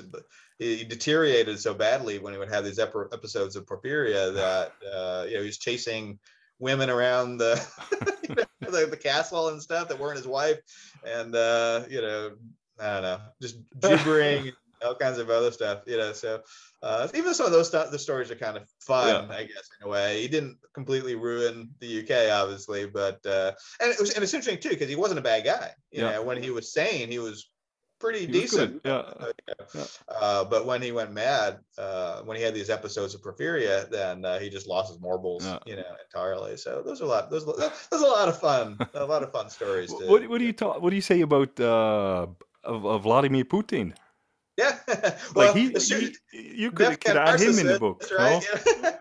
[0.58, 5.26] he deteriorated so badly when he would have these ep- episodes of porphyria that uh,
[5.28, 6.20] you know he's chasing
[6.60, 7.56] women around the,
[8.60, 10.60] the, the castle and stuff that weren't his wife,
[11.06, 12.32] and uh, you know
[12.80, 14.52] I don't know, just gibbering
[14.84, 16.14] all kinds of other stuff, you know.
[16.14, 16.42] So
[16.82, 19.36] uh, even some of those st- the stories are kind of fun, yeah.
[19.36, 20.22] I guess, in a way.
[20.22, 23.52] He didn't completely ruin the UK, obviously, but uh,
[23.82, 25.72] and it was and it's interesting too because he wasn't a bad guy.
[25.92, 26.12] You yeah.
[26.12, 27.50] know, when he was sane, he was
[28.00, 28.82] pretty he decent.
[28.86, 29.56] Was yeah.
[29.76, 29.84] yeah.
[30.08, 34.24] Uh, but when he went mad, uh, when he had these episodes of porphyria, then
[34.26, 35.60] uh, he just lost his marbles, yeah.
[35.66, 36.58] you know, entirely.
[36.58, 37.30] So those are a lot.
[37.30, 38.78] Those those are a lot of fun.
[38.94, 39.94] a lot of fun stories.
[39.94, 40.82] To, what, what do you talk?
[40.82, 42.28] What do you say about uh,
[42.66, 43.94] Vladimir Putin?
[44.60, 44.78] Yeah.
[45.36, 45.70] well, like he,
[46.32, 48.04] he you could, could add him in the book.
[48.18, 48.46] Right.
[48.54, 48.92] No?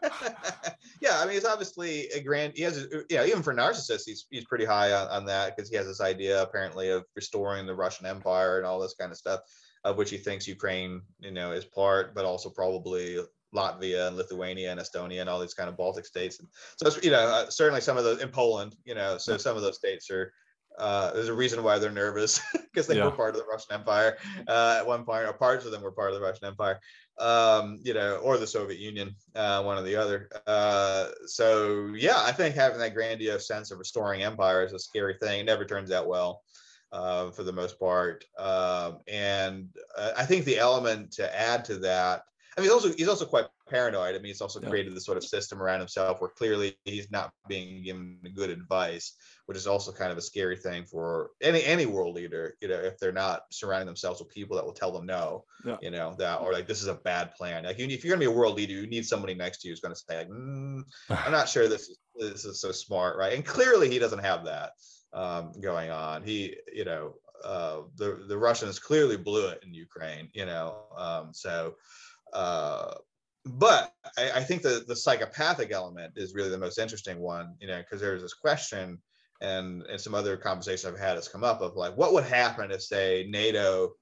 [1.02, 2.52] yeah, I mean, he's obviously a grand.
[2.54, 5.56] He has, a, you know, even for narcissists, he's he's pretty high on, on that
[5.56, 9.10] because he has this idea apparently of restoring the Russian Empire and all this kind
[9.10, 9.40] of stuff,
[9.82, 13.18] of which he thinks Ukraine, you know, is part, but also probably
[13.52, 16.38] Latvia and Lithuania and Estonia and all these kind of Baltic states.
[16.38, 19.56] And so, you know, uh, certainly some of those in Poland, you know, so some
[19.56, 20.32] of those states are
[20.78, 23.04] uh, there's a reason why they're nervous because they yeah.
[23.04, 25.92] were part of the Russian Empire uh, at one point, or parts of them were
[25.92, 26.80] part of the Russian Empire,
[27.18, 30.28] um, you know, or the Soviet Union, uh, one or the other.
[30.46, 35.16] Uh, so yeah, I think having that grandiose sense of restoring empire is a scary
[35.20, 35.40] thing.
[35.40, 36.42] It never turns out well.
[36.90, 39.68] Uh, for the most part, um, and
[39.98, 42.22] uh, I think the element to add to that
[42.58, 44.14] I mean, he's also he's also quite paranoid.
[44.14, 44.68] I mean, he's also yeah.
[44.68, 49.14] created this sort of system around himself where clearly he's not being given good advice
[49.48, 52.74] which is also kind of a scary thing for any any world leader you know
[52.74, 55.78] if they're not surrounding themselves with people that will tell them no yeah.
[55.80, 58.20] you know that or like this is a bad plan like you, if you're going
[58.20, 60.18] to be a world leader you need somebody next to you who's going to say
[60.18, 63.98] like mm, i'm not sure this is this is so smart right and clearly he
[63.98, 64.72] doesn't have that
[65.14, 70.28] um, going on he you know uh, the the russians clearly blew it in ukraine
[70.34, 71.74] you know um, so
[72.34, 72.92] uh,
[73.48, 77.68] but I, I, think the the psychopathic element is really the most interesting one, you
[77.68, 78.98] know, because there's this question
[79.40, 82.70] and and some other conversations I've had has come up of like what would happen
[82.70, 83.92] if say NATO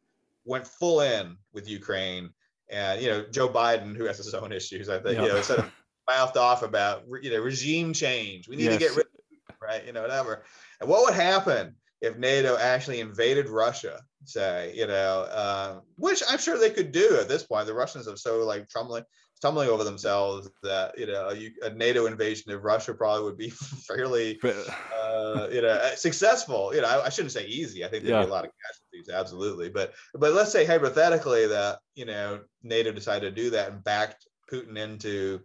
[0.45, 2.31] went full in with Ukraine
[2.71, 5.61] and you know Joe Biden who has his own issues I think you know sort
[5.61, 5.71] of
[6.09, 8.49] mouthed off about you know regime change.
[8.49, 8.75] We need yes.
[8.75, 9.85] to get rid of right?
[9.87, 10.45] You know whatever.
[10.81, 16.39] And what would happen if NATO actually invaded Russia, say, you know, uh, which I'm
[16.39, 17.67] sure they could do at this point.
[17.67, 19.05] The Russians have so like tumbling
[19.37, 23.51] stumbling over themselves that you know a, a NATO invasion of Russia probably would be
[23.87, 26.75] fairly uh, you know uh, successful.
[26.75, 27.85] You know, I, I, shouldn't say easy.
[27.85, 28.25] I think there'd yeah.
[28.25, 29.69] be a lot of casualties, absolutely.
[29.69, 34.27] But but let's say hypothetically that you know NATO decided to do that and backed
[34.51, 35.41] Putin into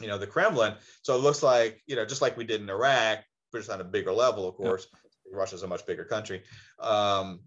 [0.00, 0.74] you know the Kremlin.
[1.02, 3.20] So it looks like you know just like we did in Iraq,
[3.52, 4.86] but just on a bigger level, of course.
[4.92, 4.98] Yeah.
[5.34, 6.42] Russia's a much bigger country.
[6.78, 7.40] Um,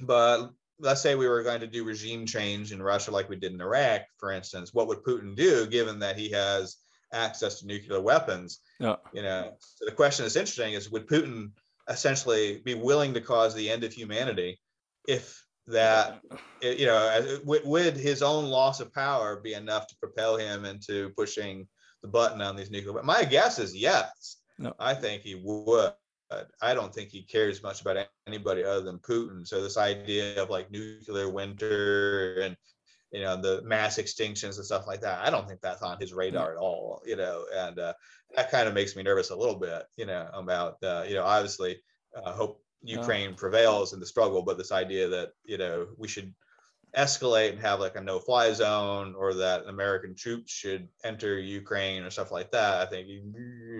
[0.00, 3.52] but let's say we were going to do regime change in Russia like we did
[3.52, 6.76] in Iraq, for instance, what would Putin do given that he has
[7.12, 8.60] access to nuclear weapons?
[8.78, 8.96] Yeah.
[9.12, 11.50] You know, so the question that's interesting is would Putin
[11.88, 14.58] essentially be willing to cause the end of humanity
[15.06, 16.20] if that
[16.62, 21.66] you know would his own loss of power be enough to propel him into pushing
[22.02, 24.72] the button on these nuclear but my guess is yes no.
[24.78, 25.92] i think he would
[26.60, 29.46] I don't think he cares much about anybody other than Putin.
[29.46, 32.56] So this idea of like nuclear winter and
[33.12, 36.12] you know the mass extinctions and stuff like that, I don't think that's on his
[36.12, 37.00] radar at all.
[37.06, 37.94] You know, and uh,
[38.34, 39.84] that kind of makes me nervous a little bit.
[39.96, 41.80] You know, about uh, you know obviously
[42.16, 43.36] uh, hope Ukraine yeah.
[43.36, 46.34] prevails in the struggle, but this idea that you know we should
[46.96, 52.10] escalate and have like a no-fly zone or that American troops should enter Ukraine or
[52.10, 53.06] stuff like that, I think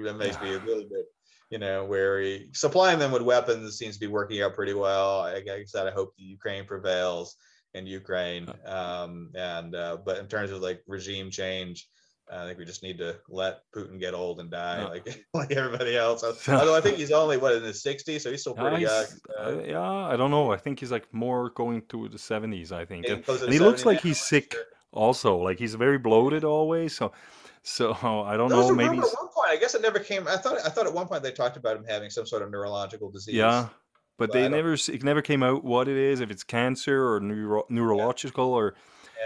[0.05, 1.07] that makes me a little bit
[1.51, 5.21] you know, where he, supplying them with weapons seems to be working out pretty well.
[5.21, 7.37] Like I said, I hope the Ukraine prevails
[7.75, 8.49] in Ukraine.
[8.65, 11.89] Um, and uh, but in terms of like regime change,
[12.31, 14.89] I think we just need to let Putin get old and die yeah.
[14.89, 16.25] like like everybody else.
[16.49, 19.05] Although I think he's only what in his 60s, so he's still pretty young.
[19.39, 20.53] Uh, yeah, I don't know.
[20.53, 22.73] I think he's like more going to the 70s.
[22.73, 24.53] I think, and, and he looks like he's sick.
[24.53, 24.63] Sure.
[24.93, 26.97] Also, like he's very bloated always.
[26.97, 27.13] So
[27.63, 28.73] so I don't know.
[28.73, 29.01] Maybe
[29.47, 30.27] point, I guess it never came.
[30.29, 32.51] I thought I thought at one point they talked about him having some sort of
[32.51, 33.35] neurological disease.
[33.35, 33.69] Yeah,
[34.19, 37.21] but, but they never it never came out what it is, if it's cancer or
[37.21, 38.57] neuro, neurological yeah.
[38.57, 38.75] or.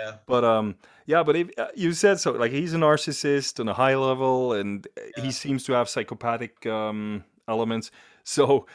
[0.03, 0.13] Yeah.
[0.27, 0.77] But um,
[1.07, 1.23] yeah.
[1.25, 4.87] But if uh, you said so, like he's a narcissist on a high level, and
[4.97, 5.25] yeah.
[5.25, 7.91] he seems to have psychopathic um elements.
[8.23, 8.67] So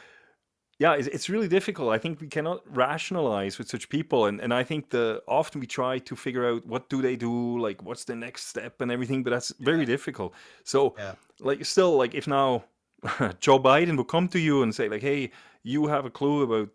[0.78, 1.92] yeah it's, it's really difficult.
[1.92, 5.66] I think we cannot rationalize with such people and, and i think the often we
[5.66, 9.22] try to figure out what do they do like what's the next step and everything
[9.22, 10.34] but that's very difficult.
[10.64, 11.14] So yeah.
[11.40, 12.64] like still like if now
[13.40, 15.30] joe biden would come to you and say like hey
[15.62, 16.68] you have a clue about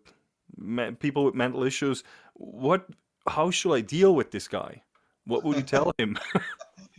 [0.56, 2.04] me- people with mental issues
[2.34, 2.86] what
[3.28, 4.82] how should i deal with this guy?
[5.24, 6.18] What would you tell him?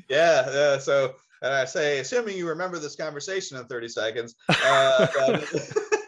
[0.10, 5.08] Yeah yeah so and i say assuming you remember this conversation in 30 seconds uh,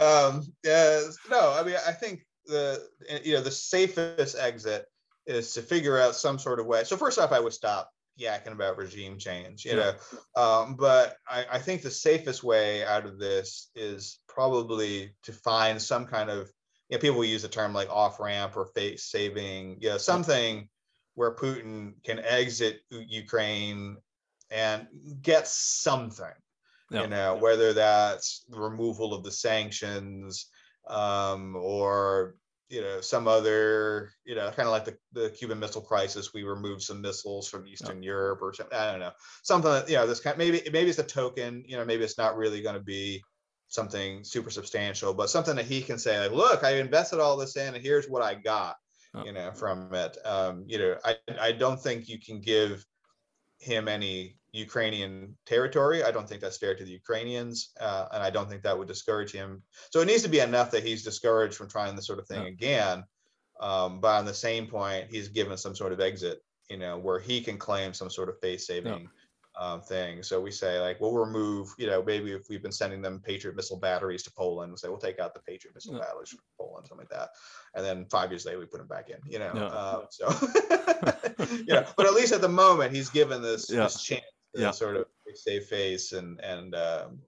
[0.00, 2.86] um, yeah, no, I mean, I think the
[3.22, 4.86] you know the safest exit
[5.26, 6.84] is to figure out some sort of way.
[6.84, 9.92] So first off, I would stop yakking about regime change, you yeah.
[10.36, 10.42] know.
[10.42, 15.80] Um, but I, I think the safest way out of this is probably to find
[15.80, 16.50] some kind of
[16.88, 20.68] you know, people use the term like off ramp or face saving, you know, something
[21.14, 23.96] where Putin can exit Ukraine
[24.50, 24.86] and
[25.22, 26.32] get something
[26.90, 27.02] yeah.
[27.02, 30.46] you know whether that's the removal of the sanctions
[30.88, 32.34] um, or
[32.68, 36.44] you know some other you know kind of like the, the cuban missile crisis we
[36.44, 38.10] removed some missiles from eastern yeah.
[38.10, 39.10] europe or something i don't know
[39.42, 42.04] something that you know this kind of, maybe maybe it's a token you know maybe
[42.04, 43.22] it's not really going to be
[43.68, 47.56] something super substantial but something that he can say like look i invested all this
[47.56, 48.76] in and here's what i got
[49.14, 49.24] oh.
[49.24, 52.84] you know from it um, you know i i don't think you can give
[53.60, 56.02] him any Ukrainian territory.
[56.02, 58.88] I don't think that's fair to the Ukrainians, uh, and I don't think that would
[58.88, 59.62] discourage him.
[59.90, 62.42] So it needs to be enough that he's discouraged from trying this sort of thing
[62.42, 62.48] yeah.
[62.48, 63.04] again.
[63.60, 67.20] Um, but on the same point, he's given some sort of exit, you know, where
[67.20, 69.08] he can claim some sort of face saving
[69.58, 70.22] um, thing.
[70.22, 73.56] So we say like, we'll remove, you know, maybe if we've been sending them Patriot
[73.56, 76.86] missile batteries to Poland, we'll say we'll take out the Patriot missile batteries from Poland,
[76.86, 77.30] something like that.
[77.74, 79.46] And then five years later, we put them back in, you know.
[79.46, 80.28] Uh, so,
[81.66, 83.84] yeah, but at least at the moment, he's given this, yeah.
[83.84, 84.22] this chance
[84.54, 84.70] to yeah.
[84.70, 87.20] sort of save face and and um,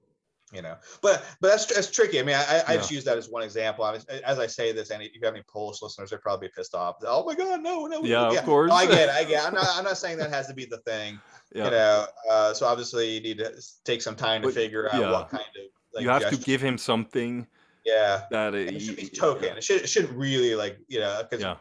[0.53, 3.29] you know but but that's that's tricky i mean i i, just use that as
[3.29, 6.11] one example I mean, as i say this and if you have any polish listeners
[6.11, 8.39] they're probably pissed off oh my god no no yeah, yeah.
[8.39, 9.47] of course no, i get it i get it.
[9.47, 11.19] i'm not i'm not saying that has to be the thing
[11.55, 11.65] yeah.
[11.65, 13.53] you know uh, so obviously you need to
[13.85, 15.11] take some time to but, figure out yeah.
[15.11, 15.63] what kind of
[15.95, 17.47] like, you have to give him something
[17.85, 21.23] yeah that it, it should be token it, should, it shouldn't really like you know
[21.23, 21.57] because yeah.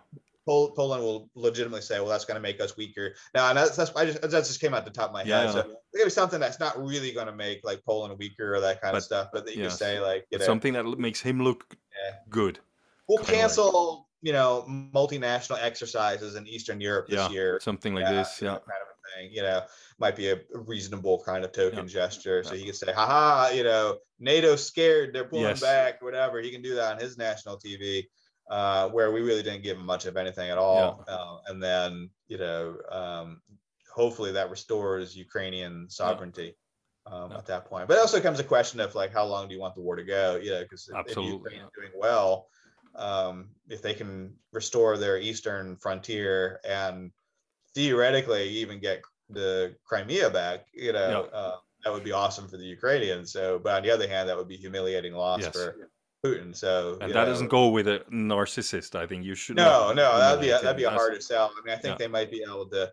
[0.45, 3.95] Poland will legitimately say, "Well, that's going to make us weaker." Now, and that's, that's
[3.95, 5.43] I just that just came out the top of my yeah.
[5.43, 5.51] head.
[5.51, 8.93] So maybe something that's not really going to make like Poland weaker or that kind
[8.93, 11.41] but, of stuff, but that you can say like you know, something that makes him
[11.41, 12.15] look yeah.
[12.29, 12.59] good.
[13.07, 17.59] We'll cancel, you know, multinational exercises in Eastern Europe this yeah, year.
[17.61, 18.49] Something like this, yeah.
[18.49, 19.63] Kind of something, you know,
[19.99, 21.85] might be a reasonable kind of token yeah.
[21.85, 22.43] gesture.
[22.43, 22.59] So yeah.
[22.59, 25.61] he can say, haha, you know, NATO's scared, they're pulling yes.
[25.61, 26.39] back, whatever.
[26.41, 28.05] He can do that on his national TV.
[28.51, 31.05] Uh, where we really didn't give him much of anything at all.
[31.07, 31.13] Yeah.
[31.15, 33.41] Uh, and then, you know, um,
[33.89, 36.57] hopefully that restores Ukrainian sovereignty
[37.05, 37.87] um, at that point.
[37.87, 39.95] But it also comes a question of like, how long do you want the war
[39.95, 40.35] to go?
[40.35, 42.47] You know, because if, if Ukraine is doing well,
[42.95, 43.35] um,
[43.69, 47.11] if they can restore their eastern frontier and
[47.73, 51.39] theoretically even get the Crimea back, you know, yeah.
[51.39, 51.55] uh,
[51.85, 53.31] that would be awesome for the Ukrainians.
[53.31, 55.55] So, but on the other hand, that would be humiliating loss yes.
[55.55, 55.89] for
[56.25, 56.55] Putin.
[56.55, 58.95] So, and that know, doesn't go with a narcissist.
[58.95, 59.55] I think you should.
[59.55, 61.51] No, no, that'd be a, that'd be a harder sell.
[61.57, 62.05] I mean, I think yeah.
[62.05, 62.91] they might be able to,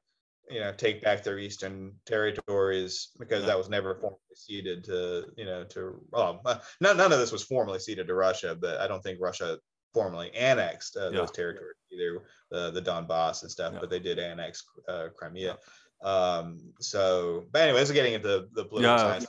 [0.51, 3.49] you know, take back their eastern territories because yeah.
[3.49, 6.41] that was never formally ceded to, you know, to well,
[6.81, 9.59] none, none of this was formally ceded to Russia, but I don't think Russia
[9.93, 11.19] formally annexed uh, yeah.
[11.19, 15.59] those territories, either the the Donbass and stuff, but they did annex uh, Crimea.
[16.03, 18.97] Um, so, but anyway, anyways, getting into the political yeah.
[18.97, 19.27] science,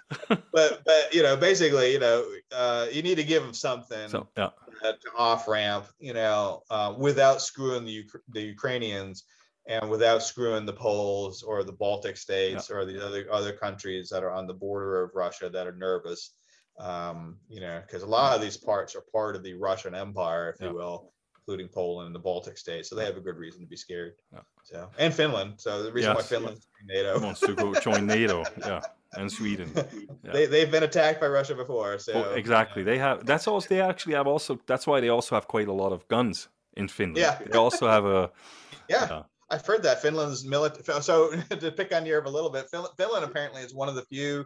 [0.54, 4.28] but but you know, basically, you know, uh, you need to give them something so,
[4.38, 4.50] yeah.
[4.84, 9.24] to off ramp, you know, uh, without screwing the the Ukrainians
[9.68, 14.24] and without screwing the Poles or the Baltic states or the other other countries that
[14.24, 16.34] are on the border of Russia that are nervous
[16.80, 20.50] um, you know, because a lot of these parts are part of the Russian Empire,
[20.50, 20.70] if yeah.
[20.70, 21.12] you will,
[21.50, 22.90] including Poland and the Baltic states.
[22.90, 24.14] So they have a good reason to be scared.
[24.32, 24.42] Yeah.
[24.64, 25.54] So and Finland.
[25.58, 26.18] So the reason yes.
[26.18, 28.44] why Finland NATO wants to go join NATO.
[28.60, 28.82] Yeah.
[29.14, 29.72] And Sweden.
[29.76, 30.32] Yeah.
[30.32, 31.98] They they've been attacked by Russia before.
[31.98, 32.84] So well, exactly.
[32.84, 35.74] They have that's also they actually have also that's why they also have quite a
[35.74, 37.18] lot of guns in Finland.
[37.18, 37.40] Yeah.
[37.52, 38.32] They also have a
[38.90, 39.04] yeah.
[39.04, 41.02] Uh, I've heard that Finland's military.
[41.02, 42.68] So to pick on Europe a little bit,
[42.98, 44.46] Finland apparently is one of the few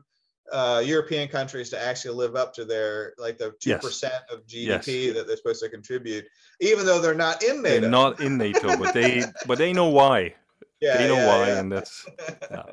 [0.52, 4.38] uh, European countries to actually live up to their like the two percent yes.
[4.38, 5.15] of GDP yes.
[5.15, 6.26] that they're supposed to contribute,
[6.60, 7.82] even though they're not in NATO.
[7.82, 10.36] They're not in NATO, but they but they know why.
[10.82, 11.60] Yeah, they know yeah, why, yeah.
[11.60, 12.06] and that's.
[12.52, 12.64] Yeah.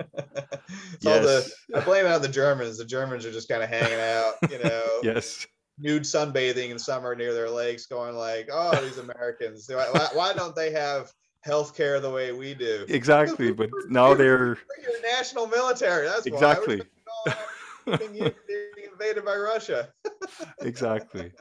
[1.00, 1.06] yes.
[1.06, 2.78] all the I blame it on the Germans.
[2.78, 4.86] The Germans are just kind of hanging out, you know.
[5.02, 5.46] yes.
[5.78, 9.68] Nude sunbathing in summer near their lakes, going like, "Oh, these Americans!
[9.72, 11.10] Why, why don't they have
[11.46, 16.06] healthcare the way we do?" Exactly, but now they're your national military.
[16.06, 16.82] That's exactly
[17.98, 18.32] being
[18.92, 19.88] invaded by Russia.
[20.60, 21.32] exactly.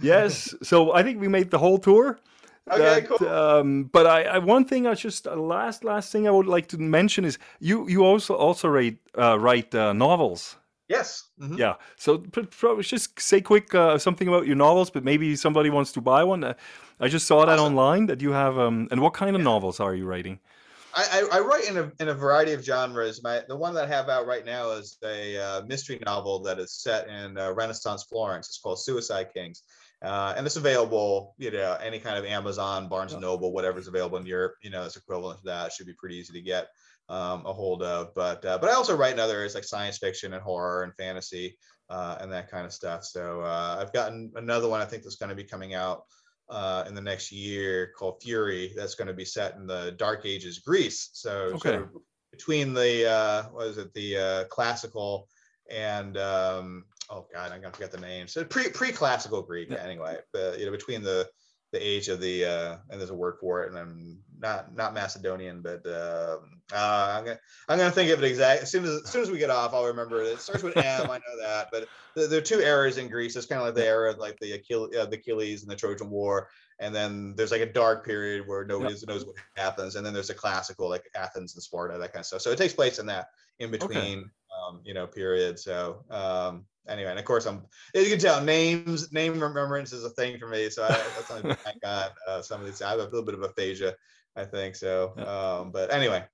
[0.00, 0.54] Yes.
[0.62, 2.18] So I think we made the whole tour.
[2.70, 3.28] Okay, that, cool.
[3.28, 6.66] Um, but I, I, one thing I just uh, last last thing I would like
[6.68, 10.56] to mention is you you also also write uh, write uh, novels.
[10.88, 11.24] Yes.
[11.40, 11.56] Mm-hmm.
[11.56, 11.74] Yeah.
[11.96, 16.00] So probably just say quick uh, something about your novels, but maybe somebody wants to
[16.00, 16.44] buy one.
[16.44, 16.54] Uh,
[16.98, 17.66] I just saw that awesome.
[17.66, 18.58] online that you have.
[18.58, 19.44] Um, and what kind of yeah.
[19.44, 20.40] novels are you writing?
[20.94, 23.22] I, I, write in a, in a variety of genres.
[23.22, 26.58] My the one that I have out right now is a uh, mystery novel that
[26.58, 28.48] is set in uh, Renaissance Florence.
[28.48, 29.62] It's called Suicide Kings,
[30.02, 31.34] uh, and it's available.
[31.38, 34.54] You know, any kind of Amazon, Barnes and Noble, whatever's available in Europe.
[34.62, 35.66] You know, it's equivalent to that.
[35.66, 36.68] It should be pretty easy to get
[37.08, 38.14] um, a hold of.
[38.14, 40.94] But uh, but I also write in other areas like science fiction and horror and
[40.96, 41.56] fantasy
[41.90, 43.04] uh, and that kind of stuff.
[43.04, 44.80] So uh, I've gotten another one.
[44.80, 46.02] I think that's going to be coming out
[46.50, 48.72] uh, in the next year called Fury.
[48.76, 51.10] That's going to be set in the Dark Ages Greece.
[51.12, 51.70] So, okay.
[51.70, 51.88] Sort of
[52.32, 55.28] between the uh, what is it, the uh, classical
[55.70, 58.28] and um, oh god, I'm gonna forget the name.
[58.28, 59.82] So pre pre classical Greek yeah.
[59.82, 60.18] anyway.
[60.32, 61.28] But you know, between the
[61.72, 64.94] the age of the uh, and there's a word for it, and I'm not not
[64.94, 66.38] Macedonian, but uh,
[66.72, 67.38] uh, I'm gonna
[67.68, 69.74] I'm gonna think of it exact as soon as as soon as we get off.
[69.74, 70.28] I'll remember it.
[70.28, 71.10] It starts with M.
[71.10, 73.36] I know that, but there are two eras in Greece.
[73.36, 75.76] It's kind of like the era of like the Achilles, uh, the Achilles and the
[75.76, 79.08] Trojan War, and then there's like a dark period where nobody yep.
[79.08, 82.26] knows what happens, and then there's a classical like Athens and Sparta, that kind of
[82.26, 82.42] stuff.
[82.42, 83.28] So it takes place in that
[83.58, 84.28] in between, okay.
[84.68, 85.58] um, you know, period.
[85.58, 87.62] So um, anyway, and of course, I'm
[87.94, 90.70] as you can tell, names name remembrance is a thing for me.
[90.70, 92.82] So I, that's something I got uh, some of these.
[92.82, 93.94] I have a little bit of aphasia,
[94.36, 94.76] I think.
[94.76, 96.24] So, um, but anyway,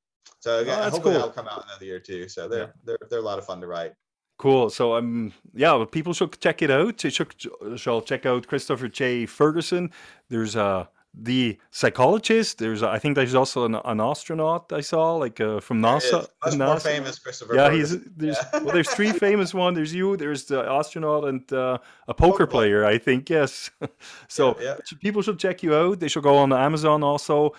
[0.41, 1.13] so again, oh, hopefully cool.
[1.13, 2.29] that'll come out another year too.
[2.29, 2.73] So they're yeah.
[2.85, 3.93] they're they're a lot of fun to write.
[4.37, 4.69] Cool.
[4.71, 6.99] So um yeah, well, people should check it out.
[6.99, 7.35] They should,
[7.77, 9.27] should check out Christopher J.
[9.27, 9.91] Ferguson.
[10.29, 10.87] There's uh
[11.17, 12.59] the psychologist.
[12.59, 16.27] There's, I think, there's also an, an astronaut I saw, like uh, from NASA.
[16.45, 16.59] Much NASA.
[16.59, 17.55] more famous, Christopher.
[17.55, 18.61] Yeah, he's there's yeah.
[18.61, 19.77] well, there's three famous ones.
[19.77, 21.79] There's you, there's the astronaut, and uh,
[22.09, 22.85] a poker, player.
[22.85, 23.71] I think yes.
[24.29, 24.99] so yeah, yeah.
[25.01, 26.01] people should check you out.
[26.01, 27.55] They should go on Amazon also.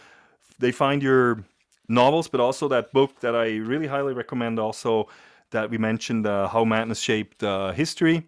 [0.60, 1.44] They find your
[1.88, 4.60] novels, but also that book that I really highly recommend.
[4.60, 5.08] Also,
[5.52, 8.28] that we mentioned, uh, how madness shaped uh, history.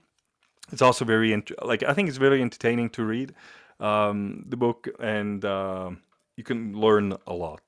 [0.72, 3.34] It's also very int- like I think it's very entertaining to read
[3.80, 5.92] um, the book, and uh,
[6.36, 7.62] you can learn a lot.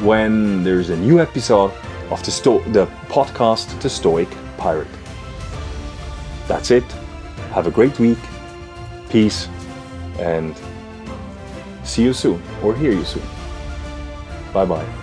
[0.00, 1.72] when there's a new episode
[2.10, 4.28] of the, Sto- the podcast The Stoic
[4.58, 4.94] Pirate.
[6.48, 6.84] That's it.
[7.54, 8.18] Have a great week.
[9.08, 9.48] Peace.
[10.18, 10.54] And
[11.84, 13.22] see you soon or hear you soon.
[14.52, 15.01] Bye bye.